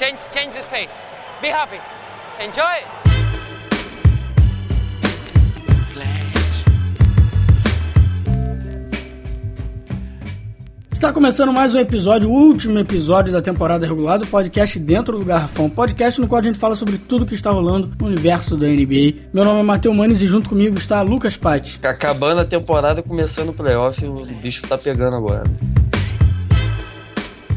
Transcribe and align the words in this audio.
Change, 0.00 0.18
change 0.32 0.56
his 0.56 0.64
face. 0.64 0.98
Be 1.42 1.48
happy. 1.48 1.78
Enjoy. 2.42 2.64
Está 10.90 11.12
começando 11.12 11.52
mais 11.52 11.74
um 11.74 11.80
episódio, 11.80 12.30
o 12.30 12.32
último 12.32 12.78
episódio 12.78 13.30
da 13.30 13.42
temporada 13.42 13.86
regular 13.86 14.18
do 14.18 14.26
podcast 14.26 14.78
Dentro 14.78 15.18
do 15.18 15.24
Garrafão. 15.26 15.68
Podcast 15.68 16.18
no 16.18 16.26
qual 16.26 16.40
a 16.40 16.44
gente 16.44 16.58
fala 16.58 16.74
sobre 16.74 16.96
tudo 16.96 17.26
que 17.26 17.34
está 17.34 17.50
rolando 17.50 17.92
no 17.98 18.06
universo 18.06 18.56
da 18.56 18.66
NBA. 18.68 19.28
Meu 19.34 19.44
nome 19.44 19.60
é 19.60 19.62
Matheus 19.62 19.94
Manes 19.94 20.22
e 20.22 20.26
junto 20.26 20.48
comigo 20.48 20.78
está 20.78 21.02
Lucas 21.02 21.36
Patti. 21.36 21.78
Acabando 21.82 22.40
a 22.40 22.46
temporada, 22.46 23.02
começando 23.02 23.50
o 23.50 23.52
playoff, 23.52 24.02
o 24.02 24.24
bicho 24.24 24.62
tá 24.62 24.78
pegando 24.78 25.16
agora. 25.16 25.44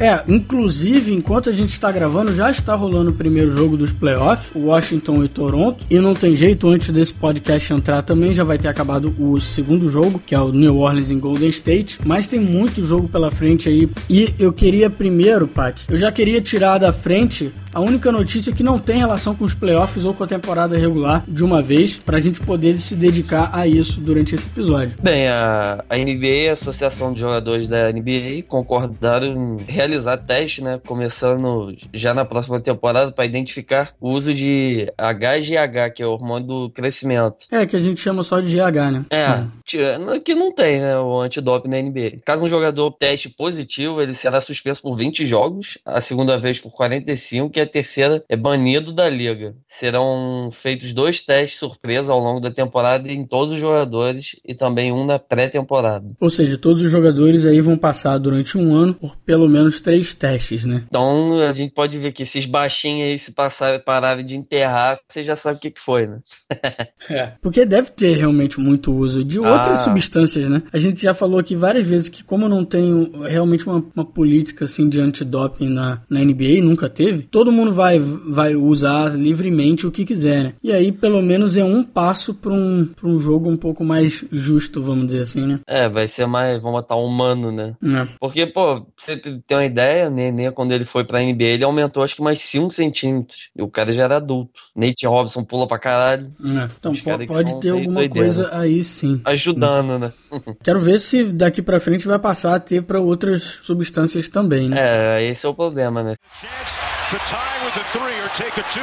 É, 0.00 0.22
inclusive, 0.28 1.12
enquanto 1.12 1.48
a 1.48 1.52
gente 1.52 1.72
está 1.72 1.90
gravando, 1.90 2.34
já 2.34 2.50
está 2.50 2.74
rolando 2.74 3.10
o 3.10 3.14
primeiro 3.14 3.56
jogo 3.56 3.76
dos 3.76 3.92
playoffs, 3.92 4.50
Washington 4.54 5.24
e 5.24 5.28
Toronto. 5.28 5.84
E 5.88 5.98
não 5.98 6.14
tem 6.14 6.34
jeito, 6.34 6.68
antes 6.68 6.90
desse 6.90 7.12
podcast 7.12 7.72
entrar 7.72 8.02
também 8.02 8.34
já 8.34 8.44
vai 8.44 8.58
ter 8.58 8.68
acabado 8.68 9.14
o 9.18 9.40
segundo 9.40 9.88
jogo, 9.88 10.20
que 10.24 10.34
é 10.34 10.40
o 10.40 10.52
New 10.52 10.78
Orleans 10.78 11.10
em 11.10 11.18
Golden 11.18 11.48
State. 11.48 11.98
Mas 12.04 12.26
tem 12.26 12.40
muito 12.40 12.84
jogo 12.84 13.08
pela 13.08 13.30
frente 13.30 13.68
aí. 13.68 13.88
E 14.08 14.34
eu 14.38 14.52
queria 14.52 14.90
primeiro, 14.90 15.46
Pat, 15.46 15.80
eu 15.88 15.98
já 15.98 16.10
queria 16.10 16.40
tirar 16.40 16.78
da 16.78 16.92
frente 16.92 17.52
a 17.74 17.80
única 17.80 18.12
notícia 18.12 18.52
que 18.52 18.62
não 18.62 18.78
tem 18.78 18.98
relação 18.98 19.34
com 19.34 19.44
os 19.44 19.52
playoffs 19.52 20.04
ou 20.04 20.14
com 20.14 20.22
a 20.22 20.26
temporada 20.26 20.78
regular 20.78 21.24
de 21.26 21.42
uma 21.42 21.60
vez, 21.60 21.96
para 21.96 22.18
a 22.18 22.20
gente 22.20 22.40
poder 22.40 22.78
se 22.78 22.94
dedicar 22.94 23.50
a 23.52 23.66
isso 23.66 24.00
durante 24.00 24.34
esse 24.34 24.46
episódio. 24.46 24.96
Bem, 25.02 25.26
a, 25.26 25.84
NBA, 25.90 26.50
a 26.50 26.52
Associação 26.52 27.12
de 27.12 27.18
Jogadores 27.18 27.66
da 27.66 27.90
NBA, 27.90 28.44
concordaram 28.46 29.26
em 29.26 29.56
realizar 29.84 30.16
teste, 30.16 30.62
né? 30.62 30.80
Começando 30.86 31.76
já 31.92 32.14
na 32.14 32.24
próxima 32.24 32.60
temporada 32.60 33.12
para 33.12 33.26
identificar 33.26 33.94
o 34.00 34.10
uso 34.10 34.32
de 34.32 34.90
HGH, 34.98 35.92
que 35.94 36.02
é 36.02 36.06
o 36.06 36.12
hormônio 36.12 36.46
do 36.46 36.70
crescimento. 36.70 37.46
É, 37.50 37.66
que 37.66 37.76
a 37.76 37.80
gente 37.80 38.00
chama 38.00 38.22
só 38.22 38.40
de 38.40 38.54
GH, 38.54 38.90
né? 38.90 39.06
É, 39.10 39.76
é. 39.76 40.20
que 40.20 40.34
não 40.34 40.52
tem, 40.52 40.80
né? 40.80 40.98
O 40.98 41.20
antidoping 41.20 41.68
na 41.68 41.80
NBA. 41.80 42.18
Caso 42.24 42.44
um 42.44 42.48
jogador 42.48 42.90
teste 42.92 43.28
positivo, 43.28 44.00
ele 44.00 44.14
será 44.14 44.40
suspenso 44.40 44.80
por 44.80 44.96
20 44.96 45.26
jogos, 45.26 45.78
a 45.84 46.00
segunda 46.00 46.38
vez 46.38 46.58
por 46.58 46.72
45, 46.72 47.50
que 47.50 47.60
é 47.60 47.64
a 47.64 47.68
terceira 47.68 48.24
é 48.28 48.36
banido 48.36 48.92
da 48.92 49.08
liga. 49.08 49.54
Serão 49.68 50.50
feitos 50.52 50.92
dois 50.92 51.20
testes 51.20 51.58
surpresa 51.58 52.12
ao 52.12 52.18
longo 52.18 52.40
da 52.40 52.50
temporada 52.50 53.10
em 53.10 53.26
todos 53.26 53.54
os 53.54 53.60
jogadores 53.60 54.36
e 54.44 54.54
também 54.54 54.92
um 54.92 55.04
na 55.04 55.18
pré-temporada. 55.18 56.06
Ou 56.20 56.30
seja, 56.30 56.56
todos 56.56 56.82
os 56.82 56.90
jogadores 56.90 57.44
aí 57.44 57.60
vão 57.60 57.76
passar 57.76 58.18
durante 58.18 58.56
um 58.56 58.74
ano 58.74 58.94
por 58.94 59.16
pelo 59.16 59.48
menos 59.48 59.73
três 59.80 60.14
testes, 60.14 60.64
né? 60.64 60.84
Então 60.86 61.38
a 61.40 61.52
gente 61.52 61.72
pode 61.72 61.98
ver 61.98 62.12
que 62.12 62.22
esses 62.22 62.44
baixinhos 62.44 63.08
aí, 63.08 63.18
se 63.18 63.32
passarem, 63.32 63.80
pararem 63.80 64.24
de 64.24 64.36
enterrar, 64.36 64.98
você 65.08 65.22
já 65.22 65.36
sabe 65.36 65.58
o 65.58 65.60
que, 65.60 65.70
que 65.70 65.80
foi, 65.80 66.06
né? 66.06 66.18
é. 67.10 67.32
Porque 67.40 67.64
deve 67.64 67.90
ter 67.90 68.16
realmente 68.16 68.60
muito 68.60 68.92
uso 68.92 69.24
de 69.24 69.38
outras 69.38 69.78
ah. 69.78 69.82
substâncias, 69.82 70.48
né? 70.48 70.62
A 70.72 70.78
gente 70.78 71.02
já 71.02 71.14
falou 71.14 71.38
aqui 71.38 71.54
várias 71.54 71.86
vezes 71.86 72.08
que 72.08 72.24
como 72.24 72.48
não 72.48 72.64
tem 72.64 73.10
realmente 73.28 73.66
uma, 73.66 73.84
uma 73.94 74.04
política 74.04 74.64
assim 74.64 74.88
de 74.88 75.00
antidoping 75.00 75.68
na, 75.68 76.02
na 76.08 76.20
NBA, 76.20 76.62
nunca 76.62 76.88
teve, 76.88 77.22
todo 77.22 77.52
mundo 77.52 77.72
vai, 77.72 77.98
vai 77.98 78.54
usar 78.54 79.16
livremente 79.16 79.86
o 79.86 79.90
que 79.90 80.04
quiser, 80.04 80.44
né? 80.44 80.54
E 80.62 80.72
aí, 80.72 80.92
pelo 80.92 81.22
menos, 81.22 81.56
é 81.56 81.64
um 81.64 81.82
passo 81.82 82.34
para 82.34 82.52
um, 82.52 82.86
pra 82.86 83.08
um 83.08 83.18
jogo 83.18 83.48
um 83.48 83.56
pouco 83.56 83.84
mais 83.84 84.24
justo, 84.30 84.82
vamos 84.82 85.06
dizer 85.06 85.20
assim, 85.20 85.46
né? 85.46 85.60
É, 85.66 85.88
vai 85.88 86.08
ser 86.08 86.26
mais, 86.26 86.60
vamos 86.60 86.80
botar 86.80 86.96
humano, 86.96 87.50
né? 87.52 87.74
É. 87.82 88.08
Porque, 88.18 88.46
pô, 88.46 88.86
você 88.96 89.16
ter 89.16 89.54
uma 89.54 89.63
ideia, 89.64 90.10
Nenê, 90.10 90.50
quando 90.50 90.72
ele 90.72 90.84
foi 90.84 91.04
pra 91.04 91.20
NBA, 91.20 91.44
ele 91.44 91.64
aumentou 91.64 92.02
acho 92.02 92.14
que 92.14 92.22
mais 92.22 92.40
5 92.40 92.70
centímetros. 92.72 93.48
E 93.56 93.62
o 93.62 93.68
cara 93.68 93.92
já 93.92 94.04
era 94.04 94.16
adulto. 94.16 94.52
Nate 94.74 95.06
Robson 95.06 95.44
pula 95.44 95.66
pra 95.66 95.78
caralho. 95.78 96.32
É. 96.44 96.68
Então, 96.78 96.92
pode 97.26 97.60
ter 97.60 97.70
alguma 97.70 98.00
doideira. 98.00 98.26
coisa 98.26 98.50
aí 98.56 98.82
sim. 98.84 99.20
Ajudando, 99.24 99.98
né? 99.98 100.12
Quero 100.62 100.80
ver 100.80 100.98
se 101.00 101.24
daqui 101.24 101.62
pra 101.62 101.80
frente 101.80 102.06
vai 102.06 102.18
passar 102.18 102.54
a 102.54 102.60
ter 102.60 102.82
para 102.82 103.00
outras 103.00 103.42
substâncias 103.62 104.28
também, 104.28 104.68
né? 104.68 105.18
É, 105.18 105.24
esse 105.24 105.46
é 105.46 105.48
o 105.48 105.54
problema, 105.54 106.02
né? 106.02 106.16
Chance 106.32 106.78
to 107.10 107.18
tie 107.24 107.64
with 107.64 107.74
the 107.74 107.98
three 107.98 108.20
or 108.22 108.28
take 108.30 108.58
a 108.58 108.64
two. 108.64 108.80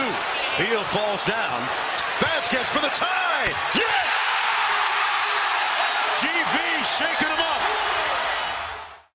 Heel 0.57 0.83
falls 0.85 1.25
down. 1.25 1.61
Vasquez 2.21 2.69
for 2.69 2.81
the 2.81 2.89
tie. 2.89 3.53
Yes! 3.75 4.11
GV 6.21 6.83
shaking 6.83 7.27
him 7.27 7.39
up. 7.39 7.50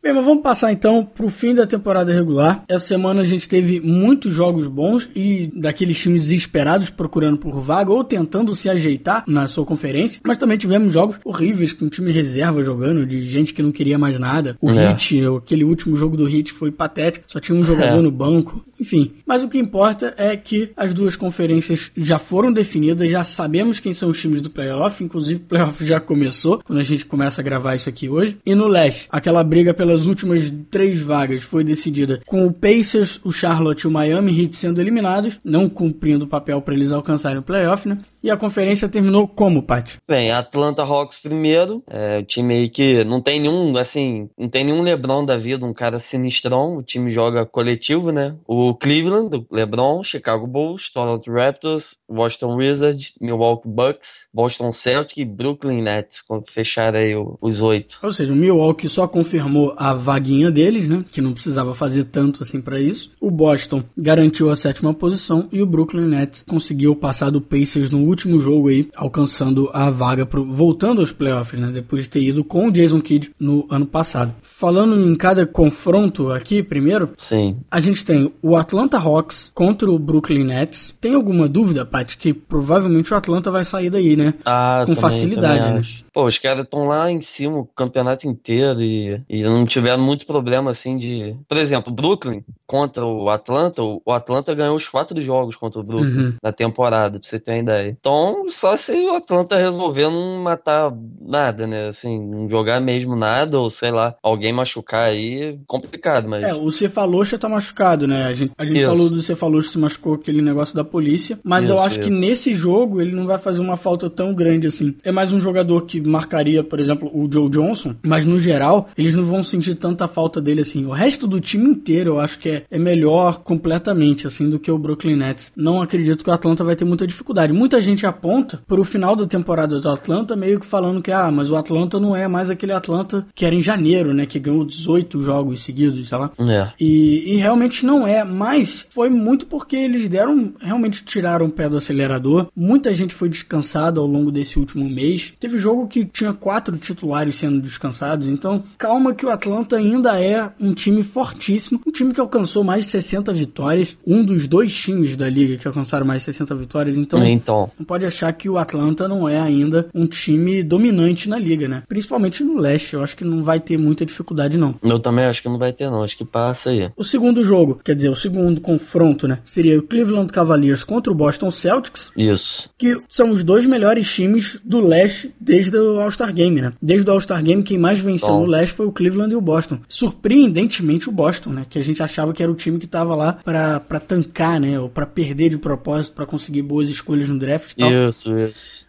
Bem, 0.07 0.15
mas 0.15 0.25
vamos 0.25 0.41
passar 0.41 0.71
então 0.71 1.05
para 1.05 1.27
o 1.27 1.29
fim 1.29 1.53
da 1.53 1.67
temporada 1.67 2.13
regular. 2.13 2.63
Essa 2.69 2.87
semana 2.87 3.23
a 3.23 3.25
gente 3.25 3.49
teve 3.49 3.81
muitos 3.81 4.33
jogos 4.33 4.69
bons 4.69 5.09
e 5.17 5.51
daqueles 5.53 5.99
times 5.99 6.23
desesperados 6.23 6.91
procurando 6.91 7.39
por 7.39 7.59
vaga 7.59 7.91
ou 7.91 8.05
tentando 8.05 8.55
se 8.55 8.71
ajeitar 8.71 9.25
na 9.27 9.49
sua 9.49 9.65
conferência, 9.65 10.21
mas 10.25 10.39
também 10.39 10.57
tivemos 10.57 10.95
jogos 10.95 11.19
horríveis 11.25 11.73
com 11.73 11.89
time 11.89 12.13
reserva 12.13 12.63
jogando, 12.63 13.05
de 13.05 13.27
gente 13.27 13.53
que 13.53 13.61
não 13.61 13.73
queria 13.73 13.99
mais 13.99 14.17
nada. 14.17 14.57
O 14.63 14.71
é. 14.71 14.93
Hit, 14.93 15.21
aquele 15.39 15.65
último 15.65 15.97
jogo 15.97 16.17
do 16.17 16.25
Hit 16.25 16.53
foi 16.53 16.71
patético, 16.71 17.25
só 17.27 17.41
tinha 17.41 17.59
um 17.59 17.65
jogador 17.65 17.99
é. 17.99 18.03
no 18.03 18.13
banco. 18.13 18.65
Enfim, 18.79 19.11
mas 19.27 19.43
o 19.43 19.49
que 19.49 19.59
importa 19.59 20.15
é 20.17 20.37
que 20.37 20.71
as 20.77 20.95
duas 20.95 21.17
conferências 21.17 21.91
já 21.97 22.19
foram 22.19 22.53
definidas, 22.53 23.11
já 23.11 23.25
sabemos 23.25 23.81
quem 23.81 23.93
são 23.93 24.11
os 24.11 24.21
times 24.21 24.41
do 24.41 24.51
playoff, 24.51 25.03
inclusive 25.03 25.41
o 25.41 25.49
playoff 25.49 25.85
já 25.85 25.99
começou, 25.99 26.61
quando 26.63 26.79
a 26.79 26.85
gente 26.85 27.05
começa 27.07 27.41
a 27.41 27.45
gravar 27.45 27.75
isso 27.75 27.89
aqui 27.89 28.09
hoje. 28.09 28.37
E 28.47 28.55
no 28.55 28.69
leste, 28.69 29.09
aquela 29.11 29.43
briga 29.43 29.75
pelas 29.97 30.05
últimas 30.05 30.53
três 30.71 31.01
vagas 31.01 31.43
foi 31.43 31.65
decidida 31.65 32.21
com 32.27 32.47
o 32.47 32.53
Pacers, 32.53 33.19
o 33.25 33.33
Charlotte 33.33 33.83
e 33.83 33.87
o 33.87 33.91
Miami 33.91 34.43
Heat 34.43 34.55
sendo 34.55 34.81
eliminados, 34.81 35.39
não 35.43 35.69
cumprindo 35.69 36.27
o 36.27 36.29
papel 36.29 36.61
para 36.61 36.75
eles 36.75 36.93
alcançarem 36.93 37.39
o 37.39 37.43
playoff, 37.43 37.89
né? 37.89 37.99
E 38.27 38.31
a 38.31 38.37
conferência 38.37 38.89
terminou 38.89 39.29
como, 39.29 39.63
Paty? 39.63 39.99
Bem, 40.09 40.33
Atlanta 40.33 40.83
Hawks 40.83 41.17
primeiro, 41.17 41.85
é 41.89 42.19
o 42.19 42.25
time 42.25 42.55
aí 42.55 42.69
que 42.69 43.05
não 43.05 43.21
tem 43.21 43.39
nenhum, 43.39 43.77
assim, 43.77 44.29
não 44.37 44.49
tem 44.49 44.65
nenhum 44.65 44.83
LeBron 44.83 45.25
da 45.25 45.37
vida, 45.37 45.65
um 45.65 45.73
cara 45.73 46.01
sinistrão, 46.01 46.77
o 46.77 46.83
time 46.83 47.13
joga 47.13 47.47
coletivo, 47.47 48.11
né? 48.11 48.35
O 48.45 48.75
Cleveland, 48.75 49.37
o 49.37 49.47
LeBron, 49.49 50.03
Chicago 50.03 50.45
Bulls, 50.45 50.91
Toronto 50.93 51.31
Raptors, 51.31 51.97
Washington 52.11 52.57
Wizards, 52.57 53.13
Milwaukee 53.21 53.69
Bucks, 53.69 54.27
Boston 54.35 54.73
Celtics 54.73 55.19
e 55.19 55.25
Brooklyn 55.25 55.81
Nets, 55.81 56.21
quando 56.21 56.51
fecharam 56.51 56.99
aí 56.99 57.15
os 57.41 57.63
oito. 57.63 57.97
Ou 58.03 58.11
seja, 58.11 58.33
o 58.33 58.37
Milwaukee 58.37 58.89
só 58.89 59.07
confirmou 59.07 59.73
a 59.77 59.95
vaguinha 59.95 60.51
deles, 60.51 60.89
né? 60.89 61.05
Que 61.13 61.21
não 61.21 61.33
precisava 61.33 61.77
fazer 61.77 62.03
tanto 62.07 62.43
assim 62.43 62.61
para 62.61 62.81
isso. 62.81 63.13
O 63.21 63.31
Boston 63.31 63.85
garantiu 63.97 64.51
a 64.51 64.57
sétima 64.57 64.93
posição 64.93 65.49
e 65.53 65.63
o 65.63 65.67
Brooklyn 65.67 66.09
Nets 66.09 66.43
conseguiu 66.43 66.97
passar 66.97 67.31
do 67.31 67.41
Pacers 67.41 67.89
no 67.89 68.01
último 68.01 68.16
último 68.17 68.41
jogo 68.41 68.69
aí, 68.69 68.89
alcançando 68.97 69.71
a 69.73 69.91
vaga, 69.91 70.25
pro, 70.25 70.45
voltando 70.45 71.01
aos 71.01 71.13
playoffs, 71.13 71.61
né? 71.61 71.71
Depois 71.71 72.05
de 72.05 72.11
ter 72.11 72.23
ido 72.23 72.43
com 72.43 72.69
o 72.69 72.73
Jason 72.73 73.01
Kidd 73.01 73.31
no 73.39 73.67
ano 73.71 73.87
passado. 73.87 74.35
Falando 74.43 74.97
em 74.99 75.15
cada 75.15 75.47
confronto 75.47 76.33
aqui, 76.33 76.63
primeiro, 76.63 77.11
Sim. 77.19 77.59
a 77.71 77.81
gente 77.81 78.05
tem 78.05 78.33
o 78.43 78.57
Atlanta 78.57 78.99
Hawks 78.99 79.53
contra 79.55 79.91
o 79.91 79.99
Brooklyn 79.99 80.45
Nets. 80.45 80.95
Tem 81.01 81.15
alguma 81.15 81.47
dúvida, 81.49 81.85
Paty, 81.85 82.17
que 82.17 82.33
provavelmente 82.33 83.13
o 83.13 83.17
Atlanta 83.17 83.51
vai 83.51 83.65
sair 83.65 83.91
daí, 83.91 84.17
né? 84.17 84.35
Ah, 84.45 84.81
com 84.81 84.95
também, 84.95 85.01
facilidade, 85.01 85.67
também 85.67 85.81
né? 85.81 85.87
Pô, 86.17 86.25
os 86.25 86.39
caras 86.39 86.65
estão 86.65 86.87
lá 86.87 87.11
em 87.11 87.21
cima 87.21 87.59
o 87.59 87.67
campeonato 87.67 88.27
inteiro 88.27 88.81
e, 88.81 89.21
e 89.29 89.43
não 89.43 89.67
tiveram 89.67 90.03
muito 90.03 90.25
problema 90.25 90.71
assim 90.71 90.97
de. 90.97 91.37
Por 91.47 91.59
exemplo, 91.59 91.93
Brooklyn 91.93 92.43
contra 92.67 93.05
o 93.05 93.29
Atlanta, 93.29 93.83
o 93.83 94.11
Atlanta 94.11 94.55
ganhou 94.55 94.77
os 94.77 94.89
quatro 94.89 95.21
jogos 95.21 95.57
contra 95.57 95.79
o 95.79 95.85
Brooklyn 95.85 96.17
uhum. 96.17 96.35
na 96.43 96.53
temporada, 96.53 97.21
pra 97.21 97.29
você 97.29 97.39
ter 97.39 97.53
uma 97.53 97.59
ideia. 97.59 97.99
Então, 98.07 98.45
só 98.49 98.77
se 98.77 98.93
o 98.93 99.17
Atlanta 99.17 99.57
resolver 99.57 100.09
não 100.09 100.41
matar 100.41 100.97
nada, 101.21 101.67
né? 101.67 101.89
Assim, 101.89 102.17
não 102.25 102.49
jogar 102.49 102.81
mesmo 102.81 103.17
nada, 103.17 103.59
ou 103.59 103.69
sei 103.69 103.91
lá, 103.91 104.15
alguém 104.23 104.53
machucar 104.53 105.09
aí, 105.09 105.59
complicado, 105.67 106.29
mas. 106.29 106.45
É, 106.45 106.55
o 106.55 106.71
Cefalocha 106.71 107.37
tá 107.37 107.49
machucado, 107.49 108.07
né? 108.07 108.27
A 108.27 108.33
gente, 108.33 108.53
a 108.57 108.65
gente 108.65 108.85
falou 108.85 109.11
do 109.11 109.21
Cefalocha 109.21 109.71
se 109.71 109.79
machucou 109.79 110.15
aquele 110.15 110.41
negócio 110.41 110.77
da 110.77 110.85
polícia, 110.85 111.41
mas 111.43 111.65
isso, 111.65 111.73
eu 111.73 111.81
acho 111.81 111.99
isso. 111.99 112.09
que 112.09 112.15
nesse 112.15 112.55
jogo 112.55 113.01
ele 113.01 113.11
não 113.11 113.27
vai 113.27 113.39
fazer 113.39 113.61
uma 113.61 113.77
falta 113.77 114.09
tão 114.09 114.33
grande 114.33 114.69
assim. 114.69 114.95
É 115.03 115.11
mais 115.11 115.33
um 115.33 115.41
jogador 115.41 115.85
que 115.85 116.01
marcaria, 116.01 116.63
por 116.63 116.79
exemplo, 116.79 117.11
o 117.13 117.29
Joe 117.29 117.51
Johnson, 117.51 117.97
mas 118.05 118.25
no 118.25 118.39
geral, 118.39 118.89
eles 118.97 119.15
não 119.15 119.25
vão 119.25 119.43
sentir 119.43 119.75
tanta 119.75 120.07
falta 120.07 120.41
dele 120.41 120.61
assim. 120.61 120.87
O 120.87 120.93
resto 120.93 121.27
do 121.27 121.41
time 121.41 121.69
inteiro 121.69 122.11
eu 122.11 122.21
acho 122.21 122.39
que 122.39 122.51
é, 122.51 122.63
é 122.71 122.79
melhor 122.79 123.41
completamente, 123.41 124.29
assim, 124.29 124.49
do 124.49 124.61
que 124.61 124.71
o 124.71 124.79
Brooklyn 124.79 125.17
Nets. 125.17 125.51
Não 125.57 125.83
acredito 125.83 126.23
que 126.23 126.31
o 126.31 126.33
Atlanta 126.33 126.63
vai 126.63 126.77
ter 126.77 126.85
muita 126.85 127.05
dificuldade. 127.05 127.53
Muita 127.53 127.83
gente 127.91 128.07
aponta 128.07 128.63
pro 128.67 128.85
final 128.85 129.17
da 129.17 129.27
temporada 129.27 129.81
do 129.81 129.89
Atlanta, 129.89 130.37
meio 130.37 130.61
que 130.61 130.67
falando 130.67 131.03
que, 131.03 131.11
ah, 131.11 131.31
mas 131.31 131.51
o 131.51 131.57
Atlanta 131.57 131.99
não 131.99 132.15
é 132.15 132.29
mais 132.29 132.51
aquele 132.51 132.73
Atlanta 132.73 133.27
que 133.35 133.45
era 133.45 133.55
em 133.55 133.61
janeiro, 133.61 134.15
né? 134.15 134.27
Que 134.27 134.39
ganhou 134.39 134.65
18 134.65 135.21
jogos 135.21 135.65
seguidos, 135.65 136.09
sei 136.09 136.19
lá. 136.19 136.31
É. 136.39 136.73
E, 136.79 137.35
e 137.35 137.37
realmente 137.37 137.85
não 137.85 138.07
é, 138.07 138.23
mas 138.23 138.87
foi 138.91 139.09
muito 139.09 139.47
porque 139.47 139.77
eles 139.77 140.09
deram, 140.09 140.55
realmente 140.61 141.05
tiraram 141.05 141.47
o 141.47 141.51
pé 141.51 141.69
do 141.69 141.77
acelerador. 141.77 142.47
Muita 142.55 142.95
gente 142.95 143.15
foi 143.15 143.29
descansada 143.29 144.01
ao 144.01 144.07
longo 144.07 144.31
desse 144.31 144.59
último 144.59 144.89
mês. 144.89 145.33
Teve 145.41 145.59
jogo 145.59 145.89
que 145.89 145.97
que 145.97 146.05
tinha 146.05 146.33
quatro 146.35 146.77
titulares 146.77 147.37
sendo 147.37 147.61
descansados. 147.61 148.27
Então, 148.29 148.63
calma 148.77 149.15
que 149.15 149.25
o 149.25 149.31
Atlanta 149.31 149.77
ainda 149.77 150.21
é 150.21 150.51
um 150.61 150.75
time 150.75 151.03
fortíssimo, 151.03 151.81
um 151.87 151.91
time 151.91 152.13
que 152.13 152.21
alcançou 152.21 152.63
mais 152.63 152.85
de 152.85 152.91
60 152.91 153.33
vitórias, 153.33 153.97
um 154.07 154.23
dos 154.23 154.47
dois 154.47 154.75
times 154.75 155.17
da 155.17 155.29
liga 155.29 155.57
que 155.57 155.67
alcançaram 155.67 156.07
mais 156.07 156.21
de 156.21 156.27
60 156.27 156.55
vitórias. 156.55 156.97
Então, 156.97 157.25
então, 157.25 157.71
não 157.79 157.85
pode 157.85 158.07
achar 158.07 158.33
que 158.33 158.49
o 158.49 158.59
Atlanta 158.59 159.09
não 159.09 159.29
é 159.29 159.39
ainda 159.39 159.89
um 159.95 160.07
time 160.07 160.63
dominante 160.63 161.29
na 161.29 161.39
liga, 161.39 161.69
né? 161.69 161.83
Principalmente 161.89 162.43
no 162.43 162.59
leste, 162.59 162.95
eu 162.95 163.03
acho 163.03 163.17
que 163.17 163.25
não 163.25 163.43
vai 163.43 163.61
ter 163.61 163.77
muita 163.77 164.07
dificuldade 164.07 164.57
não. 164.57 164.75
Eu 164.83 164.99
também 164.99 165.25
acho 165.25 165.43
que 165.43 165.49
não 165.49 165.59
vai 165.59 165.73
ter 165.73 165.91
não, 165.91 166.03
acho 166.03 166.17
que 166.17 166.25
passa 166.25 166.71
aí. 166.71 166.91
O 166.97 167.05
segundo 167.05 167.45
jogo, 167.45 167.81
quer 167.85 167.95
dizer, 167.95 168.09
o 168.09 168.17
segundo 168.17 168.61
confronto, 168.61 169.29
né, 169.29 169.39
seria 169.45 169.79
o 169.79 169.83
Cleveland 169.83 170.33
Cavaliers 170.33 170.85
contra 170.85 171.13
o 171.13 171.15
Boston 171.15 171.51
Celtics. 171.51 172.11
Isso. 172.17 172.71
Que 172.79 173.01
são 173.09 173.31
os 173.31 173.45
dois 173.45 173.67
melhores 173.67 174.13
times 174.13 174.59
do 174.65 174.81
leste 174.81 175.35
desde 175.41 175.77
o 175.77 176.01
All-Star 176.01 176.33
Game, 176.33 176.61
né? 176.61 176.73
Desde 176.81 177.09
o 177.09 177.13
All-Star 177.13 177.43
Game, 177.43 177.63
quem 177.63 177.79
mais 177.79 178.01
venceu 178.01 178.29
Som. 178.29 178.41
no 178.41 178.47
leste 178.47 178.75
foi 178.75 178.87
o 178.87 178.93
Cleveland 178.93 179.33
e 179.33 179.37
o 179.37 179.41
Boston. 179.41 179.79
Surpreendentemente 179.89 181.09
o 181.09 181.13
Boston, 181.13 181.51
né? 181.51 181.67
Que 181.69 181.79
a 181.79 181.85
gente 181.85 182.03
achava 182.03 182.33
que 182.33 182.43
era 182.43 182.51
o 182.51 182.55
time 182.55 182.79
que 182.79 182.87
tava 182.87 183.15
lá 183.15 183.39
para 183.45 184.01
tancar, 184.01 184.61
né? 184.61 184.79
Ou 184.79 184.89
para 184.89 185.07
perder 185.07 185.51
de 185.51 185.59
propósito 185.59 186.15
para 186.15 186.27
conseguir 186.27 186.63
boas 186.63 186.89
escolhas 186.89 187.29
no 187.29 187.39
draft 187.39 187.66
e 187.73 187.77
tal. 187.77 187.91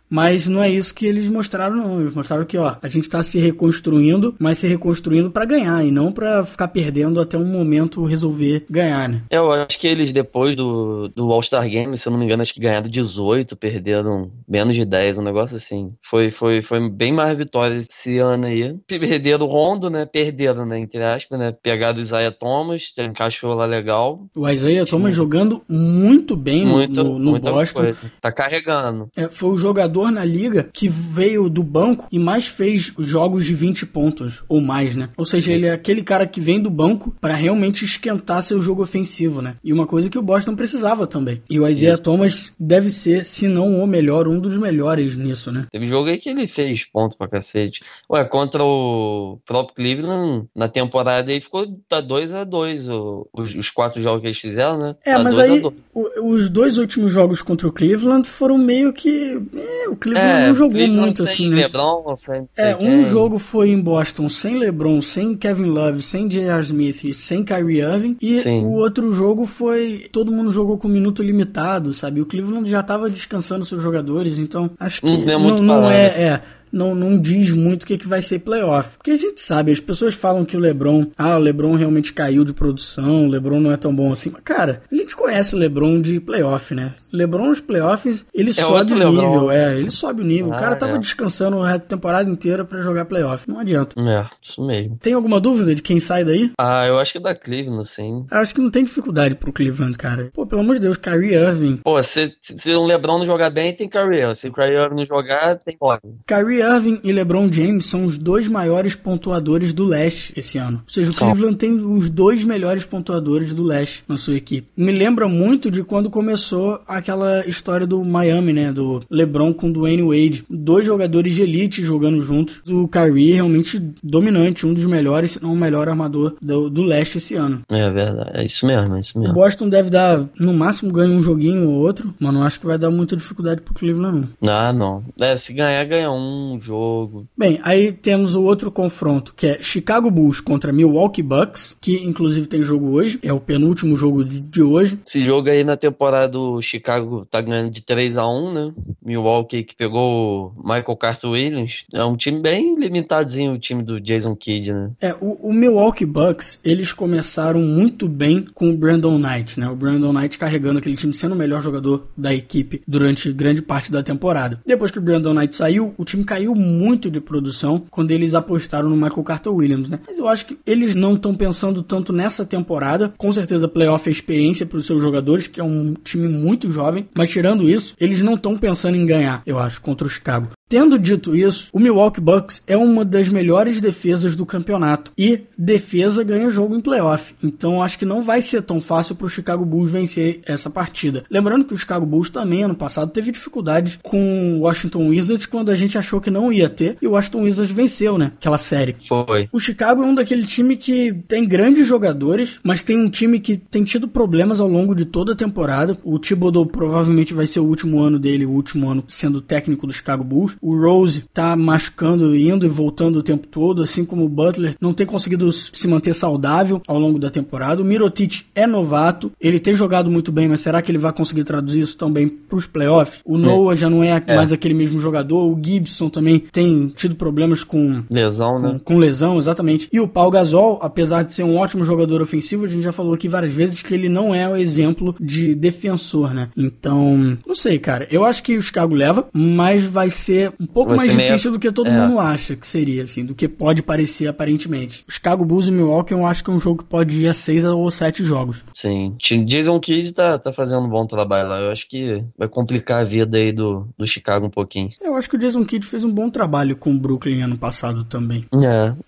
Mas 0.09 0.47
não 0.47 0.63
é 0.63 0.69
isso 0.69 0.93
que 0.93 1.05
eles 1.05 1.29
mostraram, 1.29 1.75
não. 1.75 2.01
Eles 2.01 2.15
mostraram 2.15 2.45
que, 2.45 2.57
ó, 2.57 2.75
a 2.81 2.89
gente 2.89 3.09
tá 3.09 3.21
se 3.21 3.39
reconstruindo, 3.39 4.35
mas 4.39 4.57
se 4.57 4.67
reconstruindo 4.67 5.29
para 5.29 5.45
ganhar 5.45 5.83
e 5.85 5.91
não 5.91 6.11
para 6.11 6.45
ficar 6.45 6.69
perdendo 6.69 7.19
até 7.19 7.37
um 7.37 7.45
momento 7.45 8.05
resolver 8.05 8.65
ganhar, 8.69 9.09
né? 9.09 9.23
Eu 9.29 9.51
acho 9.51 9.77
que 9.77 9.87
eles, 9.87 10.13
depois 10.13 10.55
do, 10.55 11.09
do 11.09 11.31
All-Star 11.31 11.67
Game, 11.69 11.97
se 11.97 12.07
eu 12.07 12.11
não 12.11 12.19
me 12.19 12.25
engano, 12.25 12.41
acho 12.41 12.53
que 12.53 12.59
ganharam 12.59 12.89
18, 12.89 13.55
perderam 13.55 14.31
menos 14.47 14.75
de 14.75 14.85
10, 14.85 15.17
um 15.17 15.21
negócio 15.23 15.57
assim. 15.57 15.93
Foi, 16.09 16.31
foi, 16.31 16.61
foi 16.61 16.89
bem 16.89 17.13
mais 17.13 17.37
vitórias 17.37 17.87
esse 17.89 18.17
ano 18.19 18.45
aí. 18.45 18.75
Perderam 18.87 19.45
o 19.45 19.49
Rondo, 19.49 19.89
né? 19.89 20.05
Perderam, 20.05 20.65
né? 20.65 20.79
Entre 20.79 21.03
aspas, 21.03 21.37
né? 21.37 21.53
Pegaram 21.61 21.97
o 21.97 22.01
Isaiah 22.01 22.31
Thomas, 22.31 22.93
encaixou 22.97 23.53
lá 23.53 23.65
legal. 23.65 24.25
O 24.35 24.47
Isaiah 24.47 24.85
Thomas 24.85 25.15
jogando 25.15 25.61
muito 25.67 26.35
bem 26.35 26.65
muito, 26.65 27.03
no, 27.03 27.19
no 27.19 27.39
Boston. 27.39 27.81
Coisa. 27.81 28.11
Tá 28.21 28.31
carregando. 28.31 29.09
É, 29.15 29.27
foi 29.29 29.49
o 29.49 29.57
jogador 29.57 29.96
jogador 29.97 30.11
na 30.11 30.23
liga 30.23 30.69
que 30.71 30.87
veio 30.87 31.49
do 31.49 31.63
banco 31.63 32.07
e 32.11 32.19
mais 32.19 32.47
fez 32.47 32.93
jogos 32.99 33.45
de 33.45 33.53
20 33.53 33.85
pontos 33.87 34.43
ou 34.47 34.61
mais, 34.61 34.95
né? 34.95 35.09
Ou 35.17 35.25
seja, 35.25 35.51
ele 35.51 35.65
é 35.65 35.71
aquele 35.71 36.03
cara 36.03 36.27
que 36.27 36.39
vem 36.39 36.61
do 36.61 36.69
banco 36.69 37.15
para 37.19 37.35
realmente 37.35 37.83
esquentar 37.83 38.43
seu 38.43 38.61
jogo 38.61 38.83
ofensivo, 38.83 39.41
né? 39.41 39.55
E 39.63 39.73
uma 39.73 39.87
coisa 39.87 40.09
que 40.09 40.17
o 40.17 40.21
Boston 40.21 40.55
precisava 40.55 41.07
também. 41.07 41.41
E 41.49 41.59
o 41.59 41.67
Isaiah 41.67 41.93
Isso. 41.93 42.03
Thomas 42.03 42.53
deve 42.59 42.89
ser, 42.89 43.25
se 43.25 43.47
não 43.47 43.81
o 43.81 43.87
melhor, 43.87 44.27
um 44.27 44.39
dos 44.39 44.57
melhores 44.57 45.15
nisso, 45.15 45.51
né? 45.51 45.65
Teve 45.71 45.87
jogo 45.87 46.09
aí 46.09 46.17
que 46.17 46.29
ele 46.29 46.47
fez 46.47 46.85
ponto 46.85 47.17
pra 47.17 47.27
cacete. 47.27 47.81
Ué, 48.09 48.23
contra 48.25 48.63
o 48.63 49.39
próprio 49.45 49.75
Cleveland, 49.75 50.47
na 50.55 50.67
temporada 50.67 51.31
aí 51.31 51.41
ficou 51.41 51.67
tá 51.87 52.01
2 52.01 52.33
a 52.33 52.43
2 52.43 52.87
os, 53.33 53.55
os, 53.55 53.69
quatro 53.69 54.01
jogos 54.01 54.21
que 54.21 54.27
eles 54.27 54.37
fizeram, 54.37 54.77
né? 54.77 54.95
É, 55.05 55.13
tá 55.13 55.23
mas 55.23 55.39
aí 55.39 55.61
o, 55.93 56.33
os 56.33 56.49
dois 56.49 56.77
últimos 56.77 57.11
jogos 57.11 57.41
contra 57.41 57.67
o 57.67 57.71
Cleveland 57.71 58.27
foram 58.27 58.57
meio 58.57 58.93
que 58.93 59.41
é, 59.55 59.86
o 59.87 59.95
Cleveland 59.95 60.43
é, 60.43 60.47
não 60.47 60.55
jogou 60.55 60.71
Cleveland 60.71 60.99
muito 61.01 61.23
assim, 61.23 61.49
né? 61.49 61.55
LeBron, 61.63 62.15
sem 62.15 62.47
é, 62.57 62.75
um 62.75 63.05
jogo 63.05 63.37
foi 63.37 63.69
em 63.69 63.79
Boston 63.79 64.29
sem 64.29 64.57
LeBron, 64.57 65.01
sem 65.01 65.35
Kevin 65.35 65.65
Love, 65.65 66.01
sem 66.01 66.27
J.R. 66.27 66.61
Smith, 66.61 67.13
sem 67.13 67.43
Kyrie 67.43 67.81
Irving, 67.81 68.17
e 68.21 68.41
Sim. 68.41 68.63
o 68.63 68.73
outro 68.73 69.11
jogo 69.11 69.45
foi 69.45 70.07
todo 70.11 70.31
mundo 70.31 70.51
jogou 70.51 70.77
com 70.77 70.87
minuto 70.87 71.23
limitado, 71.23 71.93
sabe? 71.93 72.21
O 72.21 72.25
Cleveland 72.25 72.69
já 72.69 72.83
tava 72.83 73.09
descansando 73.09 73.65
seus 73.65 73.81
jogadores, 73.81 74.37
então 74.37 74.69
acho 74.79 75.01
que 75.01 75.25
não, 75.25 75.39
não, 75.39 75.61
não 75.61 75.91
é, 75.91 76.05
é 76.05 76.41
não, 76.71 76.95
não 76.95 77.19
diz 77.19 77.51
muito 77.51 77.83
o 77.83 77.87
que, 77.87 77.97
que 77.97 78.07
vai 78.07 78.21
ser 78.21 78.39
playoff. 78.39 78.97
Porque 78.97 79.11
a 79.11 79.17
gente 79.17 79.41
sabe, 79.41 79.71
as 79.71 79.79
pessoas 79.79 80.15
falam 80.15 80.45
que 80.45 80.57
o 80.57 80.59
LeBron, 80.59 81.07
ah, 81.17 81.37
o 81.37 81.39
LeBron 81.39 81.75
realmente 81.75 82.13
caiu 82.13 82.43
de 82.43 82.53
produção, 82.53 83.25
o 83.25 83.29
LeBron 83.29 83.59
não 83.59 83.71
é 83.71 83.77
tão 83.77 83.95
bom 83.95 84.11
assim. 84.11 84.29
Mas, 84.31 84.41
cara, 84.43 84.81
a 84.91 84.95
gente 84.95 85.15
conhece 85.15 85.55
o 85.55 85.57
LeBron 85.57 86.01
de 86.01 86.19
playoff, 86.19 86.73
né? 86.73 86.95
LeBron 87.11 87.47
nos 87.47 87.61
playoffs, 87.61 88.25
ele 88.33 88.49
é 88.49 88.53
sobe 88.53 88.93
o 88.93 89.11
nível, 89.11 89.51
é, 89.51 89.77
ele 89.79 89.89
sobe 89.89 90.21
o 90.21 90.25
nível. 90.25 90.51
Ah, 90.53 90.55
o 90.55 90.59
cara 90.59 90.75
tava 90.75 90.95
é. 90.95 90.99
descansando 90.99 91.63
a 91.63 91.79
temporada 91.79 92.29
inteira 92.29 92.65
para 92.65 92.81
jogar 92.81 93.05
playoff, 93.05 93.49
não 93.49 93.59
adianta. 93.59 93.95
É, 93.99 94.27
isso 94.41 94.65
mesmo. 94.65 94.97
Tem 95.01 95.13
alguma 95.13 95.39
dúvida 95.39 95.73
de 95.73 95.81
quem 95.81 95.99
sai 95.99 96.23
daí? 96.23 96.51
Ah, 96.59 96.85
eu 96.85 96.99
acho 96.99 97.13
que 97.13 97.17
é 97.17 97.21
da 97.21 97.35
Cleveland, 97.35 97.87
sim. 97.87 98.25
Eu 98.29 98.37
acho 98.37 98.53
que 98.53 98.61
não 98.61 98.69
tem 98.69 98.83
dificuldade 98.83 99.35
pro 99.35 99.53
Cleveland, 99.53 99.97
cara. 99.97 100.29
Pô, 100.33 100.45
pelo 100.45 100.61
amor 100.61 100.75
de 100.75 100.81
Deus, 100.81 100.97
Kyrie 100.97 101.35
Irving. 101.35 101.77
Pô, 101.77 102.01
se, 102.03 102.35
se 102.41 102.71
o 102.71 102.85
LeBron 102.85 103.19
não 103.19 103.25
jogar 103.25 103.49
bem, 103.49 103.73
tem 103.73 103.87
Kyrie 103.87 104.21
Irving. 104.21 104.35
Se 104.35 104.49
o 104.49 104.53
Kyrie 104.53 104.77
Irving 104.77 104.95
não 104.95 105.05
jogar, 105.05 105.57
tem 105.57 105.77
Boston. 105.79 106.17
Kyrie 106.57 106.61
Irving 106.61 106.99
e 107.03 107.11
LeBron 107.11 107.51
James 107.51 107.85
são 107.85 108.05
os 108.05 108.17
dois 108.17 108.47
maiores 108.47 108.95
pontuadores 108.95 109.73
do 109.73 109.83
leste 109.83 110.33
esse 110.35 110.57
ano. 110.57 110.77
Ou 110.77 110.93
seja, 110.93 111.11
o 111.11 111.13
Cleveland 111.13 111.55
tem 111.55 111.79
os 111.79 112.09
dois 112.09 112.43
melhores 112.43 112.85
pontuadores 112.85 113.53
do 113.53 113.63
leste 113.63 114.03
na 114.07 114.17
sua 114.17 114.35
equipe. 114.35 114.67
Me 114.75 114.91
lembra 114.91 115.27
muito 115.27 115.69
de 115.69 115.83
quando 115.83 116.09
começou 116.09 116.81
aquela 116.87 117.45
história 117.47 117.85
do 117.85 118.03
Miami, 118.03 118.53
né? 118.53 118.71
Do 118.71 119.03
LeBron 119.09 119.53
com 119.53 119.71
Dwayne 119.71 120.03
Wade. 120.03 120.45
Dois 120.49 120.85
jogadores 120.85 121.35
de 121.35 121.41
elite 121.41 121.83
jogando 121.83 122.21
juntos. 122.21 122.61
O 122.67 122.87
Kyrie 122.87 123.33
realmente 123.33 123.79
dominante, 124.03 124.65
um 124.65 124.73
dos 124.73 124.85
melhores, 124.85 125.31
se 125.31 125.43
não 125.43 125.53
o 125.53 125.57
melhor 125.57 125.87
armador 125.87 126.35
do, 126.41 126.69
do 126.69 126.81
leste 126.81 127.17
esse 127.17 127.35
ano. 127.35 127.61
É 127.69 127.89
verdade, 127.91 128.31
é 128.33 128.45
isso 128.45 128.65
mesmo, 128.65 128.95
é 128.95 128.99
isso 128.99 129.17
mesmo. 129.17 129.33
O 129.33 129.35
Boston 129.35 129.69
deve 129.69 129.89
dar, 129.89 130.27
no 130.39 130.53
máximo, 130.53 130.91
ganha 130.91 131.15
um 131.15 131.21
joguinho 131.21 131.69
ou 131.69 131.79
outro, 131.81 132.13
mas 132.19 132.33
não 132.33 132.43
acho 132.43 132.59
que 132.59 132.65
vai 132.65 132.77
dar 132.77 132.89
muita 132.89 133.15
dificuldade 133.15 133.61
pro 133.61 133.73
Cleveland, 133.73 134.29
não. 134.41 134.49
Ah, 134.49 134.73
não. 134.73 135.03
É, 135.19 135.35
se 135.35 135.53
ganhar, 135.53 135.83
ganha 135.85 136.09
um 136.11 136.46
jogo. 136.59 137.27
Bem, 137.37 137.59
aí 137.63 137.91
temos 137.91 138.35
o 138.35 138.43
outro 138.43 138.71
confronto, 138.71 139.33
que 139.35 139.47
é 139.47 139.61
Chicago 139.61 140.09
Bulls 140.09 140.39
contra 140.39 140.71
Milwaukee 140.71 141.21
Bucks, 141.21 141.75
que 141.81 141.95
inclusive 142.03 142.47
tem 142.47 142.63
jogo 142.63 142.91
hoje, 142.91 143.19
é 143.21 143.33
o 143.33 143.39
penúltimo 143.39 143.97
jogo 143.97 144.23
de, 144.23 144.39
de 144.39 144.61
hoje. 144.61 144.99
Esse 145.05 145.23
jogo 145.23 145.49
aí 145.49 145.63
na 145.63 145.75
temporada 145.75 146.29
do 146.29 146.61
Chicago 146.61 147.25
tá 147.29 147.41
ganhando 147.41 147.71
de 147.71 147.81
3 147.81 148.17
a 148.17 148.27
1 148.27 148.53
né? 148.53 148.73
Milwaukee 149.03 149.63
que 149.63 149.75
pegou 149.75 150.53
Michael 150.57 150.97
Carter 150.97 151.29
Williams. 151.29 151.85
É 151.93 152.03
um 152.03 152.15
time 152.15 152.39
bem 152.39 152.75
limitadinho, 152.79 153.53
o 153.53 153.59
time 153.59 153.83
do 153.83 153.99
Jason 153.99 154.35
Kidd, 154.35 154.73
né? 154.73 154.91
É, 155.01 155.13
o, 155.19 155.49
o 155.49 155.53
Milwaukee 155.53 156.05
Bucks, 156.05 156.59
eles 156.63 156.93
começaram 156.93 157.61
muito 157.61 158.07
bem 158.07 158.45
com 158.53 158.69
o 158.69 158.77
Brandon 158.77 159.17
Knight, 159.17 159.59
né? 159.59 159.69
O 159.69 159.75
Brandon 159.75 160.13
Knight 160.13 160.37
carregando 160.37 160.79
aquele 160.79 160.95
time, 160.95 161.13
sendo 161.13 161.33
o 161.33 161.37
melhor 161.37 161.61
jogador 161.61 162.07
da 162.15 162.33
equipe 162.33 162.81
durante 162.87 163.31
grande 163.31 163.61
parte 163.61 163.91
da 163.91 164.03
temporada. 164.03 164.59
Depois 164.65 164.91
que 164.91 164.99
o 164.99 165.01
Brandon 165.01 165.33
Knight 165.33 165.55
saiu, 165.55 165.93
o 165.97 166.05
time 166.05 166.23
caiu 166.23 166.36
muito 166.45 167.09
de 167.09 167.19
produção 167.19 167.83
quando 167.89 168.11
eles 168.11 168.33
apostaram 168.33 168.89
no 168.89 168.95
Michael 168.95 169.23
Carter 169.23 169.53
Williams, 169.53 169.89
né? 169.89 169.99
Mas 170.07 170.17
eu 170.17 170.27
acho 170.27 170.45
que 170.45 170.57
eles 170.65 170.95
não 170.95 171.13
estão 171.13 171.33
pensando 171.33 171.81
tanto 171.81 172.11
nessa 172.13 172.45
temporada. 172.45 173.13
Com 173.17 173.31
certeza, 173.31 173.67
playoff 173.67 174.07
é 174.07 174.11
experiência 174.11 174.65
para 174.65 174.77
os 174.77 174.85
seus 174.85 175.01
jogadores, 175.01 175.47
que 175.47 175.59
é 175.59 175.63
um 175.63 175.93
time 176.03 176.27
muito 176.27 176.71
jovem. 176.71 177.07
Mas 177.15 177.29
tirando 177.29 177.69
isso, 177.69 177.95
eles 177.99 178.21
não 178.21 178.35
estão 178.35 178.57
pensando 178.57 178.95
em 178.95 179.05
ganhar, 179.05 179.41
eu 179.45 179.59
acho, 179.59 179.81
contra 179.81 180.07
o 180.07 180.09
Chicago. 180.09 180.49
Tendo 180.69 180.99
dito 180.99 181.33
isso, 181.33 181.69
o 181.71 181.79
Milwaukee 181.79 182.19
Bucks 182.19 182.61
é 182.67 182.75
uma 182.75 183.05
das 183.05 183.29
melhores 183.29 183.79
defesas 183.79 184.35
do 184.35 184.45
campeonato 184.45 185.13
e 185.17 185.43
defesa 185.57 186.25
ganha 186.25 186.49
jogo 186.49 186.75
em 186.75 186.81
playoff. 186.81 187.33
Então 187.41 187.81
acho 187.81 187.97
que 187.97 188.03
não 188.03 188.21
vai 188.21 188.41
ser 188.41 188.61
tão 188.63 188.81
fácil 188.81 189.15
para 189.15 189.27
o 189.27 189.29
Chicago 189.29 189.63
Bulls 189.63 189.89
vencer 189.89 190.41
essa 190.45 190.69
partida. 190.69 191.23
Lembrando 191.31 191.63
que 191.63 191.73
o 191.73 191.77
Chicago 191.77 192.05
Bulls 192.05 192.29
também 192.29 192.63
ano 192.63 192.75
passado 192.75 193.11
teve 193.11 193.31
dificuldades 193.31 193.97
com 194.03 194.57
o 194.57 194.59
Washington 194.63 195.07
Wizards 195.07 195.45
quando 195.45 195.71
a 195.71 195.75
gente 195.75 195.97
achou 195.97 196.19
que 196.19 196.26
não 196.31 196.51
ia 196.51 196.69
ter 196.69 196.97
e 197.01 197.07
o 197.07 197.11
Washington 197.11 197.43
Wizards 197.43 197.73
venceu, 197.73 198.17
né? 198.17 198.31
Aquela 198.37 198.57
série. 198.57 198.95
Foi. 199.07 199.47
O 199.51 199.59
Chicago 199.59 200.03
é 200.03 200.05
um 200.05 200.15
daquele 200.15 200.45
time 200.45 200.75
que 200.77 201.13
tem 201.27 201.47
grandes 201.47 201.87
jogadores, 201.87 202.59
mas 202.63 202.83
tem 202.83 202.97
um 202.97 203.09
time 203.09 203.39
que 203.39 203.57
tem 203.57 203.83
tido 203.83 204.07
problemas 204.07 204.59
ao 204.59 204.67
longo 204.67 204.95
de 204.95 205.05
toda 205.05 205.33
a 205.33 205.35
temporada. 205.35 205.97
O 206.03 206.19
Thibodeau 206.19 206.65
provavelmente 206.65 207.33
vai 207.33 207.47
ser 207.47 207.59
o 207.59 207.65
último 207.65 207.99
ano 207.99 208.19
dele, 208.19 208.45
o 208.45 208.51
último 208.51 208.89
ano 208.89 209.03
sendo 209.07 209.41
técnico 209.41 209.87
do 209.87 209.93
Chicago 209.93 210.23
Bulls. 210.23 210.55
O 210.61 210.75
Rose 210.77 211.25
tá 211.33 211.55
machucando, 211.55 212.35
indo 212.35 212.65
e 212.65 212.69
voltando 212.69 213.19
o 213.19 213.23
tempo 213.23 213.47
todo, 213.47 213.81
assim 213.81 214.05
como 214.05 214.25
o 214.25 214.29
Butler 214.29 214.75
não 214.79 214.93
tem 214.93 215.05
conseguido 215.05 215.51
se 215.51 215.87
manter 215.87 216.13
saudável 216.13 216.81
ao 216.87 216.99
longo 216.99 217.19
da 217.19 217.29
temporada. 217.29 217.81
O 217.81 217.85
Mirotic 217.85 218.45
é 218.53 218.67
novato, 218.67 219.31
ele 219.39 219.59
tem 219.59 219.73
jogado 219.73 220.09
muito 220.09 220.31
bem, 220.31 220.47
mas 220.47 220.61
será 220.61 220.81
que 220.81 220.91
ele 220.91 220.97
vai 220.97 221.13
conseguir 221.13 221.43
traduzir 221.43 221.81
isso 221.81 221.97
também 221.97 222.27
para 222.27 222.57
os 222.57 222.67
playoffs? 222.67 223.21
O 223.25 223.35
é. 223.35 223.39
Noah 223.39 223.75
já 223.75 223.89
não 223.89 224.03
é, 224.03 224.21
é, 224.25 224.35
mais 224.35 224.51
aquele 224.51 224.73
mesmo 224.73 224.99
jogador, 224.99 225.51
o 225.51 225.59
Gibson 225.61 226.09
também 226.17 226.39
tem 226.39 226.87
tido 226.87 227.15
problemas 227.15 227.63
com 227.63 228.03
lesão, 228.09 228.53
com, 228.53 228.59
né? 228.59 228.77
Com 228.83 228.97
lesão, 228.97 229.37
exatamente. 229.37 229.87
E 229.93 229.99
o 229.99 230.07
Paul 230.07 230.31
Gasol, 230.31 230.79
apesar 230.81 231.21
de 231.21 231.33
ser 231.33 231.43
um 231.43 231.57
ótimo 231.57 231.85
jogador 231.85 232.23
ofensivo, 232.23 232.65
a 232.65 232.67
gente 232.67 232.81
já 232.81 232.91
falou 232.91 233.13
aqui 233.13 233.27
várias 233.27 233.53
vezes 233.53 233.83
que 233.83 233.93
ele 233.93 234.09
não 234.09 234.33
é 234.33 234.49
o 234.49 234.55
exemplo 234.55 235.15
de 235.19 235.53
defensor, 235.53 236.33
né? 236.33 236.49
Então, 236.57 237.37
não 237.45 237.53
sei, 237.53 237.77
cara. 237.77 238.07
Eu 238.09 238.25
acho 238.25 238.41
que 238.41 238.57
o 238.57 238.61
Chicago 238.61 238.95
leva, 238.95 239.27
mas 239.31 239.85
vai 239.85 240.09
ser 240.09 240.51
um 240.59 240.65
pouco 240.65 240.95
mais 240.95 241.11
difícil 241.11 241.51
meio... 241.51 241.59
do 241.59 241.61
que 241.61 241.71
todo 241.71 241.87
é. 241.87 241.91
mundo 241.91 242.19
acha 242.19 242.55
que 242.55 242.65
seria, 242.65 243.03
assim, 243.03 243.23
do 243.23 243.35
que 243.35 243.47
pode 243.47 243.83
parecer 243.83 244.27
aparentemente. 244.27 245.05
Os 245.07 245.15
Chicago 245.15 245.45
Bulls 245.45 245.67
e 245.67 245.71
Milwaukee 245.71 246.13
eu 246.13 246.25
acho 246.25 246.43
que 246.43 246.49
é 246.49 246.53
um 246.53 246.59
jogo 246.59 246.83
que 246.83 246.89
pode 246.89 247.21
ir 247.21 247.27
a 247.27 247.33
seis 247.33 247.63
ou 247.63 247.89
sete 247.91 248.23
jogos. 248.23 248.63
Sim. 248.73 249.15
Jason 249.45 249.79
Kidd 249.79 250.13
tá, 250.13 250.39
tá 250.39 250.51
fazendo 250.51 250.85
um 250.85 250.89
bom 250.89 251.05
trabalho 251.05 251.49
lá. 251.49 251.59
Eu 251.59 251.71
acho 251.71 251.87
que 251.87 252.23
vai 252.37 252.47
complicar 252.47 253.01
a 253.01 253.03
vida 253.03 253.37
aí 253.37 253.51
do, 253.51 253.87
do 253.97 254.07
Chicago 254.07 254.47
um 254.47 254.49
pouquinho. 254.49 254.89
Eu 254.99 255.15
acho 255.15 255.29
que 255.29 255.35
o 255.35 255.39
Jason 255.39 255.63
Kidd 255.63 255.85
fez 255.85 256.03
um 256.03 256.06
um 256.07 256.13
bom 256.13 256.29
trabalho 256.29 256.75
com 256.75 256.91
o 256.91 256.99
Brooklyn 256.99 257.41
ano 257.41 257.57
passado 257.57 258.03
também. 258.03 258.45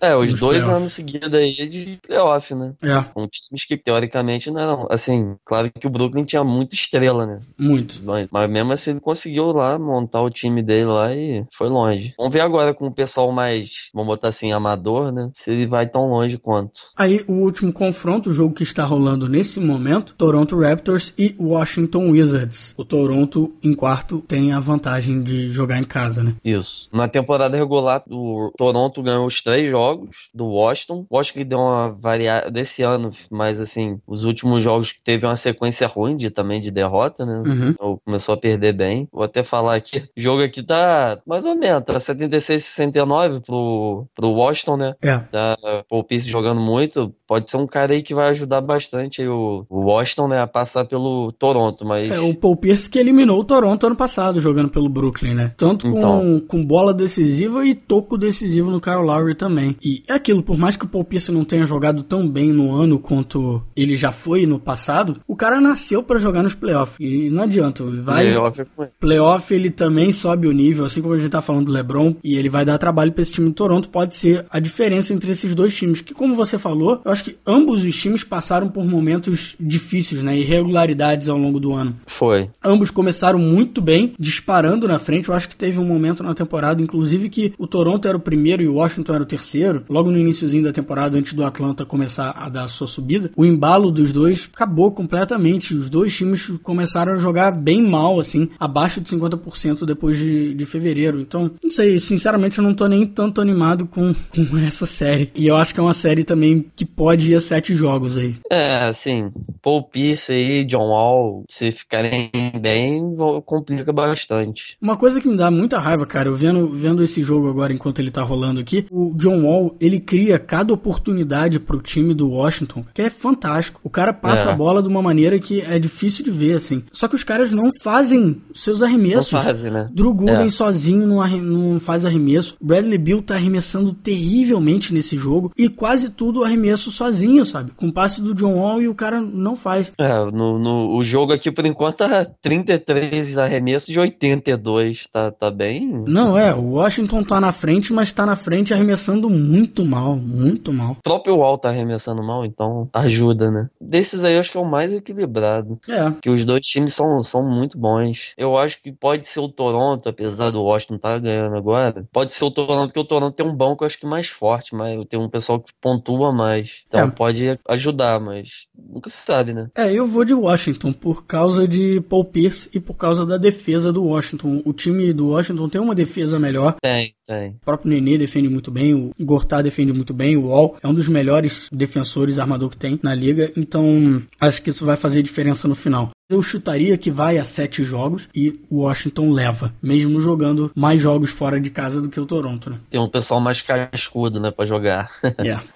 É, 0.00 0.10
é 0.10 0.16
os 0.16 0.32
dois 0.38 0.58
playoff. 0.58 0.80
anos 0.80 0.92
seguidos 0.92 1.32
aí 1.32 1.54
de 1.54 1.98
playoff, 2.06 2.54
né? 2.54 2.74
É. 2.82 3.02
Com 3.02 3.26
times 3.26 3.64
que 3.64 3.76
teoricamente 3.76 4.50
não 4.50 4.60
eram. 4.60 4.86
Assim, 4.90 5.36
claro 5.44 5.70
que 5.72 5.86
o 5.86 5.90
Brooklyn 5.90 6.24
tinha 6.24 6.44
muita 6.44 6.74
estrela, 6.74 7.26
né? 7.26 7.40
Muito. 7.58 8.02
Mas, 8.04 8.28
mas 8.30 8.50
mesmo 8.50 8.72
assim 8.72 8.90
ele 8.90 9.00
conseguiu 9.00 9.46
lá 9.46 9.78
montar 9.78 10.20
o 10.20 10.30
time 10.30 10.62
dele 10.62 10.86
lá 10.86 11.14
e 11.14 11.44
foi 11.56 11.68
longe. 11.68 12.14
Vamos 12.18 12.32
ver 12.32 12.40
agora 12.40 12.74
com 12.74 12.86
o 12.86 12.94
pessoal 12.94 13.32
mais, 13.32 13.70
vamos 13.94 14.08
botar 14.08 14.28
assim, 14.28 14.52
amador, 14.52 15.12
né? 15.12 15.30
Se 15.34 15.50
ele 15.50 15.66
vai 15.66 15.86
tão 15.86 16.08
longe 16.08 16.36
quanto. 16.38 16.72
Aí 16.96 17.24
o 17.26 17.32
último 17.32 17.72
confronto, 17.72 18.30
o 18.30 18.32
jogo 18.32 18.54
que 18.54 18.62
está 18.62 18.84
rolando 18.84 19.28
nesse 19.28 19.60
momento, 19.60 20.14
Toronto 20.14 20.58
Raptors 20.60 21.14
e 21.16 21.34
Washington 21.38 22.10
Wizards. 22.10 22.74
O 22.76 22.84
Toronto 22.84 23.54
em 23.62 23.74
quarto 23.74 24.22
tem 24.26 24.52
a 24.52 24.60
vantagem 24.60 25.22
de 25.22 25.50
jogar 25.50 25.78
em 25.78 25.84
casa, 25.84 26.22
né? 26.22 26.34
Isso. 26.44 26.88
Na 26.92 27.08
temporada 27.08 27.56
regular, 27.56 28.02
o 28.08 28.50
Toronto 28.56 29.02
ganhou 29.02 29.26
os 29.26 29.40
três 29.40 29.70
jogos 29.70 30.28
do 30.34 30.46
Washington. 30.46 31.06
O 31.08 31.16
Washington 31.16 31.48
deu 31.48 31.58
uma 31.58 31.90
variada 31.90 32.50
desse 32.50 32.82
ano, 32.82 33.12
mas 33.30 33.60
assim, 33.60 34.00
os 34.06 34.24
últimos 34.24 34.62
jogos 34.62 34.94
teve 35.04 35.26
uma 35.26 35.36
sequência 35.36 35.86
ruim 35.86 36.16
de, 36.16 36.30
também 36.30 36.60
de 36.60 36.70
derrota, 36.70 37.24
né? 37.24 37.42
Uhum. 37.46 37.68
Então, 37.70 38.00
começou 38.04 38.34
a 38.34 38.38
perder 38.38 38.72
bem. 38.72 39.08
Vou 39.12 39.22
até 39.22 39.42
falar 39.42 39.76
aqui, 39.76 40.04
o 40.16 40.20
jogo 40.20 40.42
aqui 40.42 40.62
tá 40.62 41.18
mais 41.26 41.44
ou 41.44 41.54
menos, 41.54 41.84
tá 41.84 41.98
76 41.98 42.64
69 42.64 43.40
pro, 43.40 44.06
pro 44.14 44.30
Washington, 44.30 44.76
né? 44.76 44.94
É. 45.02 45.18
Tá 45.18 45.56
Paul 45.88 46.04
Pierce 46.04 46.28
jogando 46.28 46.60
muito. 46.60 47.14
Pode 47.26 47.48
ser 47.48 47.56
um 47.56 47.66
cara 47.66 47.92
aí 47.92 48.02
que 48.02 48.14
vai 48.14 48.30
ajudar 48.30 48.60
bastante 48.60 49.22
aí 49.22 49.28
o, 49.28 49.64
o 49.68 49.84
Washington, 49.84 50.28
né, 50.28 50.40
a 50.40 50.46
passar 50.46 50.84
pelo 50.84 51.30
Toronto, 51.32 51.84
mas... 51.84 52.10
É, 52.10 52.18
o 52.18 52.34
Paul 52.34 52.56
Pierce 52.56 52.90
que 52.90 52.98
eliminou 52.98 53.38
o 53.38 53.44
Toronto 53.44 53.86
ano 53.86 53.96
passado, 53.96 54.40
jogando 54.40 54.68
pelo 54.68 54.88
Brooklyn, 54.88 55.34
né? 55.34 55.52
Tanto 55.56 55.88
com, 55.88 55.96
então... 55.96 56.42
com 56.48 56.64
bola 56.70 56.94
decisiva 56.94 57.66
e 57.66 57.74
toco 57.74 58.16
decisivo 58.16 58.70
no 58.70 58.80
Kyle 58.80 59.02
Lowry 59.02 59.34
também. 59.34 59.76
E 59.82 60.04
é 60.06 60.12
aquilo, 60.12 60.40
por 60.40 60.56
mais 60.56 60.76
que 60.76 60.84
o 60.84 60.88
Paul 60.88 61.04
Pierce 61.04 61.32
não 61.32 61.44
tenha 61.44 61.66
jogado 61.66 62.04
tão 62.04 62.28
bem 62.28 62.52
no 62.52 62.72
ano 62.72 63.00
quanto 63.00 63.60
ele 63.74 63.96
já 63.96 64.12
foi 64.12 64.46
no 64.46 64.56
passado, 64.56 65.20
o 65.26 65.34
cara 65.34 65.60
nasceu 65.60 66.00
para 66.00 66.20
jogar 66.20 66.44
nos 66.44 66.54
playoffs. 66.54 66.96
E 67.00 67.28
não 67.28 67.42
adianta, 67.42 67.82
vai... 67.82 68.26
Playoff, 68.26 68.60
é 68.60 68.88
playoff 69.00 69.52
ele 69.52 69.68
também 69.68 70.12
sobe 70.12 70.46
o 70.46 70.52
nível, 70.52 70.84
assim 70.84 71.02
como 71.02 71.14
a 71.14 71.18
gente 71.18 71.28
tá 71.28 71.40
falando 71.40 71.66
do 71.66 71.72
LeBron, 71.72 72.14
e 72.22 72.36
ele 72.36 72.48
vai 72.48 72.64
dar 72.64 72.78
trabalho 72.78 73.10
para 73.10 73.22
esse 73.22 73.32
time 73.32 73.48
do 73.48 73.54
Toronto, 73.54 73.88
pode 73.88 74.14
ser 74.14 74.46
a 74.48 74.60
diferença 74.60 75.12
entre 75.12 75.32
esses 75.32 75.52
dois 75.56 75.76
times, 75.76 76.00
que 76.00 76.14
como 76.14 76.36
você 76.36 76.56
falou, 76.56 77.02
eu 77.04 77.10
acho 77.10 77.24
que 77.24 77.36
ambos 77.44 77.84
os 77.84 78.00
times 78.00 78.22
passaram 78.22 78.68
por 78.68 78.84
momentos 78.84 79.56
difíceis, 79.58 80.22
né? 80.22 80.38
Irregularidades 80.38 81.28
ao 81.28 81.36
longo 81.36 81.58
do 81.58 81.72
ano. 81.72 81.96
Foi. 82.06 82.48
Ambos 82.62 82.92
começaram 82.92 83.40
muito 83.40 83.80
bem, 83.80 84.14
disparando 84.18 84.86
na 84.86 85.00
frente. 85.00 85.28
Eu 85.28 85.34
acho 85.34 85.48
que 85.48 85.56
teve 85.56 85.78
um 85.78 85.84
momento 85.84 86.22
na 86.22 86.34
temporada, 86.34 86.59
inclusive, 86.82 87.28
que 87.28 87.52
o 87.58 87.66
Toronto 87.66 88.06
era 88.06 88.16
o 88.16 88.20
primeiro 88.20 88.62
e 88.62 88.68
o 88.68 88.74
Washington 88.74 89.14
era 89.14 89.22
o 89.22 89.26
terceiro. 89.26 89.84
Logo 89.88 90.10
no 90.10 90.18
iníciozinho 90.18 90.64
da 90.64 90.72
temporada, 90.72 91.16
antes 91.16 91.32
do 91.32 91.44
Atlanta 91.44 91.84
começar 91.84 92.30
a 92.30 92.48
dar 92.48 92.64
a 92.64 92.68
sua 92.68 92.86
subida, 92.86 93.30
o 93.36 93.44
embalo 93.44 93.90
dos 93.90 94.12
dois 94.12 94.48
acabou 94.52 94.92
completamente. 94.92 95.74
Os 95.74 95.88
dois 95.88 96.16
times 96.16 96.50
começaram 96.62 97.12
a 97.14 97.18
jogar 97.18 97.52
bem 97.52 97.82
mal, 97.82 98.20
assim, 98.20 98.48
abaixo 98.58 99.00
de 99.00 99.10
50% 99.10 99.84
depois 99.84 100.18
de, 100.18 100.54
de 100.54 100.66
fevereiro. 100.66 101.20
Então, 101.20 101.50
não 101.62 101.70
sei, 101.70 101.98
sinceramente, 101.98 102.58
eu 102.58 102.64
não 102.64 102.74
tô 102.74 102.86
nem 102.86 103.06
tanto 103.06 103.40
animado 103.40 103.86
com, 103.86 104.14
com 104.30 104.58
essa 104.58 104.86
série. 104.86 105.30
E 105.34 105.46
eu 105.46 105.56
acho 105.56 105.74
que 105.74 105.80
é 105.80 105.82
uma 105.82 105.94
série 105.94 106.24
também 106.24 106.66
que 106.74 106.84
pode 106.84 107.32
ir 107.32 107.34
a 107.34 107.40
sete 107.40 107.74
jogos 107.74 108.16
aí. 108.16 108.36
É, 108.50 108.88
assim, 108.88 109.30
Paul 109.62 109.84
Pierce 109.84 110.32
aí, 110.32 110.64
John 110.64 110.88
Wall, 110.88 111.44
se 111.48 111.72
ficarem 111.72 112.30
bem, 112.60 113.16
complica 113.44 113.92
bastante. 113.92 114.76
Uma 114.80 114.96
coisa 114.96 115.20
que 115.20 115.28
me 115.28 115.36
dá 115.36 115.50
muita 115.50 115.78
raiva, 115.78 116.06
cara, 116.06 116.28
eu 116.28 116.34
vendo, 116.50 116.68
vendo 116.68 117.02
esse 117.02 117.22
jogo 117.22 117.48
agora 117.48 117.72
enquanto 117.72 117.98
ele 118.00 118.10
tá 118.10 118.22
rolando 118.22 118.60
aqui, 118.60 118.86
o 118.90 119.12
John 119.16 119.44
Wall, 119.44 119.76
ele 119.80 120.00
cria 120.00 120.38
cada 120.38 120.72
oportunidade 120.72 121.60
pro 121.60 121.80
time 121.80 122.14
do 122.14 122.30
Washington, 122.30 122.84
que 122.92 123.02
é 123.02 123.10
fantástico. 123.10 123.80
O 123.84 123.90
cara 123.90 124.12
passa 124.12 124.50
é. 124.50 124.52
a 124.52 124.56
bola 124.56 124.82
de 124.82 124.88
uma 124.88 125.02
maneira 125.02 125.38
que 125.38 125.60
é 125.60 125.78
difícil 125.78 126.24
de 126.24 126.30
ver, 126.30 126.56
assim. 126.56 126.82
Só 126.92 127.08
que 127.08 127.14
os 127.14 127.24
caras 127.24 127.52
não 127.52 127.70
fazem 127.82 128.42
seus 128.54 128.82
arremessos. 128.82 129.32
Não 129.32 129.42
fazem, 129.42 129.70
né? 129.70 129.88
Drew 129.92 130.12
Gooden 130.12 130.46
é. 130.46 130.50
sozinho 130.50 131.06
não, 131.06 131.26
não 131.40 131.80
faz 131.80 132.04
arremesso. 132.04 132.56
Bradley 132.60 132.98
Bill 132.98 133.22
tá 133.22 133.34
arremessando 133.34 133.92
terrivelmente 133.92 134.92
nesse 134.92 135.16
jogo 135.16 135.52
e 135.56 135.68
quase 135.68 136.10
tudo 136.10 136.44
arremesso 136.44 136.90
sozinho, 136.90 137.44
sabe? 137.44 137.72
Com 137.76 137.90
passe 137.90 138.20
do 138.20 138.34
John 138.34 138.56
Wall 138.56 138.82
e 138.82 138.88
o 138.88 138.94
cara 138.94 139.20
não 139.20 139.56
faz. 139.56 139.90
É, 139.98 140.14
no, 140.30 140.58
no 140.58 140.96
o 140.96 141.04
jogo 141.04 141.32
aqui 141.32 141.50
por 141.50 141.66
enquanto 141.66 141.98
tá 141.98 142.24
33 142.24 143.36
arremessos 143.38 143.88
de 143.88 143.98
82, 143.98 145.06
tá, 145.12 145.30
tá 145.30 145.50
bem. 145.50 146.04
Não, 146.06 146.38
é, 146.38 146.39
o 146.54 146.72
Washington 146.72 147.22
tá 147.22 147.40
na 147.40 147.52
frente, 147.52 147.92
mas 147.92 148.12
tá 148.12 148.24
na 148.24 148.36
frente 148.36 148.72
arremessando 148.72 149.28
muito 149.28 149.84
mal, 149.84 150.16
muito 150.16 150.72
mal. 150.72 150.92
O 150.92 151.02
próprio 151.02 151.36
Wall 151.36 151.58
tá 151.58 151.68
arremessando 151.68 152.22
mal, 152.22 152.44
então 152.44 152.88
ajuda, 152.92 153.50
né? 153.50 153.68
Desses 153.80 154.24
aí 154.24 154.34
eu 154.34 154.40
acho 154.40 154.50
que 154.50 154.56
é 154.56 154.60
o 154.60 154.64
mais 154.64 154.92
equilibrado. 154.92 155.78
É. 155.88 156.10
Que 156.20 156.30
os 156.30 156.44
dois 156.44 156.64
times 156.64 156.94
são, 156.94 157.22
são 157.22 157.42
muito 157.42 157.78
bons. 157.78 158.32
Eu 158.36 158.56
acho 158.56 158.80
que 158.82 158.92
pode 158.92 159.26
ser 159.26 159.40
o 159.40 159.48
Toronto, 159.48 160.08
apesar 160.08 160.50
do 160.50 160.62
Washington 160.62 160.98
tá 160.98 161.18
ganhando 161.18 161.56
agora. 161.56 162.06
Pode 162.12 162.32
ser 162.32 162.44
o 162.44 162.50
Toronto, 162.50 162.88
porque 162.88 163.00
o 163.00 163.04
Toronto 163.04 163.34
tem 163.34 163.46
um 163.46 163.54
banco, 163.54 163.84
eu 163.84 163.86
acho 163.86 163.98
que 163.98 164.06
mais 164.06 164.28
forte, 164.28 164.74
mas 164.74 165.04
tem 165.08 165.18
um 165.18 165.28
pessoal 165.28 165.60
que 165.60 165.72
pontua 165.80 166.32
mais. 166.32 166.82
Então 166.86 167.00
é. 167.00 167.10
pode 167.10 167.58
ajudar, 167.68 168.20
mas 168.20 168.66
nunca 168.76 169.10
se 169.10 169.18
sabe, 169.18 169.52
né? 169.52 169.68
É, 169.74 169.92
eu 169.92 170.06
vou 170.06 170.24
de 170.24 170.34
Washington 170.34 170.92
por 170.92 171.24
causa 171.26 171.66
de 171.66 172.00
Paul 172.02 172.24
Pierce 172.24 172.68
e 172.72 172.80
por 172.80 172.94
causa 172.94 173.24
da 173.26 173.36
defesa 173.36 173.92
do 173.92 174.04
Washington. 174.04 174.62
O 174.64 174.72
time 174.72 175.12
do 175.12 175.28
Washington 175.28 175.68
tem 175.68 175.80
uma 175.80 175.94
defesa 175.94 176.29
melhor. 176.38 176.76
Tem, 176.82 177.14
tem. 177.26 177.50
O 177.50 177.64
próprio 177.64 177.90
Nenê 177.90 178.16
defende 178.18 178.48
muito 178.48 178.70
bem, 178.70 178.94
o 178.94 179.10
Gortat 179.20 179.62
defende 179.62 179.92
muito 179.92 180.12
bem, 180.14 180.36
o 180.36 180.46
Wall 180.48 180.76
é 180.82 180.86
um 180.88 180.94
dos 180.94 181.08
melhores 181.08 181.68
defensores 181.72 182.38
armador 182.38 182.70
que 182.70 182.76
tem 182.76 182.98
na 183.02 183.14
liga, 183.14 183.50
então 183.56 184.22
acho 184.40 184.62
que 184.62 184.70
isso 184.70 184.84
vai 184.84 184.96
fazer 184.96 185.22
diferença 185.22 185.66
no 185.66 185.74
final. 185.74 186.10
Eu 186.30 186.40
chutaria 186.42 186.96
que 186.96 187.10
vai 187.10 187.38
a 187.38 187.44
sete 187.44 187.82
jogos 187.82 188.28
e 188.34 188.60
o 188.70 188.82
Washington 188.82 189.32
leva, 189.32 189.74
mesmo 189.82 190.20
jogando 190.20 190.70
mais 190.76 191.00
jogos 191.00 191.30
fora 191.30 191.60
de 191.60 191.70
casa 191.70 192.00
do 192.00 192.08
que 192.08 192.20
o 192.20 192.26
Toronto, 192.26 192.70
né? 192.70 192.78
Tem 192.88 193.00
um 193.00 193.08
pessoal 193.08 193.40
mais 193.40 193.60
cascudo, 193.62 194.38
né, 194.38 194.50
pra 194.52 194.64
jogar. 194.66 195.10
yeah. 195.40 195.64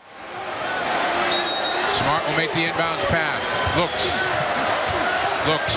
Smart 1.98 2.26
will 2.28 2.36
make 2.36 2.50
the 2.52 2.58
inbounds 2.66 3.04
pass. 3.06 3.42
Looks. 3.76 4.04
Looks. 5.46 5.76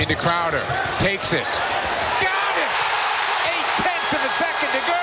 Into 0.00 0.16
Crowder. 0.16 0.62
Takes 0.98 1.32
it. 1.34 1.44
Got 1.44 2.54
it! 2.56 2.72
Eight 3.52 3.68
tenths 3.84 4.12
of 4.14 4.22
a 4.24 4.30
second 4.40 4.70
to 4.72 4.80
go! 4.88 5.02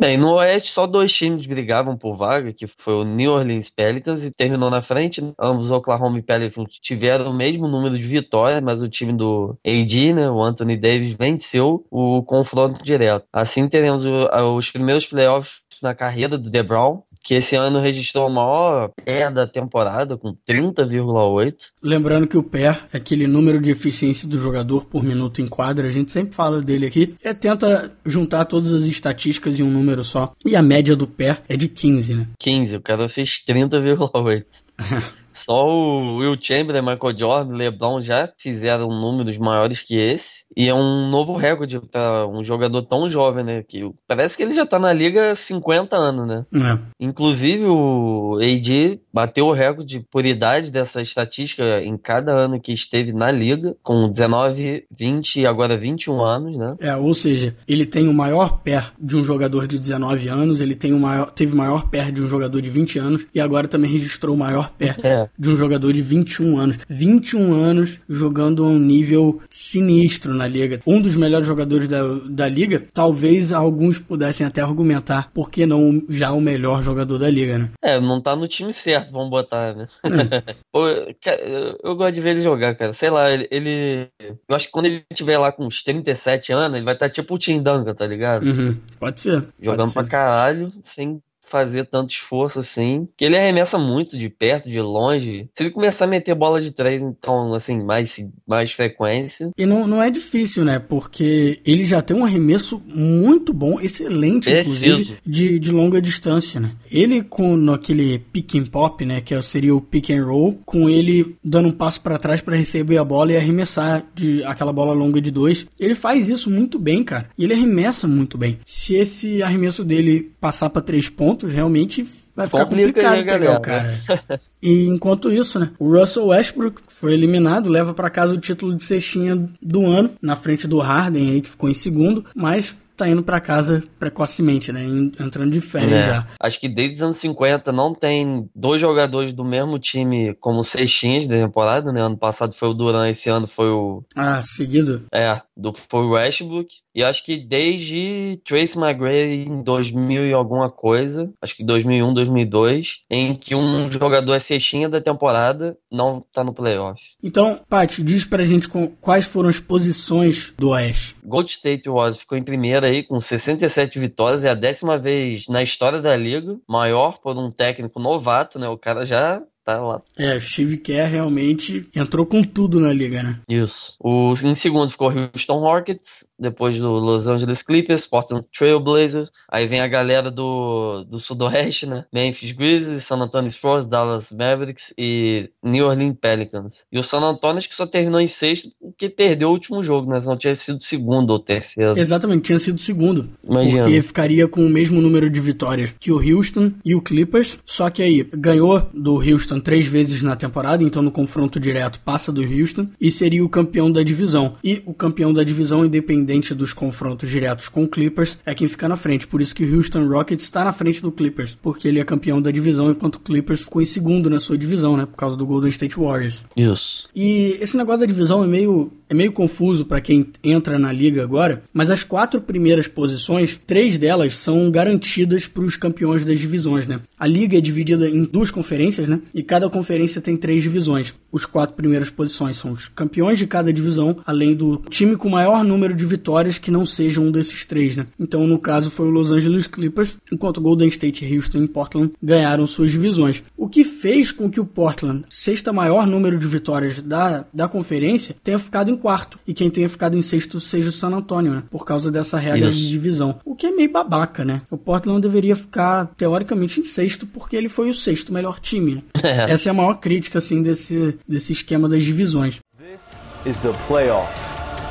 Bem, 0.00 0.16
no 0.16 0.34
Oeste 0.34 0.70
só 0.70 0.86
dois 0.86 1.12
times 1.12 1.44
brigavam 1.44 1.98
por 1.98 2.16
vaga, 2.16 2.52
que 2.52 2.68
foi 2.68 2.94
o 2.94 3.04
New 3.04 3.32
Orleans 3.32 3.68
Pelicans 3.68 4.24
e 4.24 4.30
terminou 4.30 4.70
na 4.70 4.80
frente. 4.80 5.20
Ambos 5.36 5.72
Oklahoma 5.72 6.20
e 6.20 6.22
Pelicans 6.22 6.70
tiveram 6.80 7.32
o 7.32 7.34
mesmo 7.34 7.66
número 7.66 7.98
de 7.98 8.06
vitórias, 8.06 8.62
mas 8.62 8.80
o 8.80 8.88
time 8.88 9.12
do 9.12 9.58
AD, 9.66 10.12
né, 10.14 10.30
o 10.30 10.40
Anthony 10.40 10.76
Davis, 10.76 11.14
venceu 11.14 11.84
o 11.90 12.22
confronto 12.22 12.80
direto. 12.84 13.26
Assim 13.32 13.68
teremos 13.68 14.04
o, 14.04 14.28
os 14.56 14.70
primeiros 14.70 15.04
playoffs 15.04 15.62
na 15.82 15.94
carreira 15.94 16.38
do 16.38 16.48
DeBron, 16.48 17.02
que 17.22 17.34
esse 17.34 17.56
ano 17.56 17.80
registrou 17.80 18.26
a 18.26 18.30
maior 18.30 18.90
PER 19.04 19.32
da 19.32 19.46
temporada, 19.46 20.16
com 20.16 20.34
30,8. 20.48 21.54
Lembrando 21.82 22.26
que 22.26 22.36
o 22.36 22.42
PER 22.42 22.86
é 22.92 22.96
aquele 22.96 23.26
número 23.26 23.60
de 23.60 23.70
eficiência 23.70 24.28
do 24.28 24.38
jogador 24.38 24.86
por 24.86 25.02
minuto 25.02 25.40
em 25.40 25.46
quadra, 25.46 25.86
a 25.86 25.90
gente 25.90 26.10
sempre 26.10 26.34
fala 26.34 26.60
dele 26.60 26.86
aqui, 26.86 27.14
é 27.22 27.34
tenta 27.34 27.92
juntar 28.04 28.44
todas 28.44 28.72
as 28.72 28.84
estatísticas 28.84 29.58
em 29.58 29.62
um 29.62 29.70
número 29.70 30.04
só. 30.04 30.32
E 30.44 30.56
a 30.56 30.62
média 30.62 30.96
do 30.96 31.06
PER 31.06 31.42
é 31.48 31.56
de 31.56 31.68
15, 31.68 32.14
né? 32.14 32.28
15, 32.38 32.76
o 32.76 32.80
cara 32.80 33.08
fez 33.08 33.42
30,8. 33.46 34.44
Só 35.48 35.66
o 35.66 36.18
Will 36.18 36.36
Chamberlain, 36.38 36.82
Michael 36.82 37.18
Jordan, 37.18 37.56
LeBron 37.56 38.02
já 38.02 38.28
fizeram 38.36 38.88
números 38.88 39.38
maiores 39.38 39.80
que 39.80 39.96
esse. 39.96 40.44
E 40.54 40.68
é 40.68 40.74
um 40.74 41.08
novo 41.08 41.38
recorde 41.38 41.80
para 41.80 42.26
um 42.26 42.44
jogador 42.44 42.82
tão 42.82 43.08
jovem, 43.08 43.42
né? 43.42 43.62
Que 43.66 43.90
parece 44.06 44.36
que 44.36 44.42
ele 44.42 44.52
já 44.52 44.66
tá 44.66 44.78
na 44.78 44.92
liga 44.92 45.30
há 45.30 45.34
50 45.34 45.96
anos, 45.96 46.28
né? 46.28 46.44
É. 46.54 46.78
Inclusive 47.00 47.64
o 47.64 48.38
AD 48.42 49.00
bateu 49.10 49.46
o 49.46 49.52
recorde 49.52 50.04
por 50.10 50.26
idade 50.26 50.70
dessa 50.70 51.00
estatística 51.00 51.82
em 51.82 51.96
cada 51.96 52.32
ano 52.32 52.60
que 52.60 52.72
esteve 52.74 53.14
na 53.14 53.30
liga, 53.30 53.74
com 53.82 54.10
19, 54.10 54.84
20 54.90 55.40
e 55.40 55.46
agora 55.46 55.78
21 55.78 56.22
anos, 56.22 56.58
né? 56.58 56.76
É, 56.78 56.94
ou 56.94 57.14
seja, 57.14 57.56
ele 57.66 57.86
tem 57.86 58.06
o 58.06 58.12
maior 58.12 58.60
pé 58.60 58.84
de 59.00 59.16
um 59.16 59.24
jogador 59.24 59.66
de 59.66 59.78
19 59.78 60.28
anos, 60.28 60.60
ele 60.60 60.74
tem 60.74 60.92
o 60.92 61.00
maior, 61.00 61.30
teve 61.30 61.54
o 61.54 61.56
maior 61.56 61.88
pé 61.88 62.10
de 62.10 62.22
um 62.22 62.28
jogador 62.28 62.60
de 62.60 62.68
20 62.68 62.98
anos 62.98 63.26
e 63.34 63.40
agora 63.40 63.66
também 63.66 63.90
registrou 63.90 64.34
o 64.34 64.38
maior 64.38 64.70
pé 64.76 64.94
é 65.02 65.28
de 65.38 65.48
um 65.48 65.56
jogador 65.56 65.92
de 65.92 66.02
21 66.02 66.58
anos. 66.58 66.78
21 66.88 67.54
anos 67.54 67.98
jogando 68.08 68.64
a 68.64 68.68
um 68.68 68.78
nível 68.78 69.40
sinistro 69.48 70.34
na 70.34 70.46
liga. 70.46 70.80
Um 70.86 71.00
dos 71.00 71.16
melhores 71.16 71.46
jogadores 71.46 71.88
da, 71.88 72.02
da 72.28 72.48
liga, 72.48 72.84
talvez 72.92 73.52
alguns 73.52 73.98
pudessem 73.98 74.46
até 74.46 74.60
argumentar 74.60 75.30
por 75.32 75.50
que 75.50 75.66
não 75.66 76.02
já 76.08 76.32
o 76.32 76.40
melhor 76.40 76.82
jogador 76.82 77.18
da 77.18 77.30
liga, 77.30 77.58
né? 77.58 77.70
É, 77.82 78.00
não 78.00 78.20
tá 78.20 78.34
no 78.34 78.48
time 78.48 78.72
certo, 78.72 79.12
vamos 79.12 79.30
botar, 79.30 79.74
né? 79.74 79.86
Hum. 80.04 80.08
Pô, 80.72 80.80
cara, 81.22 81.40
eu 81.82 81.96
gosto 81.96 82.14
de 82.14 82.20
ver 82.20 82.30
ele 82.30 82.42
jogar, 82.42 82.74
cara. 82.74 82.92
Sei 82.92 83.10
lá, 83.10 83.30
ele, 83.30 83.46
ele, 83.50 84.08
Eu 84.20 84.56
acho 84.56 84.66
que 84.66 84.72
quando 84.72 84.86
ele 84.86 85.04
tiver 85.14 85.38
lá 85.38 85.52
com 85.52 85.66
uns 85.66 85.82
37 85.82 86.52
anos, 86.52 86.76
ele 86.76 86.84
vai 86.84 86.94
estar 86.94 87.08
tá 87.08 87.12
tipo 87.12 87.34
o 87.34 87.38
Tim 87.38 87.62
Duncan, 87.62 87.94
tá 87.94 88.06
ligado? 88.06 88.44
Uhum. 88.44 88.76
Pode 88.98 89.20
ser. 89.20 89.44
Jogando 89.60 89.92
pode 89.92 89.94
pra 89.94 90.02
ser. 90.02 90.08
caralho, 90.08 90.72
sem 90.82 91.20
fazer 91.48 91.86
tanto 91.86 92.10
esforço 92.10 92.60
assim. 92.60 93.08
Que 93.16 93.24
ele 93.24 93.36
arremessa 93.36 93.78
muito 93.78 94.18
de 94.18 94.28
perto, 94.28 94.70
de 94.70 94.80
longe. 94.80 95.48
Se 95.54 95.62
ele 95.62 95.70
começar 95.70 96.04
a 96.04 96.08
meter 96.08 96.34
bola 96.34 96.60
de 96.60 96.70
três, 96.70 97.02
então, 97.02 97.54
assim, 97.54 97.82
mais, 97.82 98.18
mais 98.46 98.72
frequência. 98.72 99.50
E 99.56 99.66
não, 99.66 99.86
não 99.86 100.02
é 100.02 100.10
difícil, 100.10 100.64
né? 100.64 100.78
Porque 100.78 101.60
ele 101.64 101.84
já 101.84 102.02
tem 102.02 102.16
um 102.16 102.24
arremesso 102.24 102.82
muito 102.86 103.52
bom, 103.52 103.80
excelente, 103.80 104.50
inclusive, 104.50 105.16
de, 105.26 105.58
de 105.58 105.70
longa 105.70 106.00
distância, 106.00 106.60
né? 106.60 106.72
Ele 106.90 107.22
com 107.22 107.72
aquele 107.72 108.18
pick 108.18 108.54
and 108.54 108.66
pop, 108.66 109.04
né? 109.04 109.20
Que 109.20 109.40
seria 109.42 109.74
o 109.74 109.80
pick 109.80 110.10
and 110.10 110.24
roll, 110.24 110.58
com 110.64 110.88
ele 110.88 111.36
dando 111.42 111.68
um 111.68 111.72
passo 111.72 112.00
para 112.00 112.18
trás 112.18 112.40
para 112.40 112.56
receber 112.56 112.98
a 112.98 113.04
bola 113.04 113.32
e 113.32 113.36
arremessar 113.36 114.04
de 114.14 114.42
aquela 114.44 114.72
bola 114.72 114.92
longa 114.92 115.20
de 115.20 115.30
dois. 115.30 115.66
Ele 115.78 115.94
faz 115.94 116.28
isso 116.28 116.50
muito 116.50 116.78
bem, 116.78 117.02
cara. 117.02 117.28
E 117.36 117.44
ele 117.44 117.54
arremessa 117.54 118.06
muito 118.06 118.36
bem. 118.36 118.58
Se 118.66 118.94
esse 118.94 119.42
arremesso 119.42 119.84
dele 119.84 120.30
passar 120.40 120.70
para 120.70 120.82
três 120.82 121.08
pontos, 121.08 121.37
pontos, 121.38 121.52
realmente 121.52 122.04
vai 122.34 122.46
ficar 122.46 122.64
Complica 122.64 122.86
complicado 122.88 123.16
pegar 123.16 123.38
galera. 123.38 123.58
o 123.58 123.62
cara. 123.62 124.40
e 124.60 124.86
enquanto 124.86 125.30
isso, 125.30 125.58
né, 125.58 125.70
o 125.78 125.96
Russell 125.96 126.26
Westbrook 126.26 126.82
foi 126.88 127.14
eliminado, 127.14 127.70
leva 127.70 127.94
para 127.94 128.10
casa 128.10 128.34
o 128.34 128.40
título 128.40 128.74
de 128.74 128.82
cestinha 128.82 129.48
do 129.62 129.86
ano, 129.86 130.10
na 130.20 130.34
frente 130.34 130.66
do 130.66 130.78
Harden 130.78 131.30
aí 131.30 131.40
que 131.40 131.50
ficou 131.50 131.70
em 131.70 131.74
segundo, 131.74 132.24
mas 132.34 132.76
tá 132.98 133.08
indo 133.08 133.22
para 133.22 133.40
casa 133.40 133.84
precocemente, 133.96 134.72
né? 134.72 134.84
Entrando 135.20 135.52
de 135.52 135.60
férias 135.60 136.02
é. 136.02 136.06
já. 136.06 136.26
Acho 136.40 136.58
que 136.58 136.68
desde 136.68 136.96
os 136.96 137.02
anos 137.02 137.16
50 137.18 137.70
não 137.70 137.94
tem 137.94 138.50
dois 138.54 138.80
jogadores 138.80 139.32
do 139.32 139.44
mesmo 139.44 139.78
time 139.78 140.34
como 140.40 140.64
cestinhas 140.64 141.28
da 141.28 141.36
temporada, 141.36 141.92
né? 141.92 142.02
Ano 142.02 142.18
passado 142.18 142.54
foi 142.54 142.68
o 142.68 142.74
Duran, 142.74 143.08
esse 143.08 143.30
ano 143.30 143.46
foi 143.46 143.70
o. 143.70 144.02
Ah, 144.16 144.42
seguido? 144.42 145.04
É, 145.14 145.40
do, 145.58 145.74
foi 145.88 146.04
o 146.04 146.10
Westbrook. 146.10 146.68
E 146.94 147.02
acho 147.02 147.24
que 147.24 147.36
desde 147.36 148.40
Trace 148.44 148.78
McGrady 148.78 149.48
em 149.48 149.62
2000 149.62 150.28
e 150.28 150.32
alguma 150.32 150.70
coisa, 150.70 151.30
acho 151.42 151.56
que 151.56 151.64
2001, 151.64 152.14
2002, 152.14 153.00
em 153.10 153.34
que 153.34 153.54
um 153.54 153.90
jogador 153.90 154.34
é 154.34 154.38
cestinha 154.38 154.88
da 154.88 155.00
temporada 155.00 155.76
não 155.90 156.24
tá 156.32 156.44
no 156.44 156.54
playoff. 156.54 157.00
Então, 157.22 157.60
Paty, 157.68 158.02
diz 158.02 158.24
pra 158.24 158.44
gente 158.44 158.68
quais 159.00 159.26
foram 159.26 159.48
as 159.48 159.60
posições 159.60 160.52
do 160.56 160.70
Oeste. 160.70 161.16
Gold 161.24 161.50
State 161.50 161.88
Warriors 161.88 162.18
ficou 162.18 162.38
em 162.38 162.42
primeira 162.42 162.86
aí 162.86 163.02
com 163.02 163.20
67 163.20 163.98
vitórias, 163.98 164.44
é 164.44 164.50
a 164.50 164.54
décima 164.54 164.98
vez 164.98 165.46
na 165.48 165.62
história 165.62 166.00
da 166.00 166.16
liga, 166.16 166.56
maior 166.68 167.18
por 167.18 167.36
um 167.36 167.50
técnico 167.50 168.00
novato, 168.00 168.58
né? 168.58 168.68
O 168.68 168.78
cara 168.78 169.04
já 169.04 169.42
tá 169.68 169.80
lá. 169.82 170.00
É, 170.16 170.36
o 170.36 170.40
Steve 170.40 170.78
Kerr 170.78 171.10
realmente 171.10 171.86
entrou 171.94 172.24
com 172.24 172.42
tudo 172.42 172.80
na 172.80 172.90
liga, 172.90 173.22
né? 173.22 173.40
Isso. 173.46 173.94
O, 174.00 174.32
em 174.42 174.54
segundo 174.54 174.90
ficou 174.90 175.10
o 175.10 175.30
Houston 175.34 175.58
Rockets, 175.58 176.24
depois 176.38 176.78
do 176.78 176.90
Los 176.92 177.26
Angeles 177.26 177.62
Clippers, 177.62 178.06
Portland 178.06 178.46
Trail 178.56 178.78
Blazers, 178.78 179.28
aí 179.50 179.66
vem 179.66 179.80
a 179.80 179.88
galera 179.88 180.30
do, 180.30 181.04
do 181.04 181.18
sudoeste, 181.18 181.86
né? 181.86 182.04
Memphis 182.12 182.52
Grizzlies, 182.52 183.04
San 183.04 183.16
Antonio 183.16 183.50
Spurs, 183.50 183.84
Dallas 183.84 184.30
Mavericks 184.30 184.94
e 184.96 185.50
New 185.62 185.86
Orleans 185.86 186.16
Pelicans. 186.20 186.84
E 186.92 186.98
o 186.98 187.02
San 187.02 187.20
Antonio 187.20 187.58
que 187.58 187.74
só 187.74 187.86
terminou 187.86 188.20
em 188.20 188.28
sexto 188.28 188.68
porque 188.80 189.08
perdeu 189.08 189.48
o 189.48 189.52
último 189.52 189.82
jogo, 189.82 190.10
né? 190.10 190.22
Não 190.24 190.36
tinha 190.36 190.54
sido 190.54 190.80
segundo 190.80 191.30
ou 191.30 191.40
terceiro. 191.40 191.98
Exatamente, 191.98 192.42
tinha 192.42 192.58
sido 192.58 192.80
segundo. 192.80 193.28
Imagina. 193.42 193.82
Porque 193.82 194.02
ficaria 194.02 194.46
com 194.46 194.64
o 194.64 194.68
mesmo 194.68 195.00
número 195.00 195.28
de 195.28 195.40
vitórias 195.40 195.94
que 195.98 196.12
o 196.12 196.18
Houston 196.18 196.72
e 196.84 196.94
o 196.94 197.00
Clippers, 197.00 197.58
só 197.66 197.90
que 197.90 198.02
aí 198.02 198.22
ganhou 198.22 198.88
do 198.94 199.16
Houston 199.16 199.58
três 199.58 199.86
vezes 199.86 200.22
na 200.22 200.36
temporada, 200.36 200.84
então 200.84 201.02
no 201.02 201.10
confronto 201.10 201.58
direto 201.58 202.00
passa 202.00 202.30
do 202.30 202.42
Houston 202.42 202.86
e 203.00 203.10
seria 203.10 203.44
o 203.44 203.48
campeão 203.48 203.90
da 203.90 204.02
divisão. 204.02 204.54
E 204.62 204.82
o 204.86 204.94
campeão 204.94 205.32
da 205.32 205.42
divisão, 205.42 205.84
independente 205.84 206.27
dos 206.54 206.72
confrontos 206.72 207.30
diretos 207.30 207.68
com 207.68 207.84
o 207.84 207.88
Clippers, 207.88 208.38
é 208.44 208.54
quem 208.54 208.68
fica 208.68 208.88
na 208.88 208.96
frente. 208.96 209.26
Por 209.26 209.40
isso 209.40 209.54
que 209.54 209.64
o 209.64 209.76
Houston 209.76 210.06
Rockets 210.06 210.44
está 210.44 210.64
na 210.64 210.72
frente 210.72 211.00
do 211.00 211.10
Clippers, 211.10 211.56
porque 211.62 211.88
ele 211.88 211.98
é 211.98 212.04
campeão 212.04 212.40
da 212.40 212.50
divisão, 212.50 212.90
enquanto 212.90 213.16
o 213.16 213.20
Clippers 213.20 213.62
ficou 213.62 213.80
em 213.80 213.84
segundo 213.84 214.28
na 214.28 214.38
sua 214.38 214.58
divisão, 214.58 214.96
né? 214.96 215.06
Por 215.06 215.16
causa 215.16 215.36
do 215.36 215.46
Golden 215.46 215.70
State 215.70 215.96
Warriors. 215.98 216.44
Isso. 216.56 217.08
E 217.14 217.56
esse 217.60 217.76
negócio 217.76 218.00
da 218.00 218.06
divisão 218.06 218.44
é 218.44 218.46
meio, 218.46 218.92
é 219.08 219.14
meio 219.14 219.32
confuso 219.32 219.84
para 219.84 220.00
quem 220.00 220.26
entra 220.42 220.78
na 220.78 220.92
liga 220.92 221.22
agora, 221.22 221.62
mas 221.72 221.90
as 221.90 222.04
quatro 222.04 222.40
primeiras 222.40 222.86
posições, 222.86 223.58
três 223.66 223.98
delas 223.98 224.36
são 224.36 224.70
garantidas 224.70 225.46
para 225.46 225.64
os 225.64 225.76
campeões 225.76 226.24
das 226.24 226.38
divisões, 226.38 226.86
né? 226.86 227.00
A 227.18 227.26
liga 227.26 227.58
é 227.58 227.60
dividida 227.60 228.08
em 228.08 228.22
duas 228.22 228.50
conferências, 228.50 229.08
né? 229.08 229.20
E 229.34 229.42
cada 229.42 229.68
conferência 229.68 230.20
tem 230.20 230.36
três 230.36 230.62
divisões. 230.62 231.14
Os 231.30 231.44
quatro 231.44 231.76
primeiras 231.76 232.10
posições 232.10 232.56
são 232.56 232.72
os 232.72 232.88
campeões 232.88 233.38
de 233.38 233.46
cada 233.46 233.72
divisão, 233.72 234.16
além 234.24 234.54
do 234.54 234.82
time 234.88 235.16
com 235.16 235.28
maior 235.28 235.62
número 235.62 235.94
de 235.94 236.04
vitórias 236.04 236.17
que 236.58 236.70
não 236.70 236.84
sejam 236.84 237.24
um 237.24 237.30
desses 237.30 237.64
três, 237.64 237.96
né? 237.96 238.06
Então, 238.18 238.46
no 238.46 238.58
caso, 238.58 238.90
foi 238.90 239.06
o 239.06 239.10
Los 239.10 239.30
Angeles 239.30 239.66
Clippers, 239.66 240.16
enquanto 240.32 240.60
Golden 240.60 240.88
State, 240.88 241.24
Houston 241.24 241.64
e 241.64 241.68
Portland 241.68 242.12
ganharam 242.22 242.66
suas 242.66 242.90
divisões. 242.90 243.42
O 243.56 243.68
que 243.68 243.84
fez 243.84 244.30
com 244.30 244.50
que 244.50 244.60
o 244.60 244.64
Portland, 244.64 245.24
sexta 245.28 245.72
maior 245.72 246.06
número 246.06 246.38
de 246.38 246.46
vitórias 246.46 247.00
da, 247.00 247.44
da 247.52 247.68
conferência, 247.68 248.36
tenha 248.42 248.58
ficado 248.58 248.90
em 248.90 248.96
quarto. 248.96 249.38
E 249.46 249.54
quem 249.54 249.70
tenha 249.70 249.88
ficado 249.88 250.16
em 250.16 250.22
sexto 250.22 250.60
seja 250.60 250.90
o 250.90 250.92
San 250.92 251.08
Antonio, 251.08 251.52
né? 251.52 251.62
Por 251.70 251.84
causa 251.84 252.10
dessa 252.10 252.38
regra 252.38 252.70
Isso. 252.70 252.78
de 252.78 252.88
divisão. 252.88 253.40
O 253.44 253.54
que 253.54 253.66
é 253.66 253.70
meio 253.70 253.90
babaca, 253.90 254.44
né? 254.44 254.62
O 254.70 254.76
Portland 254.76 255.20
deveria 255.20 255.56
ficar, 255.56 256.06
teoricamente, 256.16 256.80
em 256.80 256.82
sexto, 256.82 257.26
porque 257.26 257.56
ele 257.56 257.68
foi 257.68 257.90
o 257.90 257.94
sexto 257.94 258.32
melhor 258.32 258.60
time. 258.60 258.96
Né? 258.96 259.02
É. 259.28 259.52
Essa 259.52 259.68
é 259.68 259.70
a 259.70 259.74
maior 259.74 259.94
crítica, 259.94 260.38
assim, 260.38 260.62
desse, 260.62 261.18
desse 261.28 261.52
esquema 261.52 261.88
das 261.88 262.02
divisões. 262.02 262.58
This 262.78 263.14
is 263.44 263.58
the 263.58 263.72
playoff. 263.86 264.32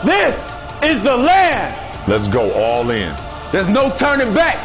This 0.06 0.67
is 0.84 1.02
the 1.02 1.16
land. 1.16 1.76
Let's 2.08 2.28
go 2.28 2.52
all 2.54 2.90
in. 2.92 3.13
There's 3.52 3.70
no 3.70 3.90
turning 3.98 4.34
back. 4.34 4.58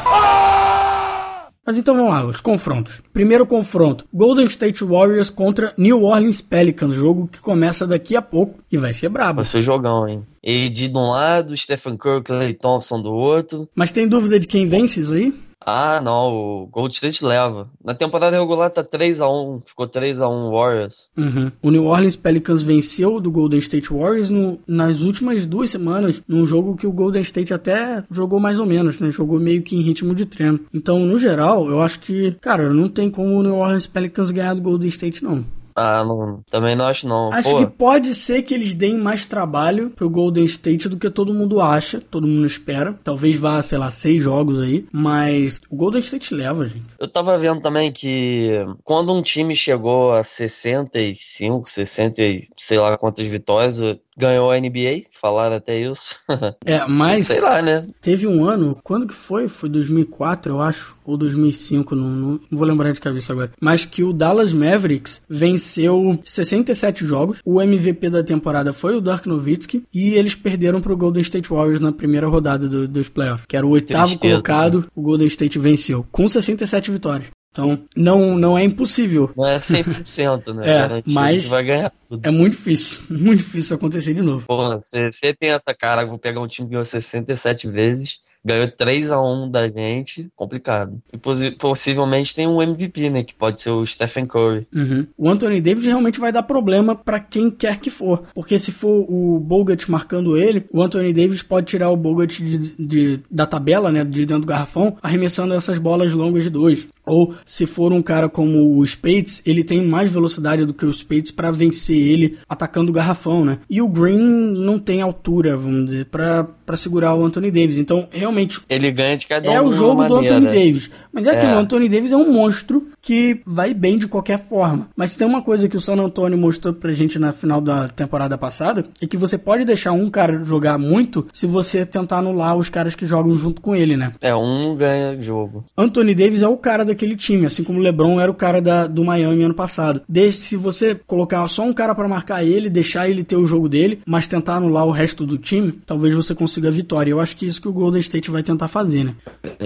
Mas 1.64 1.78
então 1.78 1.94
vamos 1.94 2.10
lá, 2.10 2.26
os 2.26 2.40
confrontos. 2.40 3.00
Primeiro 3.12 3.46
confronto: 3.46 4.04
Golden 4.12 4.46
State 4.46 4.84
Warriors 4.84 5.30
contra 5.30 5.72
New 5.78 6.02
Orleans 6.02 6.40
Pelicans, 6.40 6.94
jogo 6.94 7.28
que 7.28 7.40
começa 7.40 7.86
daqui 7.86 8.16
a 8.16 8.22
pouco 8.22 8.58
e 8.70 8.76
vai 8.76 8.92
ser 8.92 9.08
brabo. 9.08 9.36
Vai 9.36 9.44
ser 9.44 9.62
jogão, 9.62 10.08
hein? 10.08 10.26
E 10.42 10.68
de 10.68 10.88
um 10.88 11.10
lado, 11.10 11.56
Stephen 11.56 11.96
Curry, 11.96 12.22
Clay 12.24 12.54
Thompson 12.54 13.00
do 13.00 13.12
outro. 13.12 13.68
Mas 13.74 13.92
tem 13.92 14.08
dúvida 14.08 14.40
de 14.40 14.46
quem 14.46 14.66
vence 14.66 15.00
isso 15.00 15.14
aí? 15.14 15.32
Ah, 15.66 16.00
não, 16.00 16.32
o 16.32 16.66
Gold 16.66 16.94
State 16.94 17.24
leva. 17.24 17.68
Na 17.84 17.94
temporada 17.94 18.38
regular 18.38 18.70
tá 18.70 18.82
3x1, 18.82 19.62
ficou 19.66 19.88
3x1 19.88 20.50
Warriors. 20.50 21.10
Uhum. 21.16 21.52
O 21.62 21.70
New 21.70 21.84
Orleans 21.84 22.16
Pelicans 22.16 22.62
venceu 22.62 23.20
do 23.20 23.30
Golden 23.30 23.58
State 23.58 23.92
Warriors 23.92 24.28
no, 24.28 24.58
nas 24.66 25.00
últimas 25.02 25.46
duas 25.46 25.70
semanas, 25.70 26.22
num 26.26 26.44
jogo 26.44 26.76
que 26.76 26.86
o 26.86 26.92
Golden 26.92 27.22
State 27.22 27.54
até 27.54 28.04
jogou 28.10 28.40
mais 28.40 28.58
ou 28.58 28.66
menos, 28.66 29.00
né? 29.00 29.10
Jogou 29.10 29.38
meio 29.38 29.62
que 29.62 29.76
em 29.76 29.82
ritmo 29.82 30.14
de 30.14 30.26
treino. 30.26 30.60
Então, 30.72 31.00
no 31.00 31.18
geral, 31.18 31.68
eu 31.68 31.82
acho 31.82 32.00
que, 32.00 32.32
cara, 32.40 32.72
não 32.72 32.88
tem 32.88 33.10
como 33.10 33.38
o 33.38 33.42
New 33.42 33.56
Orleans 33.56 33.86
Pelicans 33.86 34.30
ganhar 34.30 34.54
do 34.54 34.62
Golden 34.62 34.88
State, 34.88 35.22
não. 35.22 35.44
Ah, 35.74 36.04
não, 36.04 36.42
também 36.50 36.76
não 36.76 36.86
acho 36.86 37.06
não. 37.06 37.32
Acho 37.32 37.50
Pô. 37.50 37.58
que 37.58 37.66
pode 37.66 38.14
ser 38.14 38.42
que 38.42 38.54
eles 38.54 38.74
deem 38.74 38.98
mais 38.98 39.26
trabalho 39.26 39.90
pro 39.90 40.10
Golden 40.10 40.44
State 40.44 40.88
do 40.88 40.96
que 40.96 41.10
todo 41.10 41.34
mundo 41.34 41.60
acha, 41.60 42.00
todo 42.00 42.26
mundo 42.26 42.46
espera. 42.46 42.98
Talvez 43.04 43.38
vá, 43.38 43.60
sei 43.62 43.78
lá, 43.78 43.90
seis 43.90 44.22
jogos 44.22 44.60
aí, 44.60 44.86
mas 44.92 45.60
o 45.70 45.76
Golden 45.76 46.00
State 46.00 46.34
leva, 46.34 46.66
gente. 46.66 46.86
Eu 46.98 47.08
tava 47.08 47.38
vendo 47.38 47.60
também 47.60 47.90
que 47.92 48.50
quando 48.84 49.12
um 49.12 49.22
time 49.22 49.54
chegou 49.54 50.12
a 50.12 50.24
65, 50.24 51.70
60, 51.70 52.22
sei 52.58 52.78
lá 52.78 52.96
quantas 52.98 53.26
vitórias, 53.26 53.80
ganhou 54.16 54.50
a 54.50 54.58
NBA, 54.58 55.04
falaram 55.20 55.56
até 55.56 55.80
isso. 55.80 56.14
É, 56.64 56.86
mas. 56.86 57.26
Sei 57.26 57.40
lá, 57.40 57.60
né? 57.60 57.86
Teve 58.00 58.26
um 58.26 58.44
ano, 58.44 58.78
quando 58.82 59.06
que 59.06 59.14
foi? 59.14 59.48
Foi 59.48 59.68
2004, 59.68 60.52
eu 60.52 60.60
acho, 60.60 60.96
ou 61.04 61.16
2005, 61.16 61.94
não, 61.94 62.08
não, 62.08 62.30
não, 62.32 62.58
vou 62.58 62.66
lembrar 62.66 62.92
de 62.92 63.00
cabeça 63.00 63.32
agora. 63.32 63.50
Mas 63.60 63.84
que 63.84 64.02
o 64.02 64.12
Dallas 64.12 64.52
Mavericks 64.52 65.22
venceu 65.28 66.18
67 66.24 67.04
jogos. 67.04 67.40
O 67.44 67.60
MVP 67.60 68.10
da 68.10 68.22
temporada 68.22 68.72
foi 68.72 68.94
o 68.96 69.00
Dirk 69.00 69.28
Nowitzki 69.28 69.84
e 69.92 70.14
eles 70.14 70.34
perderam 70.34 70.80
pro 70.80 70.96
Golden 70.96 71.22
State 71.22 71.48
Warriors 71.48 71.80
na 71.80 71.92
primeira 71.92 72.28
rodada 72.28 72.68
do, 72.68 72.86
dos 72.86 73.08
playoffs, 73.08 73.46
que 73.46 73.56
era 73.56 73.66
o 73.66 73.70
oitavo 73.70 74.08
Tristeza, 74.08 74.34
colocado. 74.34 74.80
Né? 74.80 74.86
O 74.94 75.02
Golden 75.02 75.26
State 75.26 75.58
venceu 75.58 76.06
com 76.10 76.28
67 76.28 76.90
vitórias. 76.90 77.28
Então, 77.52 77.84
não, 77.94 78.36
não 78.36 78.56
é 78.56 78.64
impossível. 78.64 79.30
Não 79.36 79.46
é 79.46 79.58
100%, 79.58 80.54
né? 80.54 80.64
é, 80.98 81.02
mas 81.06 81.44
vai 81.44 81.62
ganhar 81.62 81.92
tudo. 82.08 82.26
É 82.26 82.30
muito 82.30 82.56
difícil, 82.56 83.02
muito 83.14 83.38
difícil 83.38 83.76
acontecer 83.76 84.14
de 84.14 84.22
novo. 84.22 84.46
Porra, 84.46 84.78
você 84.80 85.34
pensa, 85.38 85.74
cara, 85.74 86.06
vou 86.06 86.18
pegar 86.18 86.40
um 86.40 86.48
time 86.48 86.66
que 86.66 86.72
ganhou 86.72 86.84
67 86.84 87.68
vezes, 87.68 88.18
ganhou 88.44 88.70
3 88.70 89.10
a 89.10 89.20
1 89.20 89.50
da 89.50 89.68
gente, 89.68 90.28
complicado. 90.34 91.00
E 91.12 91.18
possivelmente 91.52 92.34
tem 92.34 92.46
um 92.46 92.60
MVP, 92.60 93.08
né, 93.10 93.22
que 93.22 93.34
pode 93.34 93.60
ser 93.60 93.70
o 93.70 93.86
Stephen 93.86 94.26
Curry. 94.26 94.66
Uhum. 94.74 95.06
O 95.16 95.28
Anthony 95.28 95.60
Davis 95.60 95.86
realmente 95.86 96.18
vai 96.18 96.32
dar 96.32 96.42
problema 96.42 96.96
para 96.96 97.20
quem 97.20 97.50
quer 97.50 97.78
que 97.78 97.90
for, 97.90 98.24
porque 98.34 98.58
se 98.58 98.72
for 98.72 99.06
o 99.08 99.38
Bogut 99.38 99.90
marcando 99.90 100.36
ele, 100.36 100.64
o 100.72 100.82
Anthony 100.82 101.12
Davis 101.12 101.42
pode 101.42 101.66
tirar 101.66 101.90
o 101.90 101.96
Bogut 101.96 102.42
de, 102.42 102.58
de, 102.58 103.20
da 103.30 103.46
tabela, 103.46 103.92
né, 103.92 104.04
de 104.04 104.26
dentro 104.26 104.42
do 104.42 104.46
garrafão, 104.46 104.96
arremessando 105.02 105.54
essas 105.54 105.78
bolas 105.78 106.12
longas 106.12 106.44
de 106.44 106.50
dois. 106.50 106.88
Ou 107.06 107.34
se 107.44 107.66
for 107.66 107.92
um 107.92 108.02
cara 108.02 108.28
como 108.28 108.78
o 108.78 108.86
Spates, 108.86 109.42
ele 109.44 109.64
tem 109.64 109.84
mais 109.84 110.10
velocidade 110.10 110.64
do 110.64 110.74
que 110.74 110.86
o 110.86 110.92
Spates 110.92 111.32
para 111.32 111.50
vencer 111.50 111.96
ele 111.96 112.38
atacando 112.48 112.90
o 112.90 112.94
garrafão, 112.94 113.44
né? 113.44 113.58
E 113.68 113.82
o 113.82 113.88
Green 113.88 114.18
não 114.18 114.78
tem 114.78 115.02
altura, 115.02 115.56
vamos 115.56 115.86
dizer, 115.86 116.06
para 116.06 116.76
segurar 116.76 117.14
o 117.14 117.24
Anthony 117.24 117.50
Davis. 117.50 117.78
Então, 117.78 118.08
realmente. 118.10 118.60
Ele 118.68 118.90
ganha 118.90 119.16
de 119.16 119.26
cada 119.26 119.48
um. 119.48 119.52
É 119.52 119.60
o 119.60 119.72
jogo 119.72 120.04
do 120.04 120.16
Anthony 120.16 120.46
Davis. 120.46 120.90
Mas 121.12 121.26
é, 121.26 121.30
é 121.30 121.40
que 121.40 121.46
o 121.46 121.58
Anthony 121.58 121.88
Davis 121.88 122.12
é 122.12 122.16
um 122.16 122.32
monstro 122.32 122.88
que 123.00 123.40
vai 123.44 123.74
bem 123.74 123.98
de 123.98 124.06
qualquer 124.06 124.38
forma. 124.38 124.88
Mas 124.96 125.16
tem 125.16 125.26
uma 125.26 125.42
coisa 125.42 125.68
que 125.68 125.76
o 125.76 125.80
San 125.80 125.96
Antonio 125.96 126.38
mostrou 126.38 126.72
pra 126.72 126.92
gente 126.92 127.18
na 127.18 127.32
final 127.32 127.60
da 127.60 127.88
temporada 127.88 128.38
passada: 128.38 128.84
é 129.00 129.06
que 129.06 129.16
você 129.16 129.36
pode 129.36 129.64
deixar 129.64 129.92
um 129.92 130.08
cara 130.08 130.42
jogar 130.44 130.78
muito 130.78 131.26
se 131.32 131.46
você 131.46 131.84
tentar 131.84 132.18
anular 132.18 132.56
os 132.56 132.68
caras 132.68 132.94
que 132.94 133.06
jogam 133.06 133.34
junto 133.34 133.60
com 133.60 133.74
ele, 133.74 133.96
né? 133.96 134.12
É, 134.20 134.34
um 134.34 134.76
ganha 134.76 135.20
jogo. 135.20 135.64
Anthony 135.76 136.14
Davis 136.14 136.42
é 136.42 136.48
o 136.48 136.56
cara 136.56 136.84
daquele 136.92 137.16
time, 137.16 137.46
assim 137.46 137.64
como 137.64 137.78
o 137.78 137.82
LeBron 137.82 138.20
era 138.20 138.30
o 138.30 138.34
cara 138.34 138.60
da, 138.60 138.86
do 138.86 139.04
Miami 139.04 139.44
ano 139.44 139.54
passado. 139.54 140.02
Desde 140.08 140.40
se 140.40 140.56
você 140.56 140.94
colocar 140.94 141.46
só 141.48 141.64
um 141.64 141.72
cara 141.72 141.94
para 141.94 142.08
marcar 142.08 142.44
ele, 142.44 142.70
deixar 142.70 143.08
ele 143.08 143.24
ter 143.24 143.36
o 143.36 143.46
jogo 143.46 143.68
dele, 143.68 144.00
mas 144.06 144.26
tentar 144.26 144.56
anular 144.56 144.86
o 144.86 144.90
resto 144.90 145.26
do 145.26 145.38
time, 145.38 145.72
talvez 145.86 146.14
você 146.14 146.34
consiga 146.34 146.68
a 146.68 146.72
vitória. 146.72 147.10
Eu 147.10 147.20
acho 147.20 147.36
que 147.36 147.44
é 147.44 147.48
isso 147.48 147.60
que 147.60 147.68
o 147.68 147.72
Golden 147.72 148.00
State 148.00 148.30
vai 148.30 148.42
tentar 148.42 148.68
fazer, 148.68 149.04
né? 149.04 149.14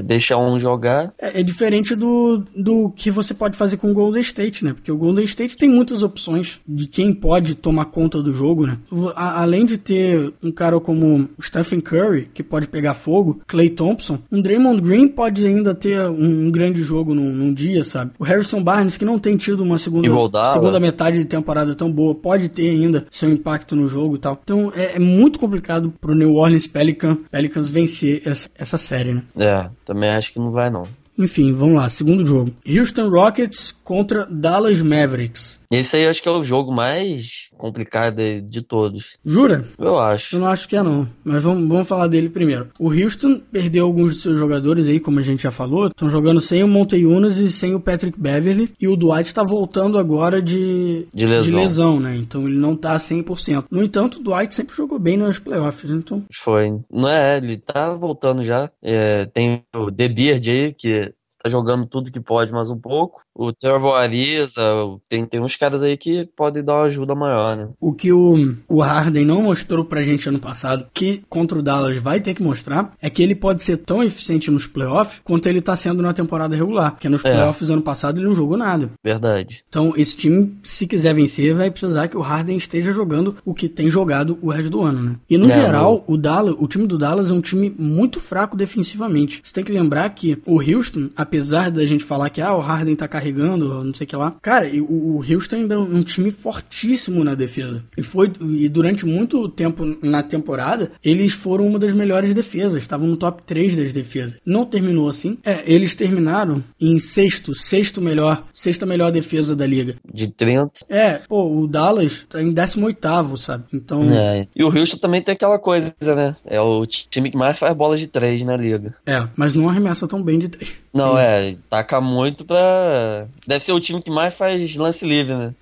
Deixar 0.04 0.38
um 0.38 0.58
jogar. 0.58 1.12
É, 1.18 1.40
é 1.40 1.42
diferente 1.42 1.94
do, 1.94 2.44
do 2.56 2.90
que 2.90 3.10
você 3.10 3.34
pode 3.34 3.56
fazer 3.56 3.76
com 3.76 3.90
o 3.90 3.94
Golden 3.94 4.20
State, 4.20 4.64
né? 4.64 4.72
Porque 4.72 4.90
o 4.92 4.96
Golden 4.96 5.24
State 5.24 5.56
tem 5.56 5.68
muitas 5.68 6.02
opções 6.02 6.60
de 6.66 6.86
quem 6.86 7.12
pode 7.12 7.54
tomar 7.54 7.86
conta 7.86 8.22
do 8.22 8.32
jogo, 8.32 8.66
né? 8.66 8.78
A, 9.14 9.42
além 9.42 9.66
de 9.66 9.78
ter 9.78 10.32
um 10.42 10.52
cara 10.52 10.78
como 10.80 11.28
Stephen 11.42 11.80
Curry, 11.80 12.28
que 12.32 12.42
pode 12.42 12.68
pegar 12.68 12.94
fogo, 12.94 13.40
Clay 13.46 13.70
Thompson, 13.70 14.18
um 14.30 14.40
Draymond 14.40 14.80
Green 14.80 15.08
pode 15.08 15.46
ainda 15.46 15.74
ter 15.74 16.00
um, 16.08 16.46
um 16.46 16.50
grande 16.50 16.82
jogo 16.82 17.14
num, 17.16 17.33
num, 17.33 17.55
dia, 17.55 17.83
sabe? 17.83 18.12
O 18.18 18.24
Harrison 18.24 18.62
Barnes, 18.62 18.96
que 18.96 19.05
não 19.05 19.18
tem 19.18 19.37
tido 19.37 19.62
uma 19.62 19.79
segunda, 19.79 20.09
segunda 20.52 20.79
metade 20.79 21.18
de 21.18 21.24
temporada 21.24 21.74
tão 21.74 21.90
boa, 21.90 22.14
pode 22.14 22.48
ter 22.48 22.70
ainda 22.70 23.07
seu 23.11 23.31
impacto 23.31 23.74
no 23.74 23.88
jogo 23.88 24.16
e 24.16 24.18
tal. 24.18 24.38
Então 24.42 24.72
é, 24.74 24.96
é 24.96 24.98
muito 24.98 25.38
complicado 25.38 25.92
pro 26.00 26.14
New 26.14 26.35
Orleans 26.35 26.66
Pelican, 26.66 27.16
Pelicans 27.31 27.68
vencer 27.68 28.22
essa, 28.24 28.48
essa 28.55 28.79
série, 28.79 29.14
né? 29.14 29.22
É, 29.37 29.68
também 29.85 30.11
acho 30.11 30.33
que 30.33 30.38
não 30.38 30.50
vai 30.50 30.70
não. 30.70 30.87
Enfim, 31.18 31.52
vamos 31.52 31.76
lá, 31.76 31.88
segundo 31.88 32.26
jogo. 32.26 32.52
Houston 32.68 33.09
Rockets 33.09 33.74
contra 33.83 34.26
Dallas 34.31 34.83
Mavericks. 34.83 35.59
Esse 35.70 35.96
aí 35.96 36.05
eu 36.05 36.11
acho 36.11 36.22
que 36.22 36.29
é 36.29 36.33
o 36.33 36.44
jogo 36.44 36.72
mais 36.72 37.48
complicado 37.57 38.16
de 38.42 38.62
todos. 38.62 39.16
Jura? 39.24 39.64
Eu 39.79 39.98
acho. 39.98 40.37
Eu 40.37 40.40
não 40.40 40.46
acho 40.46 40.68
que 40.68 40.76
é 40.76 40.83
não, 40.83 41.09
mas 41.24 41.42
vamos, 41.42 41.68
vamos 41.68 41.88
falar 41.88 42.07
dele 42.07 42.29
primeiro. 42.29 42.68
O 42.79 42.90
Houston 42.90 43.40
perdeu 43.50 43.85
alguns 43.85 44.14
de 44.14 44.20
seus 44.20 44.38
jogadores 44.38 44.87
aí, 44.87 45.00
como 45.00 45.18
a 45.18 45.22
gente 45.22 45.42
já 45.42 45.50
falou. 45.50 45.88
Estão 45.88 46.09
jogando 46.09 46.40
sem 46.40 46.62
o 46.62 46.68
Montejunas 46.68 47.38
e 47.38 47.50
sem 47.50 47.74
o 47.74 47.81
Patrick 47.81 48.18
Beverly. 48.18 48.72
E 48.81 48.88
o 48.88 48.96
Dwight 48.96 49.26
está 49.29 49.42
voltando 49.42 49.98
agora 49.98 50.40
de, 50.40 51.07
de, 51.12 51.26
lesão. 51.26 51.46
de 51.46 51.57
lesão, 51.57 52.00
né? 52.00 52.16
Então 52.16 52.46
ele 52.46 52.59
não 52.59 52.76
tá 52.76 52.96
100%. 52.96 53.64
No 53.70 53.83
entanto, 53.83 54.20
o 54.20 54.22
Dwight 54.22 54.55
sempre 54.55 54.76
jogou 54.76 54.98
bem 54.98 55.16
nos 55.16 55.38
playoffs, 55.38 55.90
então... 55.90 56.24
Foi. 56.42 56.79
Não 56.90 57.09
é, 57.09 57.38
ele 57.38 57.59
tá 57.59 57.94
voltando 57.94 58.42
já. 58.42 58.70
É, 58.83 59.26
tem 59.26 59.62
o 59.74 59.90
The 59.90 60.09
Beard 60.09 60.48
aí, 60.48 60.74
que 60.74 61.12
tá 61.42 61.48
jogando 61.48 61.87
tudo 61.87 62.11
que 62.11 62.20
pode 62.20 62.52
mais 62.52 62.70
um 62.70 62.79
pouco. 62.79 63.25
O 63.38 63.53
Trevor 63.53 63.96
Ariza, 63.96 64.62
tem, 65.09 65.27
tem 65.27 65.40
uns 65.40 65.57
caras 65.57 65.83
aí 65.83 65.96
que 65.96 66.27
podem 66.35 66.64
dar 66.64 66.75
uma 66.75 66.85
ajuda 66.85 67.14
maior, 67.14 67.55
né? 67.55 67.68
O 67.79 67.92
que 67.92 68.11
o, 68.11 68.55
o 68.66 68.81
Harden 68.81 69.27
não 69.27 69.42
mostrou 69.42 69.85
pra 69.85 70.03
gente 70.03 70.29
ano 70.29 70.38
passado, 70.38 70.87
que 70.94 71.22
contra 71.29 71.59
o 71.59 71.62
Dallas 71.62 71.99
vai 71.99 72.18
ter 72.18 72.33
que 72.33 72.42
mostrar, 72.42 72.92
é 73.01 73.11
que 73.11 73.22
ele 73.22 73.35
pode 73.35 73.62
ser 73.62 73.77
tão 73.77 74.03
eficiente 74.03 74.51
nos 74.51 74.66
playoffs 74.66 75.20
quanto 75.22 75.46
ele 75.49 75.61
tá 75.61 75.77
sendo 75.77 76.03
na 76.03 76.14
temporada 76.14 76.57
regular. 76.57 76.92
Porque 76.92 77.11
nos 77.11 77.22
é. 77.25 77.31
playoffs 77.35 77.68
ano 77.68 77.83
passado 77.83 78.18
ele 78.18 78.29
não 78.29 78.35
jogou 78.35 78.57
nada. 78.57 78.90
Verdade. 79.05 79.62
Então 79.68 79.92
esse 79.96 80.16
time, 80.16 80.57
se 80.62 80.87
quiser 80.87 81.14
vencer, 81.14 81.55
vai 81.55 81.70
precisar 81.70 82.09
que 82.09 82.16
o 82.16 82.22
Harden 82.22 82.57
esteja 82.57 82.92
jogando 82.92 83.37
o 83.44 83.53
que 83.53 83.68
tem 83.68 83.90
jogado 83.90 84.38
o 84.40 84.51
resto 84.51 84.70
do 84.70 84.83
ano, 84.83 85.03
né? 85.03 85.16
E 85.29 85.37
no 85.37 85.51
é, 85.51 85.55
geral, 85.55 86.03
o 86.07 86.16
Dallas, 86.16 86.57
o 86.59 86.66
time 86.66 86.87
do 86.87 86.96
Dallas 86.96 87.31
é 87.31 87.35
um 87.35 87.42
time 87.42 87.75
muito 87.79 88.18
fraco 88.18 88.57
defensivamente. 88.57 89.40
Você 89.42 89.53
tem 89.53 89.64
que 89.64 89.72
lembrar 89.72 90.09
que 90.11 90.38
o 90.46 90.59
Houston, 90.59 91.11
apesar 91.14 91.70
da 91.70 91.85
gente 91.85 92.03
falar 92.03 92.31
que 92.31 92.40
ah, 92.40 92.55
o 92.55 92.61
Harden 92.61 92.96
tá 92.96 93.07
carregando 93.07 93.25
carregando, 93.26 93.84
não 93.84 93.94
sei 93.94 94.04
o 94.04 94.08
que 94.08 94.16
lá. 94.16 94.36
Cara, 94.40 94.68
o, 94.68 95.16
o 95.16 95.24
Houston 95.34 95.56
ainda 95.56 95.74
é 95.74 95.78
um 95.78 96.02
time 96.02 96.30
fortíssimo 96.30 97.24
na 97.24 97.34
defesa. 97.34 97.82
E 97.96 98.02
foi 98.02 98.30
e 98.40 98.68
durante 98.68 99.04
muito 99.04 99.48
tempo 99.48 99.84
na 100.02 100.22
temporada, 100.22 100.92
eles 101.02 101.32
foram 101.32 101.66
uma 101.66 101.78
das 101.78 101.92
melhores 101.92 102.32
defesas, 102.32 102.82
estavam 102.82 103.06
no 103.06 103.16
top 103.16 103.42
3 103.42 103.76
das 103.76 103.92
defesas. 103.92 104.36
Não 104.44 104.64
terminou 104.64 105.08
assim. 105.08 105.38
É, 105.44 105.62
eles 105.66 105.94
terminaram 105.94 106.62
em 106.80 106.98
sexto, 106.98 107.54
sexto 107.54 108.00
melhor, 108.00 108.46
sexta 108.52 108.86
melhor 108.86 109.10
defesa 109.10 109.56
da 109.56 109.66
liga. 109.66 109.96
De 110.12 110.28
30. 110.28 110.86
É, 110.88 111.20
pô, 111.28 111.60
o 111.60 111.66
Dallas 111.66 112.24
tá 112.28 112.42
em 112.42 112.52
18 112.52 113.36
sabe? 113.36 113.64
Então. 113.72 114.04
É. 114.10 114.46
E 114.54 114.62
o 114.62 114.68
Houston 114.68 114.98
também 114.98 115.22
tem 115.22 115.34
aquela 115.34 115.58
coisa, 115.58 115.94
né? 116.00 116.36
É 116.44 116.60
o 116.60 116.84
time 116.86 117.30
que 117.30 117.36
mais 117.36 117.58
faz 117.58 117.76
bolas 117.76 117.98
de 117.98 118.06
3 118.06 118.44
na 118.44 118.56
liga. 118.56 118.94
É, 119.04 119.26
mas 119.36 119.54
não 119.54 119.68
arremessa 119.68 120.06
tão 120.06 120.22
bem 120.22 120.38
de 120.38 120.48
3. 120.48 120.74
Não, 120.96 121.18
é, 121.18 121.56
taca 121.68 122.00
muito 122.00 122.44
pra. 122.44 123.26
Deve 123.46 123.64
ser 123.64 123.72
o 123.72 123.80
time 123.80 124.02
que 124.02 124.11
mais 124.11 124.35
faz 124.35 124.76
lance 124.76 125.06
livre, 125.06 125.35
né? 125.35 125.54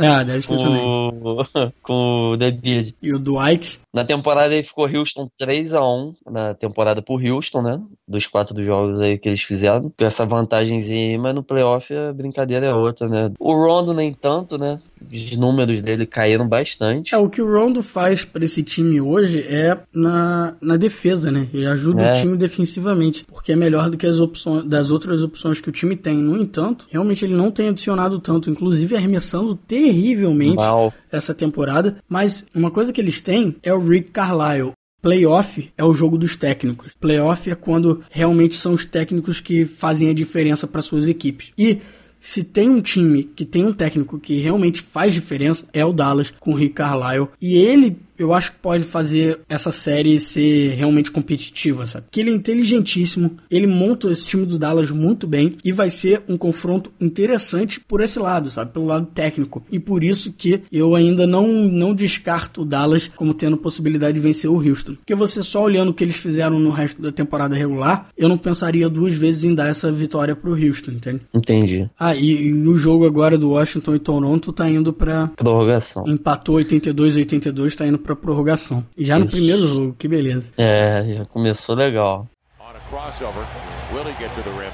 Ah, 0.00 0.22
deve 0.22 0.42
ser 0.42 0.56
com, 0.58 0.62
também. 0.62 1.72
Com 1.82 2.30
o 2.32 2.36
David. 2.36 2.94
E 3.02 3.12
o 3.12 3.18
Dwight? 3.18 3.80
Na 3.96 4.04
temporada 4.04 4.52
ele 4.52 4.62
ficou 4.62 4.86
Houston 4.86 5.26
3 5.38 5.72
a 5.72 5.80
1 5.82 6.14
na 6.30 6.52
temporada 6.52 7.00
por 7.00 7.18
Houston, 7.24 7.62
né? 7.62 7.80
Dos 8.06 8.26
quatro 8.26 8.62
jogos 8.62 9.00
aí 9.00 9.16
que 9.16 9.26
eles 9.26 9.40
fizeram. 9.40 9.90
Com 9.98 10.04
essa 10.04 10.26
vantagemzinha, 10.26 11.18
mas 11.18 11.34
no 11.34 11.42
playoff 11.42 11.94
a 11.94 12.12
brincadeira 12.12 12.66
é 12.66 12.74
outra, 12.74 13.08
né? 13.08 13.32
O 13.40 13.54
Rondo 13.54 13.94
nem 13.94 14.12
tanto, 14.12 14.58
né? 14.58 14.78
Os 15.10 15.34
números 15.38 15.80
dele 15.80 16.04
caíram 16.04 16.46
bastante. 16.46 17.14
É, 17.14 17.16
o 17.16 17.30
que 17.30 17.40
o 17.40 17.50
Rondo 17.50 17.82
faz 17.82 18.22
para 18.22 18.44
esse 18.44 18.62
time 18.62 19.00
hoje 19.00 19.40
é 19.48 19.78
na, 19.94 20.54
na 20.60 20.76
defesa, 20.76 21.32
né? 21.32 21.48
Ele 21.54 21.64
ajuda 21.64 22.02
é. 22.02 22.12
o 22.12 22.20
time 22.20 22.36
defensivamente, 22.36 23.24
porque 23.24 23.52
é 23.52 23.56
melhor 23.56 23.88
do 23.88 23.96
que 23.96 24.06
as 24.06 24.20
opções 24.20 24.66
das 24.66 24.90
outras 24.90 25.22
opções 25.22 25.58
que 25.58 25.70
o 25.70 25.72
time 25.72 25.96
tem. 25.96 26.18
No 26.18 26.36
entanto, 26.36 26.86
realmente 26.90 27.24
ele 27.24 27.34
não 27.34 27.50
tem 27.50 27.70
adicionado 27.70 28.20
tanto, 28.20 28.50
inclusive 28.50 28.94
arremessando 28.94 29.54
terrivelmente 29.54 30.56
Mal. 30.56 30.92
essa 31.10 31.32
temporada. 31.32 31.96
Mas 32.06 32.44
uma 32.54 32.70
coisa 32.70 32.92
que 32.92 33.00
eles 33.00 33.22
têm 33.22 33.56
é 33.62 33.72
o 33.72 33.85
Rick 33.88 34.10
Carlisle. 34.10 34.72
Playoff 35.02 35.70
é 35.76 35.84
o 35.84 35.94
jogo 35.94 36.18
dos 36.18 36.34
técnicos. 36.34 36.92
Playoff 36.98 37.48
é 37.48 37.54
quando 37.54 38.02
realmente 38.10 38.56
são 38.56 38.72
os 38.72 38.84
técnicos 38.84 39.40
que 39.40 39.64
fazem 39.64 40.08
a 40.08 40.14
diferença 40.14 40.66
para 40.66 40.82
suas 40.82 41.06
equipes. 41.06 41.52
E 41.56 41.78
se 42.18 42.42
tem 42.42 42.68
um 42.68 42.80
time 42.80 43.22
que 43.22 43.44
tem 43.44 43.64
um 43.64 43.72
técnico 43.72 44.18
que 44.18 44.40
realmente 44.40 44.82
faz 44.82 45.14
diferença, 45.14 45.64
é 45.72 45.84
o 45.84 45.92
Dallas 45.92 46.32
com 46.40 46.52
o 46.52 46.56
Rick 46.56 46.74
Carlisle. 46.74 47.28
E 47.40 47.56
ele 47.56 47.96
eu 48.18 48.32
acho 48.32 48.52
que 48.52 48.58
pode 48.58 48.84
fazer 48.84 49.40
essa 49.48 49.72
série 49.72 50.18
ser 50.18 50.74
realmente 50.74 51.10
competitiva, 51.10 51.86
sabe? 51.86 52.06
Que 52.10 52.20
ele 52.20 52.30
é 52.30 52.34
inteligentíssimo, 52.34 53.36
ele 53.50 53.66
monta 53.66 54.10
esse 54.10 54.26
time 54.26 54.46
do 54.46 54.58
Dallas 54.58 54.90
muito 54.90 55.26
bem 55.26 55.56
e 55.64 55.72
vai 55.72 55.90
ser 55.90 56.22
um 56.28 56.36
confronto 56.36 56.90
interessante 57.00 57.80
por 57.80 58.00
esse 58.00 58.18
lado, 58.18 58.50
sabe? 58.50 58.72
Pelo 58.72 58.86
lado 58.86 59.06
técnico. 59.06 59.64
E 59.70 59.78
por 59.78 60.02
isso 60.02 60.32
que 60.32 60.62
eu 60.70 60.94
ainda 60.94 61.26
não, 61.26 61.48
não 61.48 61.94
descarto 61.94 62.62
o 62.62 62.64
Dallas 62.64 63.08
como 63.08 63.34
tendo 63.34 63.56
possibilidade 63.56 64.14
de 64.14 64.20
vencer 64.20 64.50
o 64.50 64.56
Houston. 64.56 64.94
Porque 64.94 65.14
você 65.14 65.42
só 65.42 65.62
olhando 65.62 65.90
o 65.90 65.94
que 65.94 66.04
eles 66.04 66.16
fizeram 66.16 66.58
no 66.58 66.70
resto 66.70 67.00
da 67.00 67.12
temporada 67.12 67.54
regular, 67.54 68.08
eu 68.16 68.28
não 68.28 68.38
pensaria 68.38 68.88
duas 68.88 69.14
vezes 69.14 69.44
em 69.44 69.54
dar 69.54 69.68
essa 69.68 69.90
vitória 69.90 70.34
pro 70.34 70.52
Houston, 70.52 70.92
entende? 70.92 71.22
Entendi. 71.34 71.88
Ah, 71.98 72.14
e, 72.14 72.30
e 72.30 72.52
o 72.52 72.76
jogo 72.76 73.06
agora 73.06 73.36
do 73.36 73.50
Washington 73.50 73.94
e 73.94 73.98
Toronto 73.98 74.52
tá 74.52 74.68
indo 74.68 74.92
pra... 74.92 75.28
Prorrogação. 75.28 76.04
Empatou 76.06 76.56
82-82, 76.56 77.74
tá 77.74 77.86
indo 77.86 77.98
pra 78.06 78.16
prorrogação. 78.16 78.84
E 78.96 79.04
já 79.04 79.18
no 79.18 79.26
primeiro 79.28 79.66
jogo, 79.66 79.96
que 79.98 80.06
beleza. 80.08 80.52
É, 80.56 81.04
já 81.18 81.24
começou 81.26 81.74
legal. 81.74 82.26
On 82.60 82.64
a 82.70 82.80
crossover, 82.88 83.44
will 83.92 84.04
he 84.04 84.14
get 84.18 84.32
to 84.34 84.42
the 84.42 84.50
rim? 84.50 84.70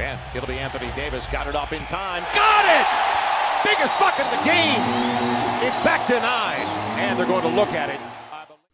And 0.00 0.18
it'll 0.34 0.46
be 0.46 0.58
Anthony 0.60 0.86
Davis, 0.94 1.26
got 1.26 1.48
it 1.48 1.56
up 1.56 1.74
in 1.74 1.80
time, 1.86 2.22
got 2.32 2.64
it! 2.64 2.86
Biggest 3.64 3.98
bucket 3.98 4.24
of 4.26 4.30
the 4.30 4.44
game! 4.44 4.80
It's 5.66 5.76
back 5.82 6.06
to 6.06 6.14
nine, 6.14 6.66
and 7.00 7.18
they're 7.18 7.26
going 7.26 7.42
to 7.42 7.48
look 7.48 7.72
at 7.72 7.88
it. 7.90 7.98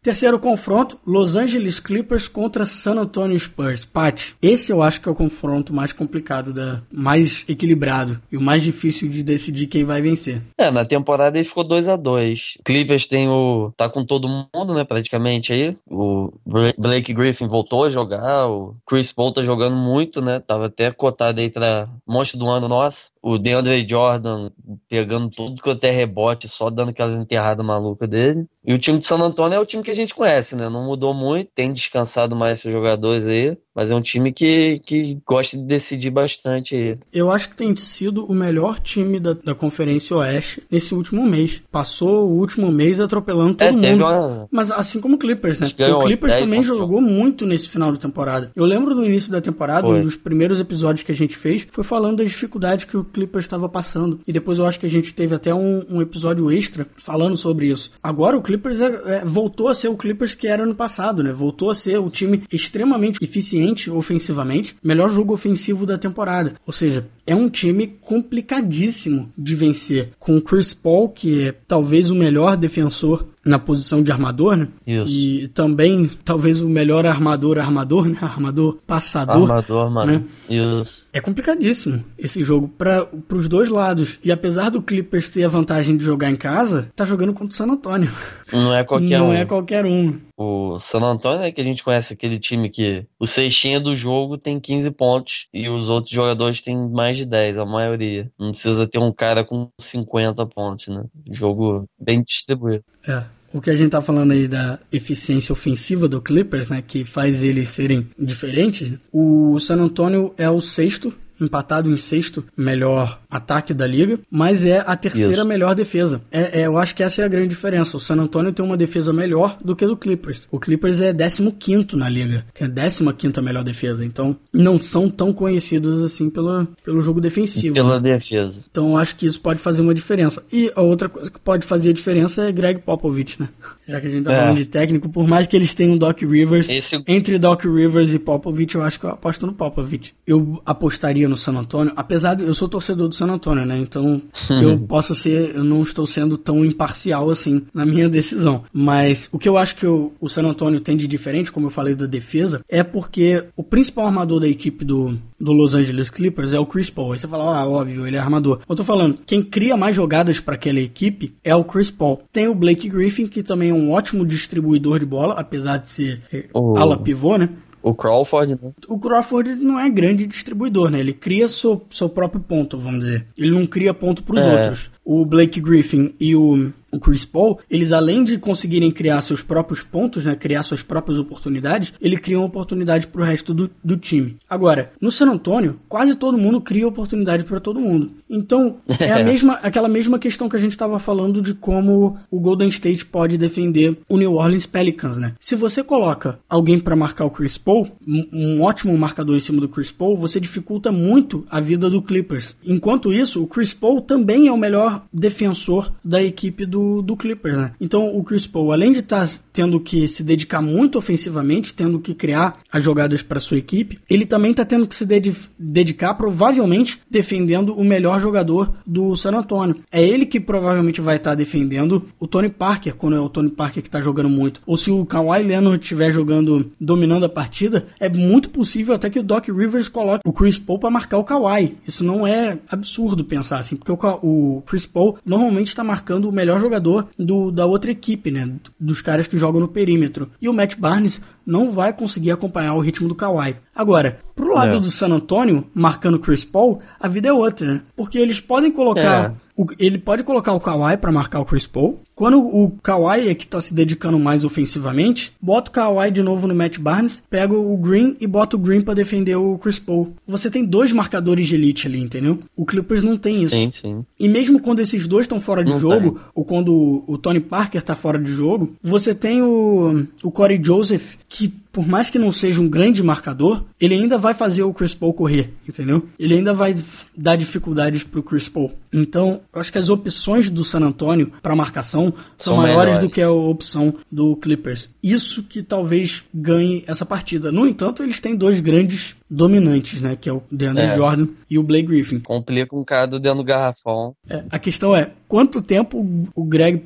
Terceiro 0.05 0.37
confronto, 0.37 0.99
Los 1.03 1.35
Angeles 1.35 1.79
Clippers 1.79 2.27
contra 2.27 2.63
San 2.63 2.93
Antonio 2.99 3.39
Spurs. 3.39 3.85
Pat, 3.85 4.33
esse 4.39 4.71
eu 4.71 4.83
acho 4.83 5.01
que 5.01 5.09
é 5.09 5.11
o 5.11 5.15
confronto 5.15 5.73
mais 5.73 5.91
complicado, 5.91 6.53
da, 6.53 6.83
mais 6.93 7.43
equilibrado 7.47 8.21
e 8.31 8.37
o 8.37 8.41
mais 8.41 8.61
difícil 8.61 9.09
de 9.09 9.23
decidir 9.23 9.65
quem 9.65 9.83
vai 9.83 10.03
vencer. 10.03 10.43
É, 10.59 10.69
na 10.69 10.85
temporada 10.85 11.39
ele 11.39 11.47
ficou 11.47 11.63
2 11.63 11.87
a 11.87 11.95
2 11.95 12.59
Clippers 12.63 13.07
tem 13.07 13.27
o. 13.27 13.73
tá 13.75 13.89
com 13.89 14.05
todo 14.05 14.27
mundo, 14.27 14.75
né, 14.75 14.83
praticamente 14.83 15.51
aí. 15.51 15.75
O 15.89 16.31
Blake 16.77 17.11
Griffin 17.11 17.47
voltou 17.47 17.85
a 17.85 17.89
jogar, 17.89 18.47
o 18.47 18.75
Chris 18.85 19.11
Paul 19.11 19.33
tá 19.33 19.41
jogando 19.41 19.75
muito, 19.75 20.21
né? 20.21 20.39
Tava 20.39 20.67
até 20.67 20.91
cotado 20.91 21.41
aí 21.41 21.49
pra 21.49 21.89
monstro 22.05 22.37
do 22.37 22.47
ano 22.47 22.67
nosso. 22.67 23.09
O 23.27 23.39
DeAndre 23.39 23.89
Jordan 23.89 24.51
pegando 24.87 25.31
tudo 25.31 25.59
que 25.59 25.67
até 25.67 25.89
rebote, 25.89 26.47
só 26.47 26.69
dando 26.69 26.89
aquela 26.89 27.11
enterrada 27.15 27.63
maluca 27.63 28.05
dele. 28.05 28.45
E 28.63 28.71
o 28.71 28.77
time 28.77 28.99
de 28.99 29.05
San 29.07 29.17
Antonio 29.19 29.55
é 29.55 29.59
o 29.59 29.65
time 29.65 29.81
que 29.81 29.89
a 29.89 29.95
gente 29.95 30.13
conhece, 30.13 30.55
né? 30.55 30.69
Não 30.69 30.85
mudou 30.85 31.11
muito, 31.11 31.49
tem 31.55 31.73
descansado 31.73 32.35
mais 32.35 32.59
seus 32.59 32.71
jogadores 32.71 33.25
aí, 33.25 33.57
mas 33.75 33.91
é 33.91 33.95
um 33.95 34.01
time 34.01 34.31
que, 34.31 34.79
que 34.85 35.17
gosta 35.25 35.57
de 35.57 35.63
decidir 35.63 36.09
bastante. 36.09 36.97
Eu 37.13 37.31
acho 37.31 37.49
que 37.49 37.55
tem 37.55 37.75
sido 37.75 38.25
o 38.25 38.33
melhor 38.33 38.79
time 38.79 39.19
da, 39.19 39.33
da 39.33 39.55
Conferência 39.55 40.15
Oeste 40.15 40.63
nesse 40.69 40.93
último 40.93 41.25
mês. 41.25 41.61
Passou 41.71 42.27
o 42.27 42.39
último 42.39 42.71
mês 42.71 42.99
atropelando 42.99 43.55
todo 43.55 43.67
é, 43.67 43.71
mundo. 43.71 44.03
Uma... 44.03 44.47
Mas 44.51 44.71
assim 44.71 44.99
como 44.99 45.15
o 45.15 45.17
Clippers, 45.17 45.59
né? 45.59 45.67
o 45.67 45.99
Clippers 45.99 46.37
também 46.37 46.63
jogou 46.63 47.01
muito 47.01 47.45
nesse 47.45 47.69
final 47.69 47.91
de 47.91 47.99
temporada. 47.99 48.51
Eu 48.55 48.65
lembro 48.65 48.95
no 48.95 49.05
início 49.05 49.31
da 49.31 49.41
temporada, 49.41 49.87
foi. 49.87 49.99
um 49.99 50.03
dos 50.03 50.15
primeiros 50.15 50.59
episódios 50.59 51.03
que 51.03 51.11
a 51.11 51.15
gente 51.15 51.35
fez, 51.37 51.67
foi 51.71 51.83
falando 51.83 52.17
das 52.17 52.29
dificuldades 52.29 52.85
que 52.85 52.97
o 52.97 53.03
Clippers 53.03 53.45
estava 53.45 53.69
passando. 53.69 54.19
E 54.25 54.33
depois 54.33 54.57
eu 54.57 54.65
acho 54.65 54.79
que 54.79 54.85
a 54.85 54.89
gente 54.89 55.13
teve 55.13 55.35
até 55.35 55.53
um, 55.53 55.85
um 55.89 56.01
episódio 56.01 56.51
extra 56.51 56.87
falando 56.97 57.37
sobre 57.37 57.67
isso. 57.67 57.91
Agora 58.01 58.37
o 58.37 58.41
Clippers 58.41 58.55
Clippers 58.55 58.81
é, 58.81 59.17
é, 59.17 59.25
voltou 59.25 59.67
a 59.67 59.73
ser 59.73 59.89
o 59.89 59.97
Clippers 59.97 60.33
que 60.33 60.47
era 60.47 60.65
no 60.65 60.73
passado, 60.73 61.21
né? 61.21 61.31
Voltou 61.31 61.69
a 61.69 61.75
ser 61.75 61.99
o 61.99 62.09
time 62.09 62.43
extremamente 62.51 63.23
eficiente 63.23 63.64
ofensivamente, 63.91 64.75
melhor 64.83 65.09
jogo 65.09 65.33
ofensivo 65.33 65.85
da 65.85 65.97
temporada. 65.97 66.55
Ou 66.65 66.73
seja, 66.73 67.07
é 67.25 67.35
um 67.35 67.49
time 67.49 67.87
complicadíssimo 68.01 69.31
de 69.37 69.55
vencer. 69.55 70.11
Com 70.19 70.37
o 70.37 70.41
Chris 70.41 70.73
Paul, 70.73 71.09
que 71.09 71.47
é 71.47 71.55
talvez 71.67 72.11
o 72.11 72.15
melhor 72.15 72.55
defensor 72.55 73.25
na 73.45 73.59
posição 73.59 74.01
de 74.01 74.11
armador, 74.11 74.57
né? 74.57 74.67
Isso. 74.87 75.07
E 75.07 75.47
também, 75.49 76.09
talvez, 76.25 76.61
o 76.61 76.67
melhor 76.67 77.05
armador, 77.05 77.59
armador, 77.59 78.07
né? 78.07 78.17
Armador 78.19 78.79
passador. 78.87 79.43
Armador, 79.43 79.85
armador. 79.85 80.11
Né? 80.11 80.23
Isso. 80.49 81.05
É 81.13 81.21
complicadíssimo 81.21 82.03
esse 82.17 82.41
jogo 82.43 82.67
para 82.67 83.07
os 83.31 83.47
dois 83.47 83.69
lados. 83.69 84.17
E 84.23 84.31
apesar 84.31 84.69
do 84.69 84.81
Clippers 84.81 85.29
ter 85.29 85.43
a 85.43 85.47
vantagem 85.47 85.95
de 85.95 86.03
jogar 86.03 86.31
em 86.31 86.35
casa, 86.35 86.91
tá 86.95 87.05
jogando 87.05 87.33
contra 87.33 87.53
o 87.53 87.55
San 87.55 87.71
Antonio. 87.71 88.11
Não 88.51 88.73
é 88.73 88.83
qualquer 88.83 89.19
Não 89.19 89.25
um. 89.25 89.27
Não 89.29 89.35
é 89.35 89.45
qualquer 89.45 89.85
um. 89.85 90.19
O 90.37 90.79
San 90.79 90.99
Antonio 90.99 91.43
é 91.43 91.51
que 91.51 91.61
a 91.61 91.63
gente 91.63 91.83
conhece 91.83 92.13
aquele 92.13 92.39
time 92.39 92.69
que 92.69 93.05
o 93.19 93.25
cestinha 93.25 93.79
do 93.79 93.95
jogo 93.95 94.37
tem 94.37 94.59
15 94.59 94.91
pontos 94.91 95.47
e 95.53 95.69
os 95.69 95.89
outros 95.89 96.13
jogadores 96.13 96.61
têm 96.61 96.75
mais 96.89 97.14
de 97.15 97.25
10, 97.25 97.57
a 97.57 97.65
maioria. 97.65 98.29
Não 98.39 98.51
precisa 98.51 98.87
ter 98.87 98.99
um 98.99 99.11
cara 99.11 99.43
com 99.43 99.69
50 99.79 100.45
pontos, 100.47 100.87
né? 100.87 101.03
Jogo 101.31 101.87
bem 101.99 102.23
distribuído. 102.23 102.83
É. 103.07 103.23
O 103.53 103.61
que 103.61 103.69
a 103.69 103.75
gente 103.75 103.91
tá 103.91 104.01
falando 104.01 104.31
aí 104.31 104.49
da 104.49 104.79
eficiência 104.91 105.53
ofensiva 105.53 106.09
do 106.09 106.21
Clippers, 106.21 106.67
né, 106.67 106.83
que 106.85 107.05
faz 107.05 107.41
eles 107.41 107.69
serem 107.69 108.09
diferentes, 108.19 108.91
o 109.13 109.57
San 109.59 109.77
Antonio 109.77 110.33
é 110.37 110.49
o 110.49 110.59
sexto 110.59 111.13
empatado 111.39 111.89
em 111.91 111.97
sexto 111.97 112.43
melhor 112.55 113.19
ataque 113.29 113.73
da 113.73 113.85
liga, 113.85 114.19
mas 114.29 114.65
é 114.65 114.79
a 114.85 114.95
terceira 114.95 115.41
Isso. 115.41 115.45
melhor 115.45 115.75
defesa. 115.75 116.21
É, 116.31 116.61
é, 116.61 116.67
eu 116.67 116.77
acho 116.77 116.95
que 116.95 117.03
essa 117.03 117.21
é 117.21 117.25
a 117.25 117.27
grande 117.27 117.49
diferença. 117.49 117.97
O 117.97 117.99
San 117.99 118.15
Antonio 118.15 118.53
tem 118.53 118.65
uma 118.65 118.77
defesa 118.77 119.11
melhor 119.11 119.57
do 119.63 119.75
que 119.75 119.85
o 119.85 119.89
do 119.89 119.97
Clippers. 119.97 120.47
O 120.51 120.59
Clippers 120.59 121.01
é 121.01 121.13
15 121.13 121.95
na 121.95 122.09
liga, 122.09 122.45
tem 122.53 122.67
a 122.67 123.13
15 123.13 123.41
melhor 123.41 123.63
defesa. 123.63 124.05
Então, 124.05 124.35
não 124.53 124.77
são 124.77 125.09
tão 125.09 125.33
conhecidos 125.33 126.03
assim 126.03 126.29
pelo, 126.29 126.67
pelo 126.83 127.01
jogo 127.01 127.19
defensivo. 127.19 127.75
Pela 127.75 127.99
né? 127.99 128.13
defesa. 128.13 128.63
Então, 128.69 128.91
eu 128.91 128.97
acho 128.97 129.15
que 129.15 129.25
isso 129.25 129.39
pode 129.41 129.59
fazer 129.59 129.81
uma 129.81 129.93
diferença. 129.93 130.43
E 130.51 130.71
a 130.75 130.81
outra 130.81 131.09
coisa 131.09 131.29
que 131.31 131.39
pode 131.39 131.65
fazer 131.65 131.89
a 131.89 131.93
diferença 131.93 132.43
é 132.43 132.51
Greg 132.51 132.81
Popovich, 132.81 133.39
né? 133.39 133.49
Já 133.87 133.99
que 133.99 134.07
a 134.07 134.09
gente 134.09 134.23
tá 134.23 134.33
é. 134.33 134.37
falando 134.37 134.57
de 134.57 134.65
técnico, 134.65 135.09
por 135.09 135.27
mais 135.27 135.47
que 135.47 135.55
eles 135.55 135.75
tenham 135.75 135.97
Doc 135.97 136.21
Rivers, 136.21 136.69
Esse... 136.69 137.03
entre 137.07 137.37
Doc 137.37 137.63
Rivers 137.63 138.13
e 138.13 138.19
Popovich, 138.19 138.75
eu 138.75 138.83
acho 138.83 138.99
que 138.99 139.05
eu 139.05 139.11
aposto 139.11 139.45
no 139.45 139.53
Popovich. 139.53 140.13
Eu 140.25 140.61
apostaria 140.65 141.24
no 141.27 141.37
San 141.37 141.53
Antonio, 141.53 141.93
apesar 141.95 142.35
de 142.35 142.43
eu 142.43 142.53
sou 142.53 142.67
torcedor 142.67 143.07
do 143.07 143.15
San 143.15 143.27
Antonio, 143.27 143.65
né? 143.65 143.77
Então 143.77 144.21
eu 144.49 144.79
posso 144.79 145.15
ser, 145.15 145.55
eu 145.55 145.63
não 145.63 145.81
estou 145.81 146.05
sendo 146.05 146.37
tão 146.37 146.63
imparcial 146.63 147.29
assim 147.29 147.63
na 147.73 147.85
minha 147.85 148.09
decisão. 148.09 148.63
Mas 148.71 149.29
o 149.31 149.39
que 149.39 149.49
eu 149.49 149.57
acho 149.57 149.75
que 149.75 149.87
o, 149.87 150.13
o 150.19 150.29
San 150.29 150.43
Antonio 150.43 150.79
tem 150.79 150.97
de 150.97 151.07
diferente, 151.07 151.51
como 151.51 151.67
eu 151.67 151.71
falei 151.71 151.95
da 151.95 152.05
defesa, 152.05 152.61
é 152.67 152.83
porque 152.83 153.45
o 153.55 153.63
principal 153.63 154.07
armador 154.07 154.39
da 154.39 154.47
equipe 154.47 154.83
do, 154.83 155.17
do 155.39 155.51
Los 155.51 155.75
Angeles 155.75 156.09
Clippers 156.09 156.53
é 156.53 156.59
o 156.59 156.65
Chris 156.65 156.89
Paul. 156.89 157.13
Aí 157.13 157.19
você 157.19 157.27
fala, 157.27 157.59
ah, 157.59 157.67
óbvio, 157.67 158.05
ele 158.07 158.17
é 158.17 158.19
armador. 158.19 158.59
Eu 158.67 158.75
tô 158.75 158.83
falando, 158.83 159.19
quem 159.25 159.41
cria 159.41 159.77
mais 159.77 159.95
jogadas 159.95 160.39
para 160.39 160.55
aquela 160.55 160.79
equipe 160.79 161.35
é 161.43 161.55
o 161.55 161.63
Chris 161.63 161.91
Paul. 161.91 162.21
Tem 162.31 162.47
o 162.47 162.55
Blake 162.55 162.89
Griffin, 162.89 163.27
que 163.27 163.43
também 163.43 163.69
é 163.69 163.73
um 163.73 163.91
ótimo 163.91 164.25
distribuidor 164.25 164.99
de 164.99 165.05
bola, 165.05 165.35
apesar 165.35 165.77
de 165.77 165.89
ser 165.89 166.21
oh. 166.53 166.77
ala 166.77 166.97
pivô, 166.97 167.37
né? 167.37 167.49
O 167.85 167.93
Crawford, 167.93 168.57
né? 168.59 168.71
O 168.87 168.97
Crawford 168.97 169.53
não 169.57 169.79
é 169.79 169.87
grande 169.91 170.25
distribuidor, 170.25 170.89
né? 170.89 170.99
Ele 170.99 171.13
cria 171.13 171.47
seu, 171.47 171.85
seu 171.91 172.09
próprio 172.09 172.41
ponto, 172.41 172.79
vamos 172.79 173.01
dizer. 173.01 173.27
Ele 173.37 173.51
não 173.51 173.63
cria 173.67 173.93
ponto 173.93 174.23
para 174.23 174.39
os 174.39 174.41
é. 174.41 174.51
outros. 174.51 174.89
O 175.05 175.23
Blake 175.23 175.61
Griffin 175.61 176.13
e 176.19 176.35
o 176.35 176.73
o 176.95 176.99
Chris 176.99 177.25
Paul, 177.25 177.59
eles 177.69 177.91
além 177.91 178.23
de 178.23 178.37
conseguirem 178.37 178.89
criar 178.89 179.21
seus 179.21 179.41
próprios 179.41 179.83
pontos, 179.83 180.25
né, 180.25 180.35
criar 180.35 180.63
suas 180.63 180.81
próprias 180.81 181.19
oportunidades, 181.19 181.93
ele 182.01 182.17
cria 182.17 182.37
uma 182.37 182.47
oportunidade 182.47 183.07
para 183.07 183.21
o 183.21 183.25
resto 183.25 183.53
do, 183.53 183.69
do 183.83 183.97
time. 183.97 184.37
Agora, 184.49 184.91
no 184.99 185.11
San 185.11 185.29
Antonio, 185.29 185.79
quase 185.87 186.15
todo 186.15 186.37
mundo 186.37 186.61
cria 186.61 186.87
oportunidade 186.87 187.43
para 187.43 187.59
todo 187.59 187.79
mundo. 187.79 188.11
Então, 188.29 188.77
é 188.99 189.11
a 189.11 189.21
mesma, 189.23 189.53
aquela 189.61 189.87
mesma 189.87 190.17
questão 190.17 190.47
que 190.47 190.55
a 190.55 190.59
gente 190.59 190.71
estava 190.71 190.97
falando 190.97 191.41
de 191.41 191.53
como 191.53 192.17
o 192.31 192.39
Golden 192.39 192.69
State 192.69 193.05
pode 193.05 193.37
defender 193.37 193.97
o 194.07 194.17
New 194.17 194.33
Orleans 194.33 194.65
Pelicans, 194.65 195.17
né? 195.17 195.33
Se 195.39 195.55
você 195.55 195.83
coloca 195.83 196.39
alguém 196.49 196.79
para 196.79 196.95
marcar 196.95 197.25
o 197.25 197.29
Chris 197.29 197.57
Paul, 197.57 197.87
um, 198.07 198.27
um 198.31 198.61
ótimo 198.61 198.97
marcador 198.97 199.35
em 199.35 199.39
cima 199.39 199.59
do 199.59 199.67
Chris 199.67 199.91
Paul, 199.91 200.17
você 200.17 200.39
dificulta 200.39 200.91
muito 200.91 201.45
a 201.49 201.59
vida 201.59 201.89
do 201.89 202.01
Clippers. 202.01 202.55
Enquanto 202.63 203.13
isso, 203.13 203.43
o 203.43 203.47
Chris 203.47 203.73
Paul 203.73 204.01
também 204.01 204.47
é 204.47 204.51
o 204.51 204.57
melhor 204.57 204.94
defensor 205.11 205.91
da 206.03 206.21
equipe 206.23 206.65
do 206.65 207.01
do, 207.01 207.15
Clippers, 207.15 207.57
né? 207.57 207.71
Então 207.79 208.15
o 208.15 208.23
Chris 208.23 208.45
Paul, 208.47 208.71
além 208.71 208.91
de 208.91 208.99
estar 208.99 209.25
tá 209.25 209.33
tendo 209.51 209.79
que 209.79 210.07
se 210.07 210.23
dedicar 210.23 210.61
muito 210.61 210.97
ofensivamente, 210.97 211.73
tendo 211.73 211.99
que 211.99 212.13
criar 212.13 212.59
as 212.71 212.83
jogadas 212.83 213.21
para 213.21 213.39
sua 213.39 213.57
equipe, 213.57 213.99
ele 214.09 214.25
também 214.25 214.51
está 214.51 214.65
tendo 214.65 214.87
que 214.87 214.95
se 214.95 215.05
ded 215.05 215.35
dedicar, 215.57 216.13
provavelmente, 216.13 216.99
defendendo 217.09 217.73
o 217.73 217.83
melhor 217.83 218.19
jogador 218.19 218.73
do 218.85 219.15
San 219.15 219.31
Antonio. 219.35 219.77
É 219.91 220.03
ele 220.03 220.25
que 220.25 220.39
provavelmente 220.39 221.01
vai 221.01 221.17
estar 221.17 221.31
tá 221.31 221.35
defendendo 221.35 222.05
o 222.19 222.27
Tony 222.27 222.49
Parker, 222.49 222.95
quando 222.95 223.15
é 223.15 223.19
o 223.19 223.29
Tony 223.29 223.49
Parker 223.49 223.81
que 223.81 223.89
está 223.89 224.01
jogando 224.01 224.29
muito. 224.29 224.61
Ou 224.65 224.77
se 224.77 224.91
o 224.91 225.05
Kawhi 225.05 225.43
Leonard 225.43 225.81
estiver 225.81 226.11
jogando, 226.11 226.71
dominando 226.79 227.25
a 227.25 227.29
partida, 227.29 227.87
é 227.99 228.09
muito 228.09 228.49
possível 228.49 228.93
até 228.93 229.09
que 229.09 229.19
o 229.19 229.23
Doc 229.23 229.47
Rivers 229.47 229.87
coloque 229.87 230.21
o 230.25 230.33
Chris 230.33 230.59
Paul 230.59 230.79
para 230.79 230.89
marcar 230.89 231.17
o 231.17 231.23
Kawhi. 231.23 231.77
Isso 231.87 232.03
não 232.03 232.25
é 232.25 232.57
absurdo 232.69 233.23
pensar 233.23 233.59
assim, 233.59 233.75
porque 233.75 233.91
o, 233.91 233.97
o 234.21 234.63
Chris 234.65 234.84
Paul 234.85 235.17
normalmente 235.25 235.69
está 235.69 235.83
marcando 235.83 236.29
o 236.29 236.31
melhor 236.31 236.59
jogador 236.59 237.07
do, 237.17 237.51
da 237.51 237.65
outra 237.65 237.91
equipe, 237.91 238.31
né? 238.31 238.49
Dos 238.79 239.01
caras 239.01 239.27
que 239.27 239.37
jogam 239.37 239.61
no 239.61 239.67
perímetro. 239.67 240.29
E 240.41 240.47
o 240.47 240.53
Matt 240.53 240.75
Barnes 240.77 241.21
não 241.45 241.71
vai 241.71 241.93
conseguir 241.93 242.31
acompanhar 242.31 242.73
o 242.73 242.79
ritmo 242.79 243.07
do 243.07 243.15
Kawhi. 243.15 243.55
Agora, 243.75 244.19
pro 244.33 244.53
lado 244.53 244.77
é. 244.77 244.79
do 244.79 244.89
San 244.89 245.09
Antonio, 245.09 245.65
marcando 245.73 246.17
Chris 246.17 246.45
Paul, 246.45 246.79
a 246.99 247.07
vida 247.07 247.27
é 247.27 247.33
outra, 247.33 247.73
né? 247.73 247.81
Porque 247.95 248.17
eles 248.17 248.39
podem 248.39 248.71
colocar. 248.71 249.31
É. 249.31 249.45
O, 249.57 249.65
ele 249.79 249.97
pode 249.97 250.23
colocar 250.23 250.51
o 250.51 250.59
Kawhi 250.59 250.97
para 250.97 251.11
marcar 251.11 251.39
o 251.39 251.45
Chris 251.45 251.65
Paul. 251.65 251.99
Quando 252.13 252.39
o 252.39 252.71
Kawhi 252.83 253.29
é 253.29 253.35
que 253.35 253.47
tá 253.47 253.59
se 253.59 253.73
dedicando 253.73 254.19
mais 254.19 254.43
ofensivamente, 254.43 255.33
bota 255.41 255.69
o 255.69 255.73
Kawhi 255.73 256.11
de 256.11 256.21
novo 256.21 256.45
no 256.45 256.55
Matt 256.55 256.77
Barnes, 256.77 257.23
pega 257.29 257.53
o 257.53 257.77
Green 257.77 258.17
e 258.19 258.27
bota 258.27 258.57
o 258.57 258.59
Green 258.59 258.81
para 258.81 258.93
defender 258.93 259.35
o 259.35 259.57
Chris 259.57 259.79
Paul. 259.79 260.13
Você 260.27 260.49
tem 260.49 260.65
dois 260.65 260.91
marcadores 260.91 261.47
de 261.47 261.55
elite 261.55 261.87
ali, 261.87 262.01
entendeu? 262.01 262.39
O 262.55 262.65
Clippers 262.65 263.01
não 263.01 263.15
tem 263.15 263.43
isso. 263.43 263.55
Sim, 263.55 263.71
sim. 263.71 264.05
E 264.19 264.27
mesmo 264.27 264.59
quando 264.59 264.81
esses 264.81 265.07
dois 265.07 265.23
estão 265.23 265.39
fora 265.39 265.63
de 265.63 265.71
não 265.71 265.79
jogo, 265.79 266.11
tem. 266.11 266.21
ou 266.33 266.43
quando 266.43 267.03
o 267.07 267.17
Tony 267.17 267.39
Parker 267.39 267.81
tá 267.81 267.95
fora 267.95 268.19
de 268.19 268.31
jogo, 268.31 268.73
você 268.83 269.15
tem 269.15 269.41
o, 269.41 270.05
o 270.21 270.31
Corey 270.31 270.59
Joseph 270.61 271.15
que 271.35 271.51
por 271.75 271.85
mais 271.85 272.09
que 272.09 272.17
não 272.17 272.31
seja 272.31 272.61
um 272.61 272.69
grande 272.69 273.03
marcador, 273.03 273.65
ele 273.81 273.95
ainda 273.95 274.17
vai 274.17 274.33
fazer 274.33 274.63
o 274.63 274.73
Chris 274.73 274.93
Paul 274.93 275.13
correr, 275.13 275.53
entendeu? 275.67 276.07
Ele 276.17 276.35
ainda 276.35 276.53
vai 276.53 276.73
dar 277.17 277.35
dificuldades 277.35 278.01
pro 278.01 278.23
Chris 278.23 278.47
Paul. 278.47 278.71
Então, 278.93 279.41
eu 279.53 279.59
acho 279.59 279.73
que 279.73 279.77
as 279.77 279.89
opções 279.89 280.49
do 280.49 280.63
San 280.63 280.79
Antonio 280.79 281.33
para 281.41 281.53
marcação 281.53 282.13
são, 282.37 282.53
são 282.53 282.55
maiores 282.55 282.97
do 282.97 283.09
que 283.09 283.21
a 283.21 283.29
opção 283.29 283.93
do 284.09 284.37
Clippers. 284.37 284.89
Isso 285.03 285.43
que 285.43 285.61
talvez 285.61 286.23
ganhe 286.33 286.85
essa 286.87 287.05
partida. 287.05 287.51
No 287.51 287.67
entanto, 287.67 288.01
eles 288.01 288.21
têm 288.21 288.37
dois 288.37 288.61
grandes 288.61 289.17
dominantes, 289.29 290.01
né? 290.01 290.15
Que 290.15 290.29
é 290.29 290.33
o 290.33 290.41
DeAndre 290.49 290.83
é. 290.83 290.95
Jordan 290.95 291.27
e 291.49 291.59
o 291.59 291.63
Blake 291.63 291.87
Griffin. 291.87 292.19
Complica 292.19 292.73
um 292.73 292.85
cara 292.85 293.05
do 293.05 293.19
dentro 293.19 293.39
do 293.39 293.43
garrafão. 293.43 294.15
É, 294.29 294.43
a 294.49 294.57
questão 294.57 294.95
é, 294.95 295.11
quanto 295.27 295.61
tempo 295.61 296.29
o 296.33 296.43
Greg 296.45 296.77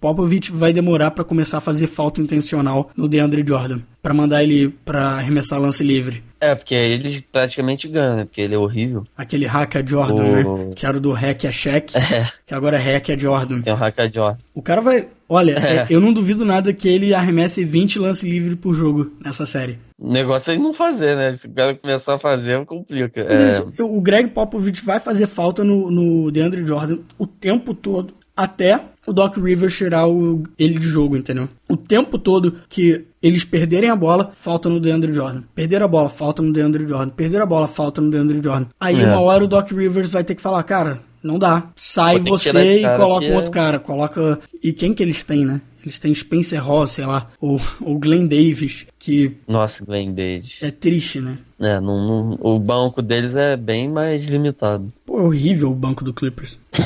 Popovich 0.00 0.52
vai 0.52 0.72
demorar 0.72 1.10
para 1.10 1.24
começar 1.24 1.58
a 1.58 1.60
fazer 1.60 1.88
falta 1.88 2.20
intencional 2.20 2.90
no 2.96 3.08
DeAndre 3.08 3.44
Jordan? 3.46 3.80
Para 4.08 4.14
mandar 4.14 4.42
ele 4.42 4.70
para 4.86 5.16
arremessar 5.16 5.60
lance 5.60 5.84
livre. 5.84 6.24
É, 6.40 6.54
porque 6.54 6.74
eles 6.74 7.22
praticamente 7.30 7.86
ganham, 7.86 8.16
né? 8.16 8.24
Porque 8.24 8.40
ele 8.40 8.54
é 8.54 8.58
horrível. 8.58 9.04
Aquele 9.14 9.44
hack 9.44 9.76
a 9.76 9.84
Jordan, 9.84 10.22
o... 10.22 10.56
né? 10.56 10.72
Que 10.74 10.86
era 10.86 10.96
o 10.96 11.00
do 11.00 11.12
hack 11.12 11.44
a 11.44 11.52
check, 11.52 11.94
é. 11.94 12.26
que 12.46 12.54
agora 12.54 12.78
é 12.78 12.80
hack 12.80 13.10
a 13.10 13.18
Jordan. 13.18 13.60
Tem 13.60 13.70
o 13.70 13.76
hack 13.76 13.98
a 13.98 14.08
Jordan. 14.08 14.38
O 14.54 14.62
cara 14.62 14.80
vai... 14.80 15.08
Olha, 15.28 15.58
é. 15.58 15.76
É, 15.76 15.86
eu 15.90 16.00
não 16.00 16.10
duvido 16.10 16.42
nada 16.42 16.72
que 16.72 16.88
ele 16.88 17.12
arremesse 17.12 17.62
20 17.66 17.98
lance 17.98 18.26
livre 18.26 18.56
por 18.56 18.72
jogo 18.72 19.12
nessa 19.22 19.44
série. 19.44 19.78
O 19.98 20.10
negócio 20.10 20.52
é 20.52 20.54
ele 20.54 20.62
não 20.62 20.72
fazer, 20.72 21.14
né? 21.14 21.34
Se 21.34 21.46
o 21.46 21.50
cara 21.50 21.74
começar 21.74 22.14
a 22.14 22.18
fazer, 22.18 22.64
complica. 22.64 23.20
É... 23.20 23.48
Isso, 23.48 23.70
o 23.80 24.00
Greg 24.00 24.30
Popovich 24.30 24.82
vai 24.82 25.00
fazer 25.00 25.26
falta 25.26 25.62
no, 25.62 25.90
no 25.90 26.30
DeAndre 26.30 26.66
Jordan 26.66 27.00
o 27.18 27.26
tempo 27.26 27.74
todo 27.74 28.14
até 28.34 28.80
o 29.08 29.12
Doc 29.12 29.36
Rivers 29.36 29.76
tirar 29.76 30.06
o, 30.06 30.42
ele 30.58 30.78
de 30.78 30.86
jogo, 30.86 31.16
entendeu? 31.16 31.48
O 31.68 31.76
tempo 31.76 32.18
todo 32.18 32.56
que 32.68 33.06
eles 33.22 33.44
perderem 33.44 33.90
a 33.90 33.96
bola, 33.96 34.32
falta 34.36 34.68
no 34.68 34.78
DeAndre 34.78 35.12
Jordan. 35.12 35.42
Perder 35.54 35.82
a 35.82 35.88
bola, 35.88 36.08
falta 36.08 36.42
no 36.42 36.52
DeAndre 36.52 36.86
Jordan. 36.86 37.08
Perder 37.10 37.40
a 37.40 37.46
bola, 37.46 37.66
falta 37.66 38.00
no 38.00 38.10
DeAndre 38.10 38.40
Jordan. 38.42 38.66
Aí 38.78 39.00
é. 39.00 39.06
uma 39.06 39.20
hora 39.20 39.44
o 39.44 39.48
Doc 39.48 39.70
Rivers 39.70 40.10
vai 40.10 40.22
ter 40.22 40.34
que 40.34 40.42
falar, 40.42 40.62
cara, 40.62 41.00
não 41.22 41.38
dá. 41.38 41.70
Sai 41.74 42.18
você 42.18 42.82
e 42.82 42.96
coloca 42.96 43.26
um 43.26 43.34
outro 43.34 43.50
cara. 43.50 43.78
Coloca. 43.78 44.38
E 44.62 44.72
quem 44.72 44.94
que 44.94 45.02
eles 45.02 45.24
têm, 45.24 45.44
né? 45.44 45.60
Eles 45.82 45.98
têm 45.98 46.14
Spencer 46.14 46.64
Ross, 46.64 46.92
sei 46.92 47.06
lá, 47.06 47.30
ou, 47.40 47.60
ou 47.80 47.98
Glenn 47.98 48.26
Davis, 48.26 48.86
que. 48.98 49.36
Nossa, 49.46 49.84
Glenn 49.84 50.12
Davis. 50.12 50.56
É 50.60 50.70
triste, 50.70 51.20
né? 51.20 51.38
É, 51.60 51.80
não, 51.80 52.06
não, 52.06 52.38
o 52.40 52.58
banco 52.58 53.02
deles 53.02 53.34
é 53.34 53.56
bem 53.56 53.88
mais 53.88 54.24
limitado. 54.26 54.92
Pô, 55.04 55.18
é 55.18 55.22
horrível 55.22 55.70
o 55.70 55.74
banco 55.74 56.04
do 56.04 56.14
Clippers. 56.14 56.56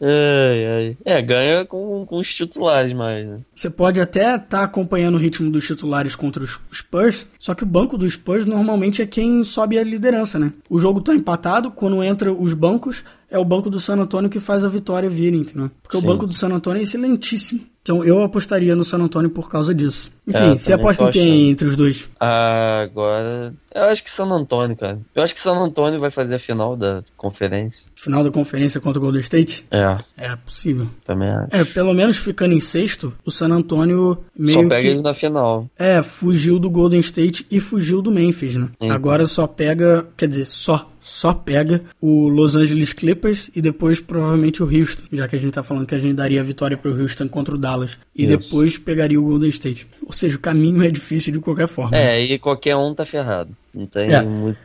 ai, 0.00 0.66
ai. 0.66 0.96
É, 1.04 1.22
ganha 1.22 1.64
com, 1.64 2.04
com 2.04 2.18
os 2.18 2.34
titulares 2.34 2.92
mais, 2.92 3.24
né? 3.26 3.40
Você 3.54 3.70
pode 3.70 4.00
até 4.00 4.34
estar 4.34 4.46
tá 4.46 4.62
acompanhando 4.64 5.14
o 5.14 5.18
ritmo 5.18 5.52
dos 5.52 5.64
titulares 5.64 6.16
contra 6.16 6.42
os 6.42 6.58
Spurs, 6.72 7.28
só 7.38 7.54
que 7.54 7.62
o 7.62 7.66
banco 7.66 7.96
dos 7.96 8.14
Spurs 8.14 8.44
normalmente 8.44 9.02
é 9.02 9.06
quem 9.06 9.44
sobe 9.44 9.78
a 9.78 9.84
liderança, 9.84 10.36
né? 10.36 10.52
O 10.68 10.78
jogo 10.78 11.00
tá 11.00 11.14
empatado, 11.14 11.70
quando 11.70 12.02
entra 12.02 12.32
os 12.32 12.52
bancos, 12.54 13.04
é 13.30 13.38
o 13.38 13.44
banco 13.44 13.70
do 13.70 13.78
San 13.78 13.96
Antonio 14.00 14.28
que 14.28 14.40
faz 14.40 14.64
a 14.64 14.68
vitória 14.68 15.08
vir, 15.08 15.32
entendeu? 15.32 15.70
Porque 15.80 15.96
Sim. 15.96 16.04
o 16.04 16.06
banco 16.06 16.26
do 16.26 16.34
San 16.34 16.48
Antonio 16.48 16.80
é 16.80 16.82
excelentíssimo. 16.82 17.60
Então 17.82 18.04
eu 18.04 18.22
apostaria 18.22 18.76
no 18.76 18.84
San 18.84 18.98
Antonio 18.98 19.30
por 19.30 19.48
causa 19.50 19.74
disso. 19.74 20.12
Enfim, 20.26 20.52
é, 20.52 20.56
você 20.56 20.72
aposta 20.72 21.04
em 21.04 21.10
quem 21.10 21.50
entre 21.50 21.66
os 21.66 21.76
dois? 21.76 22.08
Ah, 22.20 22.82
agora. 22.82 23.54
Eu 23.74 23.84
acho 23.84 24.04
que 24.04 24.10
San 24.10 24.26
Antonio, 24.26 24.76
cara. 24.76 24.98
Eu 25.14 25.22
acho 25.22 25.34
que 25.34 25.40
San 25.40 25.56
Antonio 25.56 25.98
vai 25.98 26.10
fazer 26.10 26.34
a 26.34 26.38
final 26.38 26.76
da 26.76 27.02
conferência. 27.16 27.86
Final 27.96 28.22
da 28.22 28.30
conferência 28.30 28.80
contra 28.80 28.98
o 28.98 29.02
Golden 29.02 29.20
State? 29.20 29.66
É. 29.70 29.98
É 30.16 30.36
possível. 30.36 30.88
Também 31.04 31.28
acho. 31.28 31.48
É, 31.50 31.64
pelo 31.64 31.94
menos 31.94 32.16
ficando 32.16 32.52
em 32.52 32.60
sexto, 32.60 33.12
o 33.24 33.30
San 33.30 33.48
Antonio 33.48 34.18
meio. 34.36 34.62
Só 34.62 34.68
pega 34.68 34.82
que... 34.82 34.88
eles 34.88 35.02
na 35.02 35.14
final. 35.14 35.66
É, 35.78 36.02
fugiu 36.02 36.58
do 36.58 36.68
Golden 36.68 37.00
State 37.00 37.46
e 37.50 37.60
fugiu 37.60 38.02
do 38.02 38.10
Memphis, 38.10 38.54
né? 38.56 38.68
Então. 38.80 38.94
Agora 38.94 39.26
só 39.26 39.46
pega. 39.46 40.06
Quer 40.16 40.28
dizer, 40.28 40.44
só 40.44 40.90
só 41.10 41.34
pega 41.34 41.82
o 42.00 42.28
Los 42.28 42.54
Angeles 42.54 42.92
Clippers 42.92 43.50
e 43.54 43.60
depois 43.60 44.00
provavelmente 44.00 44.62
o 44.62 44.66
Houston, 44.66 45.06
já 45.12 45.26
que 45.26 45.34
a 45.34 45.38
gente 45.40 45.52
tá 45.52 45.62
falando 45.62 45.84
que 45.84 45.94
a 45.94 45.98
gente 45.98 46.14
daria 46.14 46.40
a 46.40 46.44
vitória 46.44 46.76
pro 46.76 46.98
Houston 46.98 47.28
contra 47.28 47.56
o 47.56 47.58
Dallas. 47.58 47.98
E 48.14 48.24
Isso. 48.24 48.38
depois 48.38 48.78
pegaria 48.78 49.20
o 49.20 49.24
Golden 49.24 49.50
State. 49.50 49.88
Ou 50.06 50.12
seja, 50.12 50.36
o 50.36 50.40
caminho 50.40 50.84
é 50.84 50.88
difícil 50.88 51.32
de 51.32 51.40
qualquer 51.40 51.66
forma. 51.66 51.96
É, 51.96 52.22
e 52.22 52.38
qualquer 52.38 52.76
um 52.76 52.94
tá 52.94 53.04
ferrado. 53.04 53.50
Não 53.74 53.86
tem 53.86 54.14
é. 54.14 54.22
muito 54.22 54.58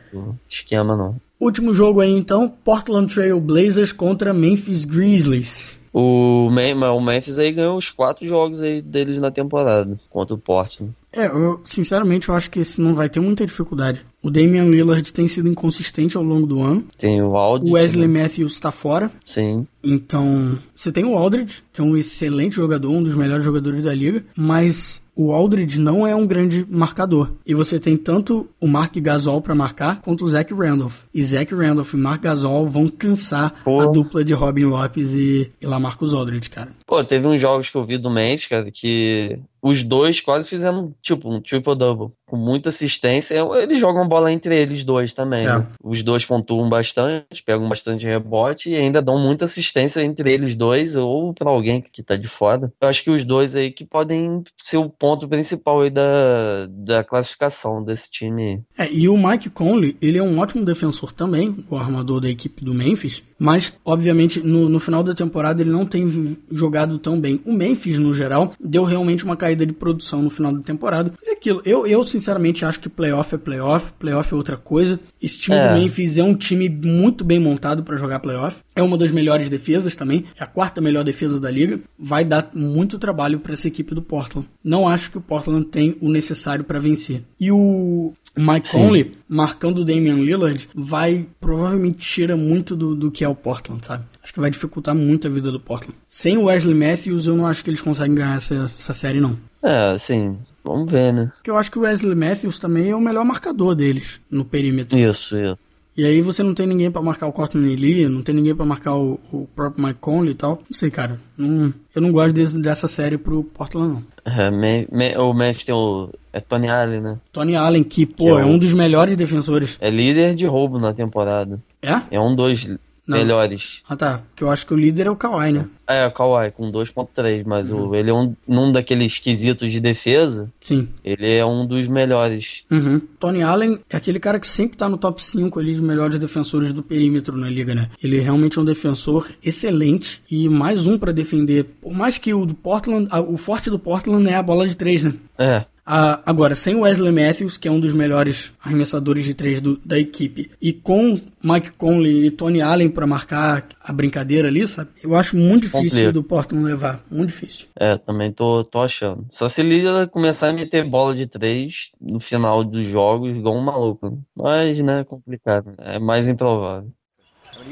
esquema, 0.48 0.96
não. 0.96 1.16
Último 1.40 1.74
jogo 1.74 2.00
aí 2.00 2.12
então, 2.12 2.48
Portland 2.48 3.12
Trail 3.12 3.40
Blazers 3.40 3.90
contra 3.90 4.32
Memphis 4.32 4.84
Grizzlies. 4.84 5.76
O, 5.92 6.48
o 6.48 7.00
Memphis 7.00 7.38
aí 7.38 7.50
ganhou 7.52 7.76
os 7.76 7.90
quatro 7.90 8.28
jogos 8.28 8.60
aí 8.60 8.80
deles 8.82 9.18
na 9.18 9.30
temporada 9.30 9.96
contra 10.10 10.34
o 10.34 10.38
Portland. 10.38 10.92
É, 11.10 11.26
eu 11.26 11.62
sinceramente 11.64 12.28
eu 12.28 12.34
acho 12.34 12.50
que 12.50 12.60
esse 12.60 12.80
não 12.82 12.92
vai 12.92 13.08
ter 13.08 13.18
muita 13.18 13.46
dificuldade. 13.46 14.04
O 14.26 14.30
Damian 14.30 14.64
Lillard 14.64 15.12
tem 15.12 15.28
sido 15.28 15.48
inconsistente 15.48 16.16
ao 16.16 16.22
longo 16.24 16.48
do 16.48 16.60
ano. 16.60 16.82
Tem 16.98 17.22
o 17.22 17.36
Aldridge. 17.36 17.70
O 17.70 17.74
Wesley 17.74 18.08
né? 18.08 18.22
Matthews 18.22 18.54
está 18.54 18.72
fora. 18.72 19.08
Sim. 19.24 19.68
Então, 19.84 20.58
você 20.74 20.90
tem 20.90 21.04
o 21.04 21.16
Aldridge, 21.16 21.62
que 21.72 21.80
é 21.80 21.84
um 21.84 21.96
excelente 21.96 22.56
jogador, 22.56 22.90
um 22.90 23.04
dos 23.04 23.14
melhores 23.14 23.44
jogadores 23.44 23.82
da 23.82 23.94
liga, 23.94 24.24
mas 24.36 25.00
o 25.16 25.32
Aldridge 25.32 25.78
não 25.78 26.06
é 26.06 26.14
um 26.14 26.26
grande 26.26 26.66
marcador. 26.68 27.32
E 27.46 27.54
você 27.54 27.78
tem 27.78 27.96
tanto 27.96 28.46
o 28.60 28.66
Mark 28.66 28.94
Gasol 28.96 29.40
para 29.40 29.54
marcar, 29.54 30.02
quanto 30.02 30.24
o 30.24 30.28
Zach 30.28 30.52
Randolph. 30.52 30.98
E 31.14 31.24
Zach 31.24 31.54
Randolph 31.54 31.94
e 31.94 31.96
Mark 31.96 32.22
Gasol 32.22 32.66
vão 32.66 32.86
cansar 32.86 33.54
Pô. 33.64 33.80
a 33.80 33.86
dupla 33.86 34.22
de 34.22 34.34
Robin 34.34 34.64
Lopes 34.64 35.14
e, 35.14 35.50
e 35.58 35.66
Lamarcus 35.66 36.12
Aldridge, 36.12 36.50
cara. 36.50 36.72
Pô, 36.86 37.02
teve 37.02 37.26
uns 37.26 37.40
jogos 37.40 37.68
que 37.68 37.76
eu 37.76 37.84
vi 37.84 37.98
do 37.98 38.08
Memphis, 38.08 38.46
cara, 38.46 38.70
que 38.70 39.40
os 39.66 39.82
dois 39.82 40.20
quase 40.20 40.48
fizeram, 40.48 40.94
tipo, 41.02 41.28
um 41.28 41.40
triple-double. 41.40 42.12
Com 42.24 42.36
muita 42.36 42.68
assistência. 42.68 43.36
Eles 43.60 43.78
jogam 43.78 44.06
bola 44.06 44.32
entre 44.32 44.54
eles 44.54 44.84
dois 44.84 45.12
também. 45.12 45.46
É. 45.46 45.58
Né? 45.58 45.66
Os 45.82 46.02
dois 46.02 46.24
pontuam 46.24 46.68
bastante, 46.68 47.42
pegam 47.44 47.68
bastante 47.68 48.04
rebote 48.04 48.70
e 48.70 48.76
ainda 48.76 49.00
dão 49.00 49.18
muita 49.18 49.44
assistência 49.44 50.02
entre 50.02 50.32
eles 50.32 50.54
dois 50.54 50.96
ou 50.96 51.32
para 51.32 51.50
alguém 51.50 51.80
que 51.80 52.02
tá 52.02 52.16
de 52.16 52.26
fora. 52.26 52.72
Eu 52.80 52.88
acho 52.88 53.02
que 53.02 53.10
os 53.10 53.24
dois 53.24 53.54
aí 53.54 53.70
que 53.70 53.84
podem 53.84 54.42
ser 54.62 54.76
o 54.76 54.90
ponto 54.90 55.28
principal 55.28 55.82
aí 55.82 55.90
da, 55.90 56.66
da 56.68 57.04
classificação 57.04 57.82
desse 57.82 58.10
time. 58.10 58.62
É, 58.76 58.90
e 58.92 59.08
o 59.08 59.16
Mike 59.16 59.50
Conley, 59.50 59.96
ele 60.02 60.18
é 60.18 60.22
um 60.22 60.38
ótimo 60.38 60.64
defensor 60.64 61.12
também, 61.12 61.64
o 61.70 61.76
armador 61.76 62.20
da 62.20 62.28
equipe 62.28 62.64
do 62.64 62.74
Memphis. 62.74 63.22
Mas, 63.38 63.78
obviamente, 63.84 64.40
no, 64.40 64.68
no 64.68 64.80
final 64.80 65.02
da 65.02 65.14
temporada 65.14 65.60
ele 65.62 65.70
não 65.70 65.86
tem 65.86 66.36
jogado 66.50 66.75
tão 66.98 67.20
bem. 67.20 67.40
O 67.44 67.52
Memphis, 67.52 67.98
no 67.98 68.12
geral, 68.12 68.52
deu 68.60 68.84
realmente 68.84 69.24
uma 69.24 69.36
caída 69.36 69.64
de 69.64 69.72
produção 69.72 70.22
no 70.22 70.30
final 70.30 70.52
da 70.52 70.60
temporada. 70.60 71.12
Mas 71.18 71.28
é 71.28 71.32
aquilo, 71.32 71.62
eu, 71.64 71.86
eu 71.86 72.02
sinceramente 72.04 72.64
acho 72.64 72.80
que 72.80 72.88
playoff 72.88 73.34
é 73.34 73.38
playoff, 73.38 73.92
playoff 73.92 74.32
é 74.32 74.36
outra 74.36 74.56
coisa. 74.56 74.98
Esse 75.22 75.38
time 75.38 75.56
é. 75.56 75.68
do 75.68 75.74
Memphis 75.74 76.18
é 76.18 76.22
um 76.22 76.34
time 76.34 76.68
muito 76.68 77.24
bem 77.24 77.38
montado 77.38 77.82
para 77.82 77.96
jogar 77.96 78.20
playoff. 78.20 78.58
É 78.74 78.82
uma 78.82 78.98
das 78.98 79.10
melhores 79.10 79.48
defesas 79.48 79.96
também, 79.96 80.24
é 80.38 80.44
a 80.44 80.46
quarta 80.46 80.80
melhor 80.80 81.04
defesa 81.04 81.40
da 81.40 81.50
liga. 81.50 81.80
Vai 81.98 82.24
dar 82.24 82.50
muito 82.54 82.98
trabalho 82.98 83.40
para 83.40 83.52
essa 83.52 83.68
equipe 83.68 83.94
do 83.94 84.02
Portland. 84.02 84.48
Não 84.62 84.88
acho 84.88 85.10
que 85.10 85.18
o 85.18 85.20
Portland 85.20 85.66
tem 85.66 85.96
o 86.00 86.10
necessário 86.10 86.64
para 86.64 86.78
vencer. 86.78 87.22
E 87.40 87.50
o 87.50 88.12
Mike 88.36 88.68
Sim. 88.68 88.78
Conley 88.78 89.12
marcando 89.28 89.78
o 89.78 89.84
Damian 89.84 90.16
Lillard 90.16 90.68
vai 90.74 91.26
provavelmente 91.40 91.98
tira 91.98 92.36
muito 92.36 92.76
do, 92.76 92.94
do 92.94 93.10
que 93.10 93.24
é 93.24 93.28
o 93.28 93.34
Portland, 93.34 93.84
sabe? 93.84 94.04
Acho 94.26 94.32
que 94.32 94.40
vai 94.40 94.50
dificultar 94.50 94.92
muito 94.92 95.28
a 95.28 95.30
vida 95.30 95.52
do 95.52 95.60
Portland. 95.60 95.96
Sem 96.08 96.36
o 96.36 96.46
Wesley 96.46 96.74
Matthews, 96.74 97.28
eu 97.28 97.36
não 97.36 97.46
acho 97.46 97.62
que 97.62 97.70
eles 97.70 97.80
conseguem 97.80 98.16
ganhar 98.16 98.34
essa, 98.34 98.68
essa 98.76 98.92
série, 98.92 99.20
não. 99.20 99.38
É, 99.62 99.96
sim. 100.00 100.36
Vamos 100.64 100.90
ver, 100.90 101.12
né? 101.12 101.30
Porque 101.36 101.48
eu 101.48 101.56
acho 101.56 101.70
que 101.70 101.78
o 101.78 101.82
Wesley 101.82 102.16
Matthews 102.16 102.58
também 102.58 102.90
é 102.90 102.96
o 102.96 103.00
melhor 103.00 103.24
marcador 103.24 103.76
deles 103.76 104.20
no 104.28 104.44
perímetro. 104.44 104.98
Isso, 104.98 105.36
isso. 105.36 105.76
E 105.96 106.04
aí 106.04 106.20
você 106.20 106.42
não 106.42 106.54
tem 106.54 106.66
ninguém 106.66 106.90
para 106.90 107.00
marcar 107.00 107.28
o 107.28 107.32
Cortland 107.32 107.76
Lee, 107.76 108.08
não 108.08 108.20
tem 108.20 108.34
ninguém 108.34 108.52
para 108.52 108.66
marcar 108.66 108.96
o, 108.96 109.20
o, 109.32 109.46
próprio 109.54 109.86
Mike 109.86 110.00
Conley 110.00 110.32
e 110.32 110.34
tal. 110.34 110.56
Não 110.68 110.76
sei, 110.76 110.90
cara. 110.90 111.20
Não, 111.38 111.72
eu 111.94 112.02
não 112.02 112.10
gosto 112.10 112.32
desse, 112.32 112.60
dessa 112.60 112.88
série 112.88 113.16
pro 113.16 113.44
Portland, 113.44 113.94
não. 113.94 114.04
É, 114.24 114.50
me, 114.50 114.88
me, 114.90 115.16
o 115.16 115.32
Memphis 115.32 115.62
tem 115.62 115.74
o... 115.74 116.10
É 116.32 116.40
Tony 116.40 116.68
Allen, 116.68 117.00
né? 117.00 117.18
Tony 117.32 117.54
Allen, 117.54 117.84
que, 117.84 118.04
pô, 118.04 118.24
que 118.24 118.40
é, 118.40 118.42
é, 118.42 118.44
um 118.44 118.58
dos 118.58 118.74
melhores 118.74 119.16
defensores. 119.16 119.78
É 119.80 119.88
líder 119.88 120.34
de 120.34 120.46
roubo 120.46 120.80
na 120.80 120.92
temporada. 120.92 121.62
É? 121.80 122.00
É 122.10 122.20
um 122.20 122.34
dos 122.34 122.66
não. 123.06 123.18
melhores. 123.18 123.80
Ah 123.88 123.96
tá, 123.96 124.22
porque 124.28 124.42
eu 124.42 124.50
acho 124.50 124.66
que 124.66 124.74
o 124.74 124.76
líder 124.76 125.06
é 125.06 125.10
o 125.10 125.16
Kawhi, 125.16 125.52
né? 125.52 125.66
É, 125.86 126.06
o 126.06 126.10
Kawhi 126.10 126.50
com 126.50 126.70
2.3, 126.70 127.44
mas 127.46 127.70
uhum. 127.70 127.88
o, 127.88 127.94
ele 127.94 128.10
é 128.10 128.14
um, 128.14 128.34
um 128.46 128.72
daqueles 128.72 129.18
quesitos 129.18 129.70
de 129.70 129.80
defesa. 129.80 130.50
Sim. 130.60 130.88
Ele 131.04 131.36
é 131.36 131.46
um 131.46 131.64
dos 131.64 131.86
melhores. 131.86 132.64
Uhum. 132.70 133.00
Tony 133.20 133.42
Allen 133.42 133.78
é 133.88 133.96
aquele 133.96 134.18
cara 134.18 134.40
que 134.40 134.46
sempre 134.46 134.76
tá 134.76 134.88
no 134.88 134.98
top 134.98 135.22
5 135.22 135.60
ali 135.60 135.72
dos 135.72 135.82
melhores 135.82 136.18
defensores 136.18 136.72
do 136.72 136.82
perímetro 136.82 137.36
na 137.36 137.48
liga, 137.48 137.74
né? 137.74 137.90
Ele 138.02 138.20
realmente 138.20 138.58
é 138.58 138.60
um 138.60 138.64
defensor 138.64 139.30
excelente 139.42 140.22
e 140.30 140.48
mais 140.48 140.86
um 140.86 140.98
para 140.98 141.12
defender. 141.12 141.64
Por 141.80 141.92
mais 141.92 142.18
que 142.18 142.34
o 142.34 142.44
do 142.44 142.54
Portland, 142.54 143.08
o 143.28 143.36
forte 143.36 143.70
do 143.70 143.78
Portland 143.78 144.28
é 144.28 144.34
a 144.34 144.42
bola 144.42 144.66
de 144.66 144.74
3, 144.74 145.04
né? 145.04 145.14
É. 145.38 145.64
Ah, 145.86 146.20
agora, 146.26 146.56
sem 146.56 146.74
o 146.74 146.80
Wesley 146.80 147.12
Matthews, 147.12 147.56
que 147.56 147.68
é 147.68 147.70
um 147.70 147.78
dos 147.78 147.92
melhores 147.92 148.52
arremessadores 148.60 149.24
de 149.24 149.34
três 149.34 149.60
do, 149.60 149.76
da 149.84 149.96
equipe, 149.96 150.50
e 150.60 150.72
com 150.72 151.20
Mike 151.42 151.70
Conley 151.72 152.26
e 152.26 152.30
Tony 152.30 152.60
Allen 152.60 152.88
para 152.88 153.06
marcar 153.06 153.64
a 153.80 153.92
brincadeira 153.92 154.48
ali, 154.48 154.66
sabe? 154.66 154.90
Eu 155.00 155.14
acho 155.14 155.36
muito 155.36 155.62
difícil 155.62 155.88
Completo. 155.88 156.12
do 156.12 156.22
Portland 156.24 156.64
levar. 156.64 157.04
Muito 157.08 157.28
difícil. 157.28 157.66
É, 157.78 157.96
também 157.96 158.32
tô, 158.32 158.64
tô 158.64 158.80
achando. 158.80 159.24
Só 159.30 159.48
se 159.48 159.60
ele 159.60 160.06
começar 160.08 160.48
a 160.48 160.52
meter 160.52 160.84
bola 160.84 161.14
de 161.14 161.26
três 161.26 161.90
no 162.00 162.18
final 162.18 162.64
dos 162.64 162.86
jogos, 162.86 163.36
igual 163.36 163.56
um 163.56 163.62
maluco. 163.62 164.20
Mas, 164.34 164.80
né, 164.80 165.04
complicado. 165.04 165.72
É 165.78 166.00
mais 166.00 166.28
improvável. 166.28 166.90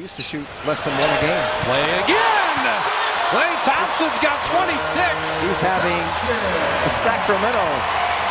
used 0.02 0.16
to 0.16 0.22
shoot 0.22 0.46
less 0.66 0.80
than 0.82 0.90
one 0.92 1.10
a 1.10 1.20
game. 1.20 1.64
Play 1.64 1.82
again! 2.04 3.03
Klay 3.34 3.50
Thompson's 3.66 4.18
got 4.20 4.38
26. 4.46 5.42
He's 5.42 5.60
having 5.60 6.02
a 6.86 6.88
Sacramento 6.88 7.66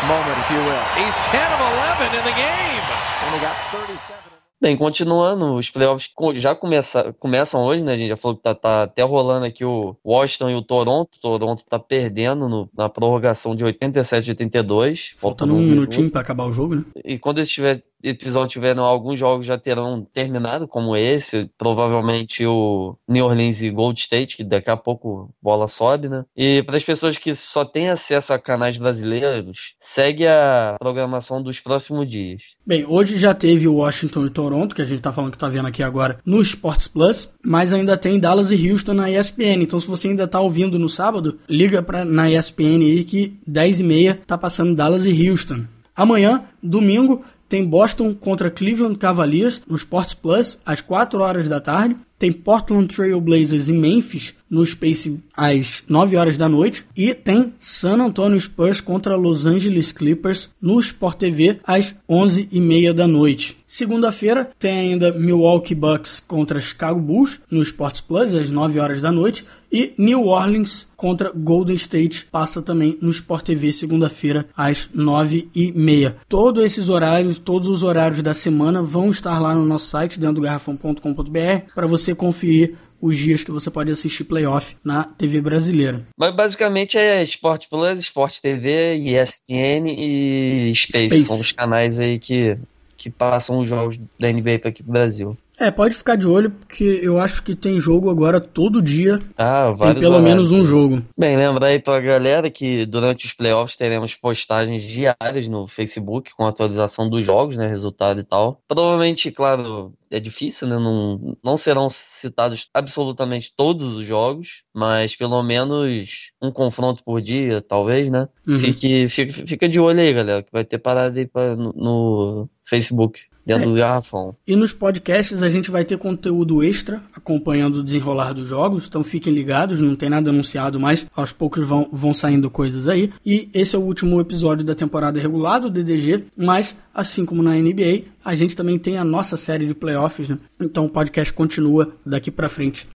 moment, 0.07 0.37
if 0.39 0.49
you 0.49 0.63
will. 0.63 0.83
He's 0.95 1.17
10 1.27 1.43
of 1.43 1.59
11 1.59 2.15
in 2.15 2.23
the 2.23 2.31
game. 2.31 2.83
Only 3.27 3.39
got 3.43 3.55
37. 3.69 4.33
Bem, 4.61 4.77
continuando, 4.77 5.55
os 5.55 5.69
playoffs 5.69 6.09
já 6.35 6.55
começa, 6.55 7.13
começam 7.19 7.65
hoje, 7.65 7.83
né? 7.83 7.91
A 7.91 7.97
gente 7.97 8.07
já 8.07 8.15
falou 8.15 8.37
que 8.37 8.43
tá, 8.43 8.55
tá 8.55 8.83
até 8.83 9.01
rolando 9.03 9.45
aqui 9.45 9.65
o 9.65 9.93
Washington 10.05 10.51
e 10.51 10.55
o 10.55 10.61
Toronto. 10.61 11.09
O 11.17 11.19
Toronto 11.19 11.65
tá 11.69 11.77
perdendo 11.77 12.47
no, 12.47 12.69
na 12.73 12.87
prorrogação 12.87 13.57
de 13.57 13.65
87 13.65 14.29
a 14.29 14.31
82. 14.31 15.15
Faltando 15.17 15.53
um, 15.53 15.57
um 15.57 15.61
minutinho 15.63 16.09
para 16.09 16.21
acabar 16.21 16.45
o 16.45 16.53
jogo, 16.53 16.75
né? 16.75 16.85
E 17.03 17.19
quando 17.19 17.41
estiver 17.41 17.83
episódio 18.03 18.49
tiver 18.49 18.77
alguns 18.77 19.19
jogos 19.19 19.45
já 19.45 19.57
terão 19.57 20.05
terminado, 20.13 20.67
como 20.67 20.95
esse, 20.95 21.49
provavelmente 21.57 22.45
o 22.45 22.97
New 23.07 23.25
Orleans 23.25 23.61
e 23.61 23.69
Gold 23.69 23.99
State, 23.99 24.37
que 24.37 24.43
daqui 24.43 24.69
a 24.69 24.77
pouco 24.77 25.33
bola 25.41 25.67
sobe, 25.67 26.09
né? 26.09 26.25
E 26.35 26.61
para 26.63 26.77
as 26.77 26.83
pessoas 26.83 27.17
que 27.17 27.33
só 27.33 27.63
têm 27.63 27.89
acesso 27.89 28.33
a 28.33 28.39
canais 28.39 28.77
brasileiros, 28.77 29.75
segue 29.79 30.27
a 30.27 30.75
programação 30.79 31.41
dos 31.41 31.59
próximos 31.59 32.09
dias. 32.09 32.41
Bem, 32.65 32.85
hoje 32.87 33.17
já 33.17 33.33
teve 33.33 33.67
o 33.67 33.75
Washington 33.75 34.25
e 34.25 34.29
Toronto, 34.29 34.75
que 34.75 34.81
a 34.81 34.85
gente 34.85 35.01
tá 35.01 35.11
falando 35.11 35.31
que 35.31 35.37
tá 35.37 35.49
vendo 35.49 35.67
aqui 35.67 35.81
agora 35.81 36.17
no 36.25 36.41
Sports 36.41 36.87
Plus, 36.87 37.29
mas 37.43 37.73
ainda 37.73 37.97
tem 37.97 38.19
Dallas 38.19 38.51
e 38.51 38.71
Houston 38.71 38.93
na 38.93 39.09
ESPN. 39.09 39.61
Então 39.61 39.79
se 39.79 39.87
você 39.87 40.09
ainda 40.09 40.27
tá 40.27 40.39
ouvindo 40.39 40.77
no 40.77 40.89
sábado, 40.89 41.39
liga 41.47 41.81
para 41.81 42.03
na 42.03 42.29
ESPN 42.29 42.83
aí 42.83 43.03
que 43.03 43.37
10 43.47 43.79
e 43.79 43.83
meia 43.83 44.21
tá 44.27 44.37
passando 44.37 44.75
Dallas 44.75 45.05
e 45.05 45.29
Houston. 45.29 45.65
Amanhã, 45.95 46.43
domingo, 46.61 47.23
tem 47.53 47.63
Boston 47.63 48.15
contra 48.15 48.49
Cleveland 48.49 48.97
Cavaliers 48.97 49.61
no 49.67 49.75
Sports 49.75 50.15
Plus 50.15 50.57
às 50.65 50.81
4 50.81 51.19
horas 51.19 51.47
da 51.47 51.61
tarde. 51.61 51.95
Tem 52.17 52.31
Portland 52.31 52.87
Trail 52.87 53.21
Blazers 53.21 53.69
e 53.69 53.73
Memphis 53.73 54.33
no 54.49 54.65
Space 54.65 55.19
às 55.37 55.83
9 55.87 56.17
horas 56.17 56.35
da 56.35 56.49
noite. 56.49 56.83
E 56.97 57.13
tem 57.13 57.53
San 57.59 58.01
Antonio 58.01 58.39
Spurs 58.39 58.81
contra 58.81 59.15
Los 59.15 59.45
Angeles 59.45 59.91
Clippers 59.91 60.49
no 60.59 60.79
Sport 60.79 61.19
TV 61.19 61.59
às 61.63 61.93
11 62.09 62.49
e 62.51 62.59
meia 62.59 62.91
da 62.91 63.05
noite. 63.05 63.55
Segunda-feira 63.73 64.51
tem 64.59 64.91
ainda 64.91 65.11
Milwaukee 65.11 65.73
Bucks 65.73 66.19
contra 66.19 66.61
Chicago 66.61 66.99
Bulls 66.99 67.39
no 67.49 67.59
Sports 67.63 68.01
Plus 68.01 68.35
às 68.35 68.51
9 68.51 68.79
horas 68.79 69.01
da 69.01 69.11
noite. 69.11 69.43
E 69.71 69.95
New 69.97 70.27
Orleans 70.27 70.85
contra 70.95 71.31
Golden 71.31 71.75
State 71.75 72.27
passa 72.31 72.61
também 72.61 72.95
no 73.01 73.09
Sport 73.09 73.45
TV 73.45 73.71
segunda-feira 73.71 74.45
às 74.55 74.87
9 74.93 75.49
e 75.55 75.71
meia. 75.71 76.17
Todos 76.29 76.63
esses 76.63 76.87
horários, 76.87 77.39
todos 77.39 77.67
os 77.67 77.81
horários 77.81 78.21
da 78.21 78.35
semana 78.35 78.83
vão 78.83 79.09
estar 79.09 79.39
lá 79.39 79.55
no 79.55 79.65
nosso 79.65 79.87
site 79.87 80.19
dentro 80.19 80.35
do 80.35 80.41
garrafão.com.br 80.41 81.73
para 81.73 81.87
você 81.87 82.13
conferir 82.13 82.75
os 83.03 83.17
dias 83.17 83.43
que 83.43 83.51
você 83.51 83.69
pode 83.69 83.91
assistir 83.91 84.23
playoff 84.23 84.77
na 84.81 85.03
TV 85.03 85.41
brasileira. 85.41 86.07
Mas 86.17 86.33
basicamente 86.33 86.97
é 86.97 87.21
Sport 87.23 87.67
Plus, 87.69 87.99
Sport 87.99 88.39
TV, 88.39 88.95
ESPN 88.95 89.89
e 89.89 90.73
Space. 90.73 91.07
Space. 91.07 91.25
São 91.25 91.39
os 91.39 91.51
canais 91.51 91.99
aí 91.99 92.17
que, 92.17 92.57
que 93.03 93.09
passam 93.09 93.59
os 93.59 93.69
jogos 93.69 93.97
da 94.17 94.31
NBA 94.31 94.59
para 94.59 94.69
aqui 94.69 94.81
pro 94.81 94.93
Brasil. 94.93 95.37
É, 95.59 95.69
pode 95.69 95.95
ficar 95.95 96.15
de 96.15 96.27
olho, 96.27 96.49
porque 96.49 96.99
eu 97.03 97.19
acho 97.19 97.43
que 97.43 97.55
tem 97.55 97.79
jogo 97.79 98.09
agora 98.09 98.41
todo 98.41 98.81
dia. 98.81 99.19
Ah, 99.37 99.73
Tem 99.79 99.95
pelo 99.95 100.15
horários. 100.15 100.23
menos 100.23 100.51
um 100.51 100.65
jogo. 100.65 101.03
Bem, 101.17 101.37
lembra 101.37 101.67
aí 101.67 101.79
pra 101.79 101.99
galera 101.99 102.49
que 102.49 102.85
durante 102.85 103.25
os 103.25 103.33
playoffs 103.33 103.77
teremos 103.77 104.15
postagens 104.15 104.83
diárias 104.83 105.47
no 105.47 105.67
Facebook 105.67 106.31
com 106.35 106.45
atualização 106.45 107.07
dos 107.09 107.25
jogos, 107.25 107.55
né? 107.55 107.67
Resultado 107.67 108.19
e 108.19 108.23
tal. 108.23 108.61
Provavelmente, 108.67 109.31
claro, 109.31 109.93
é 110.09 110.19
difícil, 110.19 110.67
né? 110.67 110.75
Não, 110.77 111.37
não 111.43 111.55
serão 111.55 111.87
citados 111.89 112.67
absolutamente 112.73 113.53
todos 113.55 113.95
os 113.95 114.05
jogos, 114.05 114.63
mas 114.73 115.15
pelo 115.15 115.41
menos 115.43 116.31
um 116.41 116.51
confronto 116.51 117.03
por 117.03 117.21
dia, 117.21 117.61
talvez, 117.61 118.09
né? 118.09 118.27
Uhum. 118.47 118.57
Fique, 118.57 119.07
fica, 119.07 119.33
fica 119.47 119.69
de 119.69 119.79
olho 119.79 119.99
aí, 119.99 120.11
galera, 120.13 120.41
que 120.41 120.51
vai 120.51 120.65
ter 120.65 120.79
parada 120.79 121.19
aí 121.19 121.27
pra, 121.27 121.55
no, 121.55 121.71
no 121.73 122.49
Facebook 122.67 123.19
dentro 123.45 123.63
é. 123.63 123.67
do 123.67 123.75
garrafão. 123.75 124.35
E 124.47 124.55
nos 124.55 124.73
podcasts 124.73 125.43
a 125.43 125.49
gente 125.49 125.69
vai 125.69 125.83
ter 125.83 125.97
conteúdo 125.97 126.63
extra 126.63 127.01
acompanhando 127.15 127.77
o 127.77 127.83
desenrolar 127.83 128.33
dos 128.33 128.47
jogos, 128.47 128.87
então 128.87 129.03
fiquem 129.03 129.33
ligados, 129.33 129.79
não 129.79 129.95
tem 129.95 130.09
nada 130.09 130.29
anunciado 130.29 130.79
mais, 130.79 131.05
aos 131.15 131.31
poucos 131.31 131.65
vão, 131.67 131.87
vão 131.91 132.13
saindo 132.13 132.49
coisas 132.49 132.87
aí. 132.87 133.11
E 133.25 133.49
esse 133.53 133.75
é 133.75 133.79
o 133.79 133.83
último 133.83 134.19
episódio 134.19 134.65
da 134.65 134.75
temporada 134.75 135.19
regular 135.19 135.59
do 135.59 135.69
DDG, 135.69 136.25
mas 136.37 136.75
assim 136.93 137.25
como 137.25 137.43
na 137.43 137.53
NBA, 137.53 138.03
a 138.23 138.35
gente 138.35 138.55
também 138.55 138.77
tem 138.77 138.97
a 138.97 139.03
nossa 139.03 139.37
série 139.37 139.65
de 139.65 139.73
playoffs, 139.73 140.29
né? 140.29 140.37
Então 140.59 140.85
o 140.85 140.89
podcast 140.89 141.31
continua 141.33 141.93
daqui 142.05 142.31
para 142.31 142.49
frente. 142.49 142.87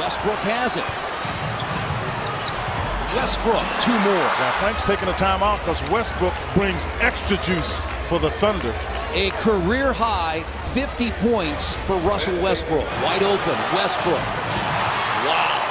Westbrook 0.00 0.38
has 0.44 0.76
it. 0.76 0.84
Westbrook, 3.16 3.62
two 3.80 3.92
more. 3.92 4.28
Now 4.40 4.52
Frank's 4.60 4.82
taking 4.84 5.08
a 5.08 5.12
timeout 5.12 5.60
because 5.60 5.80
Westbrook 5.90 6.34
brings 6.54 6.88
extra 7.00 7.36
juice 7.36 7.80
for 8.08 8.18
the 8.18 8.28
Thunder. 8.28 8.74
A 9.14 9.30
career 9.42 9.92
high 9.92 10.42
50 10.72 11.12
points 11.22 11.76
for 11.86 11.96
Russell 11.98 12.34
Westbrook. 12.42 12.84
Wide 13.04 13.24
open, 13.24 13.54
Westbrook. 13.72 14.18
Wow. 15.24 15.64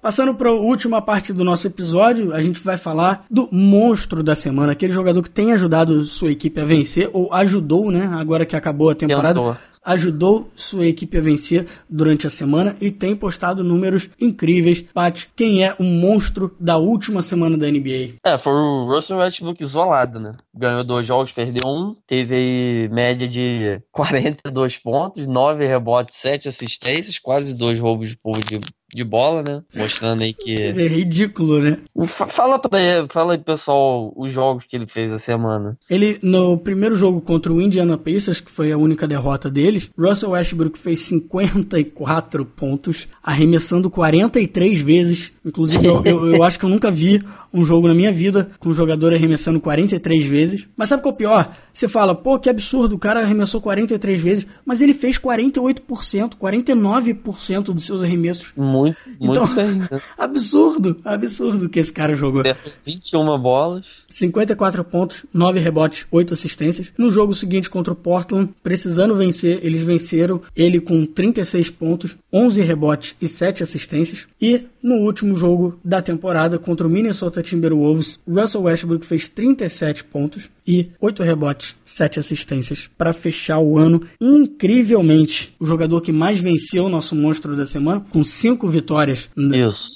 Passando 0.00 0.34
para 0.36 0.50
a 0.50 0.52
última 0.52 1.02
parte 1.02 1.32
do 1.32 1.42
nosso 1.42 1.66
episódio, 1.66 2.32
a 2.32 2.40
gente 2.40 2.60
vai 2.60 2.76
falar 2.76 3.26
do 3.28 3.48
monstro 3.50 4.22
da 4.22 4.36
semana, 4.36 4.72
aquele 4.72 4.92
jogador 4.92 5.22
que 5.22 5.30
tem 5.30 5.52
ajudado 5.52 6.04
sua 6.04 6.30
equipe 6.30 6.60
a 6.60 6.64
vencer, 6.64 7.10
ou 7.12 7.32
ajudou, 7.32 7.90
né? 7.90 8.08
Agora 8.14 8.46
que 8.46 8.54
acabou 8.54 8.90
a 8.90 8.94
temporada. 8.94 9.34
Tentou 9.40 9.56
ajudou 9.84 10.50
sua 10.56 10.86
equipe 10.86 11.18
a 11.18 11.20
vencer 11.20 11.66
durante 11.88 12.26
a 12.26 12.30
semana 12.30 12.76
e 12.80 12.90
tem 12.90 13.14
postado 13.14 13.62
números 13.62 14.08
incríveis. 14.20 14.82
Pat, 14.94 15.26
quem 15.36 15.64
é 15.64 15.74
o 15.78 15.84
monstro 15.84 16.56
da 16.58 16.76
última 16.76 17.22
semana 17.22 17.56
da 17.56 17.70
NBA? 17.70 18.14
É, 18.24 18.38
foi 18.38 18.52
o 18.52 18.86
Russell 18.86 19.18
Westbrook 19.18 19.62
isolado, 19.62 20.18
né? 20.18 20.32
Ganhou 20.54 20.84
dois 20.84 21.06
jogos, 21.06 21.32
perdeu 21.32 21.68
um, 21.68 21.94
teve 22.06 22.34
aí 22.34 22.88
média 22.88 23.28
de 23.28 23.80
42 23.92 24.78
pontos, 24.78 25.26
9 25.26 25.66
rebotes, 25.66 26.16
7 26.16 26.48
assistências, 26.48 27.18
quase 27.18 27.52
dois 27.52 27.78
roubos 27.78 28.10
de, 28.10 28.60
de 28.94 29.04
bola, 29.04 29.42
né? 29.42 29.62
Mostrando 29.74 30.22
aí 30.22 30.32
que. 30.32 30.54
É 30.54 30.86
ridículo, 30.86 31.60
né? 31.60 31.78
Fala 32.06 32.58
pra 32.58 32.80
ele, 32.80 33.08
fala 33.08 33.32
aí, 33.34 33.38
pessoal, 33.38 34.12
os 34.16 34.32
jogos 34.32 34.64
que 34.68 34.76
ele 34.76 34.86
fez 34.86 35.10
a 35.12 35.18
semana. 35.18 35.76
Ele, 35.90 36.18
no 36.22 36.56
primeiro 36.58 36.94
jogo 36.94 37.20
contra 37.20 37.52
o 37.52 37.60
Indiana 37.60 37.98
Pacers, 37.98 38.40
que 38.40 38.50
foi 38.50 38.70
a 38.70 38.78
única 38.78 39.06
derrota 39.06 39.50
deles, 39.50 39.90
Russell 39.98 40.30
Westbrook 40.30 40.78
fez 40.78 41.00
54 41.00 42.44
pontos, 42.44 43.08
arremessando 43.22 43.90
43 43.90 44.80
vezes. 44.80 45.32
Inclusive, 45.44 45.86
eu, 45.86 46.02
eu, 46.04 46.36
eu 46.36 46.42
acho 46.42 46.58
que 46.58 46.64
eu 46.64 46.70
nunca 46.70 46.90
vi 46.90 47.20
um 47.54 47.64
jogo 47.64 47.86
na 47.86 47.94
minha 47.94 48.10
vida 48.10 48.50
com 48.58 48.70
um 48.70 48.74
jogador 48.74 49.14
arremessando 49.14 49.60
43 49.60 50.26
vezes. 50.26 50.66
Mas 50.76 50.88
sabe 50.88 51.02
qual 51.02 51.12
é 51.12 51.14
o 51.14 51.16
pior? 51.16 51.56
Você 51.72 51.86
fala, 51.86 52.14
pô, 52.14 52.38
que 52.38 52.50
absurdo, 52.50 52.96
o 52.96 52.98
cara 52.98 53.20
arremessou 53.20 53.60
43 53.60 54.20
vezes, 54.20 54.46
mas 54.66 54.80
ele 54.80 54.92
fez 54.92 55.18
48%, 55.18 56.34
49% 56.36 57.62
dos 57.72 57.84
seus 57.84 58.02
arremessos. 58.02 58.48
Muito, 58.56 58.96
muito 59.20 59.30
então, 59.30 59.54
bem. 59.54 59.74
Né? 59.74 59.88
Absurdo, 60.18 60.96
absurdo 61.04 61.68
que 61.68 61.78
esse 61.78 61.92
cara 61.92 62.14
jogou. 62.14 62.42
21 62.84 63.38
bolas. 63.38 63.86
54 64.08 64.84
pontos, 64.84 65.24
9 65.32 65.60
rebotes, 65.60 66.06
8 66.10 66.34
assistências. 66.34 66.92
No 66.96 67.10
jogo 67.10 67.34
seguinte 67.34 67.70
contra 67.70 67.92
o 67.92 67.96
Portland, 67.96 68.50
precisando 68.62 69.14
vencer, 69.14 69.60
eles 69.62 69.82
venceram 69.82 70.40
ele 70.56 70.80
com 70.80 71.04
36 71.04 71.70
pontos, 71.70 72.16
11 72.32 72.62
rebotes 72.62 73.14
e 73.20 73.28
7 73.28 73.62
assistências. 73.62 74.26
E 74.40 74.64
no 74.82 74.96
último 74.96 75.36
jogo 75.36 75.78
da 75.84 76.02
temporada 76.02 76.58
contra 76.58 76.86
o 76.86 76.90
Minnesota 76.90 77.42
Timberwolves, 77.44 78.18
Russell 78.26 78.62
Westbrook 78.62 79.06
fez 79.06 79.28
37 79.28 80.04
pontos 80.04 80.50
e 80.66 80.88
8 81.00 81.22
rebotes, 81.22 81.74
7 81.84 82.18
assistências 82.18 82.90
para 82.96 83.12
fechar 83.12 83.58
o 83.58 83.78
ano 83.78 84.02
incrivelmente. 84.20 85.54
O 85.60 85.66
jogador 85.66 86.00
que 86.00 86.12
mais 86.12 86.38
venceu 86.38 86.86
o 86.86 86.88
nosso 86.88 87.14
monstro 87.14 87.56
da 87.56 87.66
semana, 87.66 88.04
com 88.10 88.24
5 88.24 88.66
vitórias 88.68 89.28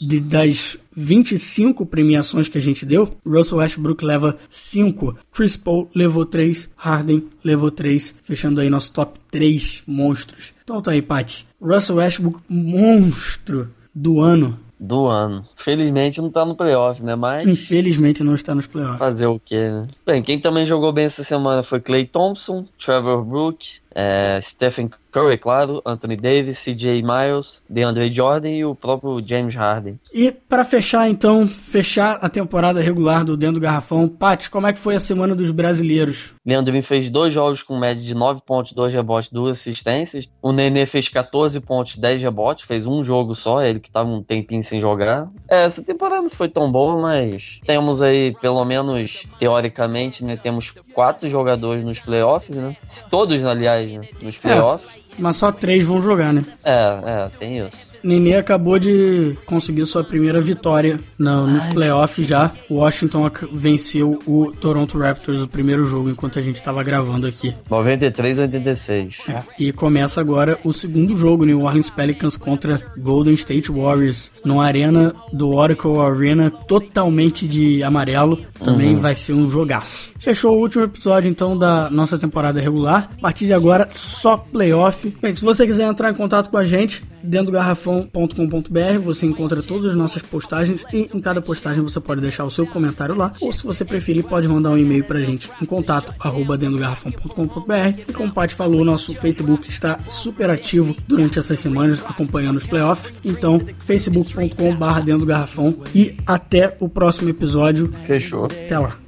de, 0.01 0.20
das 0.20 0.78
25 0.94 1.86
premiações 1.86 2.49
que 2.49 2.59
a 2.59 2.61
gente 2.61 2.84
deu, 2.84 3.16
Russell 3.24 3.59
Westbrook 3.59 4.05
leva 4.05 4.36
5, 4.51 5.16
Chris 5.32 5.57
Paul 5.57 5.90
levou 5.94 6.26
3, 6.26 6.68
Harden 6.76 7.24
levou 7.42 7.70
3, 7.70 8.14
fechando 8.22 8.61
aí 8.61 8.68
nosso 8.68 8.92
top 8.92 9.18
3 9.30 9.82
monstros. 9.86 10.53
Então 10.64 10.82
tá 10.82 10.90
aí, 10.90 11.01
Pat. 11.01 11.44
Russell 11.61 11.96
Westbrook, 11.96 12.40
monstro 12.49 13.70
do 13.94 14.20
ano 14.20 14.59
Do 14.81 15.07
ano. 15.07 15.45
Felizmente 15.57 16.20
não 16.20 16.31
tá 16.31 16.45
no 16.45 16.55
playoff, 16.55 17.03
né? 17.03 17.16
Mas. 17.16 17.47
Infelizmente 17.47 18.22
não 18.22 18.35
está 18.35 18.55
nos 18.55 18.66
playoffs. 18.66 18.99
Fazer 18.99 19.26
o 19.26 19.41
quê, 19.41 19.68
né? 19.68 19.89
Bem, 20.07 20.22
quem 20.22 20.41
também 20.41 20.64
jogou 20.64 20.93
bem 20.93 21.05
essa 21.07 21.24
semana 21.24 21.62
foi 21.62 21.81
Clay 21.81 22.07
Thompson, 22.07 22.64
Trevor 22.79 23.24
Brook, 23.24 23.81
é, 23.95 24.41
Stephen 24.43 24.91
Curry, 25.11 25.39
claro, 25.39 25.82
Anthony 25.84 26.16
Davis, 26.16 26.62
CJ 26.62 27.03
Miles, 27.03 27.62
DeAndre 27.68 28.12
Jordan 28.12 28.51
e 28.51 28.64
o 28.64 28.74
próprio 28.74 29.22
James 29.26 29.55
Harden. 29.55 29.99
E 30.12 30.30
para 30.30 30.64
fechar 30.64 31.09
então, 31.09 31.47
fechar 31.49 32.18
a 32.20 32.28
temporada 32.28 32.80
regular 32.80 33.24
do 33.24 33.36
Dentro 33.36 33.57
do 33.57 33.61
Garrafão, 33.61 34.09
Paty, 34.09 34.51
como 34.51 34.66
é 34.66 34.72
que 34.72 34.78
foi 34.78 34.95
a 34.95 35.01
semana 35.01 35.34
dos 35.34 35.51
brasileiros? 35.51 36.32
Leandrinho 36.47 36.82
fez 36.82 37.11
dois 37.11 37.32
jogos 37.32 37.62
com 37.62 37.78
média 37.78 38.03
de 38.03 38.14
9 38.14 38.41
pontos, 38.47 38.72
2 38.72 38.95
rebotes, 38.95 39.30
2 39.30 39.59
assistências. 39.59 40.28
O 40.41 40.53
Nenê 40.53 40.86
fez 40.86 41.09
14 41.09 41.61
pontos, 41.61 41.97
10 41.97 42.22
rebotes, 42.22 42.64
fez 42.64 42.86
um 42.86 43.05
jogo 43.05 43.34
só, 43.34 43.62
ele 43.62 43.80
que 43.80 43.91
tava 43.91 44.09
um 44.09 44.22
tempinho 44.22 44.62
sem 44.62 44.80
jogar. 44.80 45.28
É, 45.49 45.64
essa 45.64 45.82
temporada 45.82 46.22
não 46.22 46.30
foi 46.30 46.49
tão 46.49 46.70
boa, 46.70 47.01
mas 47.01 47.61
temos 47.66 48.01
aí, 48.01 48.34
pelo 48.41 48.64
menos 48.64 49.26
teoricamente, 49.39 50.24
né, 50.24 50.36
temos 50.36 50.72
quatro 50.95 51.28
jogadores 51.28 51.84
nos 51.84 52.01
playoffs, 52.01 52.57
né? 52.57 52.76
Todos, 53.11 53.45
aliás, 53.45 53.78
né, 53.87 54.09
nos 54.20 54.39
playoffs. 54.39 54.89
É, 54.89 55.07
mas 55.18 55.36
só 55.36 55.52
três 55.52 55.84
vão 55.84 56.00
jogar, 56.00 56.32
né? 56.32 56.42
É, 56.64 57.00
é, 57.04 57.30
tem 57.38 57.58
isso. 57.66 57.88
Nenê 58.02 58.36
acabou 58.36 58.78
de 58.78 59.36
conseguir 59.44 59.84
sua 59.86 60.04
primeira 60.04 60.40
vitória 60.40 61.00
no, 61.18 61.46
nos 61.46 61.64
Ai, 61.64 61.72
playoffs 61.72 62.26
já. 62.26 62.52
Washington 62.70 63.30
venceu 63.52 64.18
o 64.26 64.52
Toronto 64.52 64.98
Raptors 64.98 65.42
o 65.42 65.48
primeiro 65.48 65.84
jogo 65.84 66.08
enquanto 66.10 66.38
a 66.38 66.42
gente 66.42 66.56
estava 66.56 66.82
gravando 66.82 67.26
aqui. 67.26 67.54
93 67.68 68.38
a 68.38 68.42
86. 68.42 69.18
É, 69.28 69.42
e 69.58 69.72
começa 69.72 70.20
agora 70.20 70.58
o 70.64 70.72
segundo 70.72 71.16
jogo, 71.16 71.44
New 71.44 71.62
Orleans 71.62 71.90
Pelicans 71.90 72.36
contra 72.36 72.80
Golden 72.96 73.34
State 73.34 73.70
Warriors, 73.70 74.30
numa 74.44 74.64
arena 74.64 75.14
do 75.32 75.54
Oracle 75.54 75.98
Arena 75.98 76.50
totalmente 76.50 77.46
de 77.48 77.82
amarelo. 77.82 78.38
Também 78.64 78.94
uhum. 78.94 79.00
vai 79.00 79.14
ser 79.14 79.32
um 79.32 79.48
jogaço. 79.48 80.10
Fechou 80.18 80.56
o 80.56 80.60
último 80.60 80.84
episódio 80.84 81.30
então 81.30 81.56
da 81.56 81.88
nossa 81.90 82.18
temporada 82.18 82.60
regular. 82.60 83.10
A 83.18 83.20
partir 83.20 83.46
de 83.46 83.54
agora, 83.54 83.88
só 83.94 84.36
playoff. 84.36 85.07
Bem, 85.20 85.34
se 85.34 85.42
você 85.42 85.66
quiser 85.66 85.88
entrar 85.88 86.11
em 86.11 86.14
contato 86.14 86.50
com 86.50 86.56
a 86.56 86.64
gente, 86.64 87.04
dentro 87.22 87.46
do 87.46 87.52
garrafão.com.br 87.52 88.98
você 89.02 89.26
encontra 89.26 89.62
todas 89.62 89.86
as 89.86 89.94
nossas 89.94 90.22
postagens 90.22 90.84
e 90.92 91.09
em 91.12 91.20
cada 91.20 91.40
postagem 91.40 91.82
você 91.82 92.00
pode 92.00 92.20
deixar 92.20 92.44
o 92.44 92.50
seu 92.50 92.66
comentário 92.66 93.14
lá. 93.14 93.32
Ou 93.40 93.52
se 93.52 93.64
você 93.64 93.84
preferir, 93.84 94.24
pode 94.24 94.48
mandar 94.48 94.70
um 94.70 94.78
e-mail 94.78 95.04
pra 95.04 95.20
gente 95.20 95.50
em 95.61 95.64
contato 95.64 96.12
arroba 96.18 96.56
dentro 96.56 96.76
do 96.76 96.80
garrafão.com.br. 96.80 98.00
E 98.09 98.12
como 98.12 98.30
o 98.30 98.32
Paty 98.34 98.54
falou, 98.54 98.84
nosso 98.84 99.14
Facebook 99.14 99.68
está 99.68 99.98
super 100.09 100.50
ativo 100.50 100.94
durante 101.06 101.38
essas 101.38 101.59
semanas 101.61 102.00
acompanhando 102.04 102.56
os 102.56 102.66
playoffs. 102.66 103.12
Então, 103.24 103.61
facebook.com/barra 103.78 105.00
dentro 105.00 105.20
do 105.20 105.26
garrafão 105.26 105.82
e 105.94 106.16
até 106.26 106.76
o 106.80 106.88
próximo 106.88 107.28
episódio. 107.28 107.92
Fechou. 108.06 108.46
Até 108.46 108.78
lá. 108.78 109.07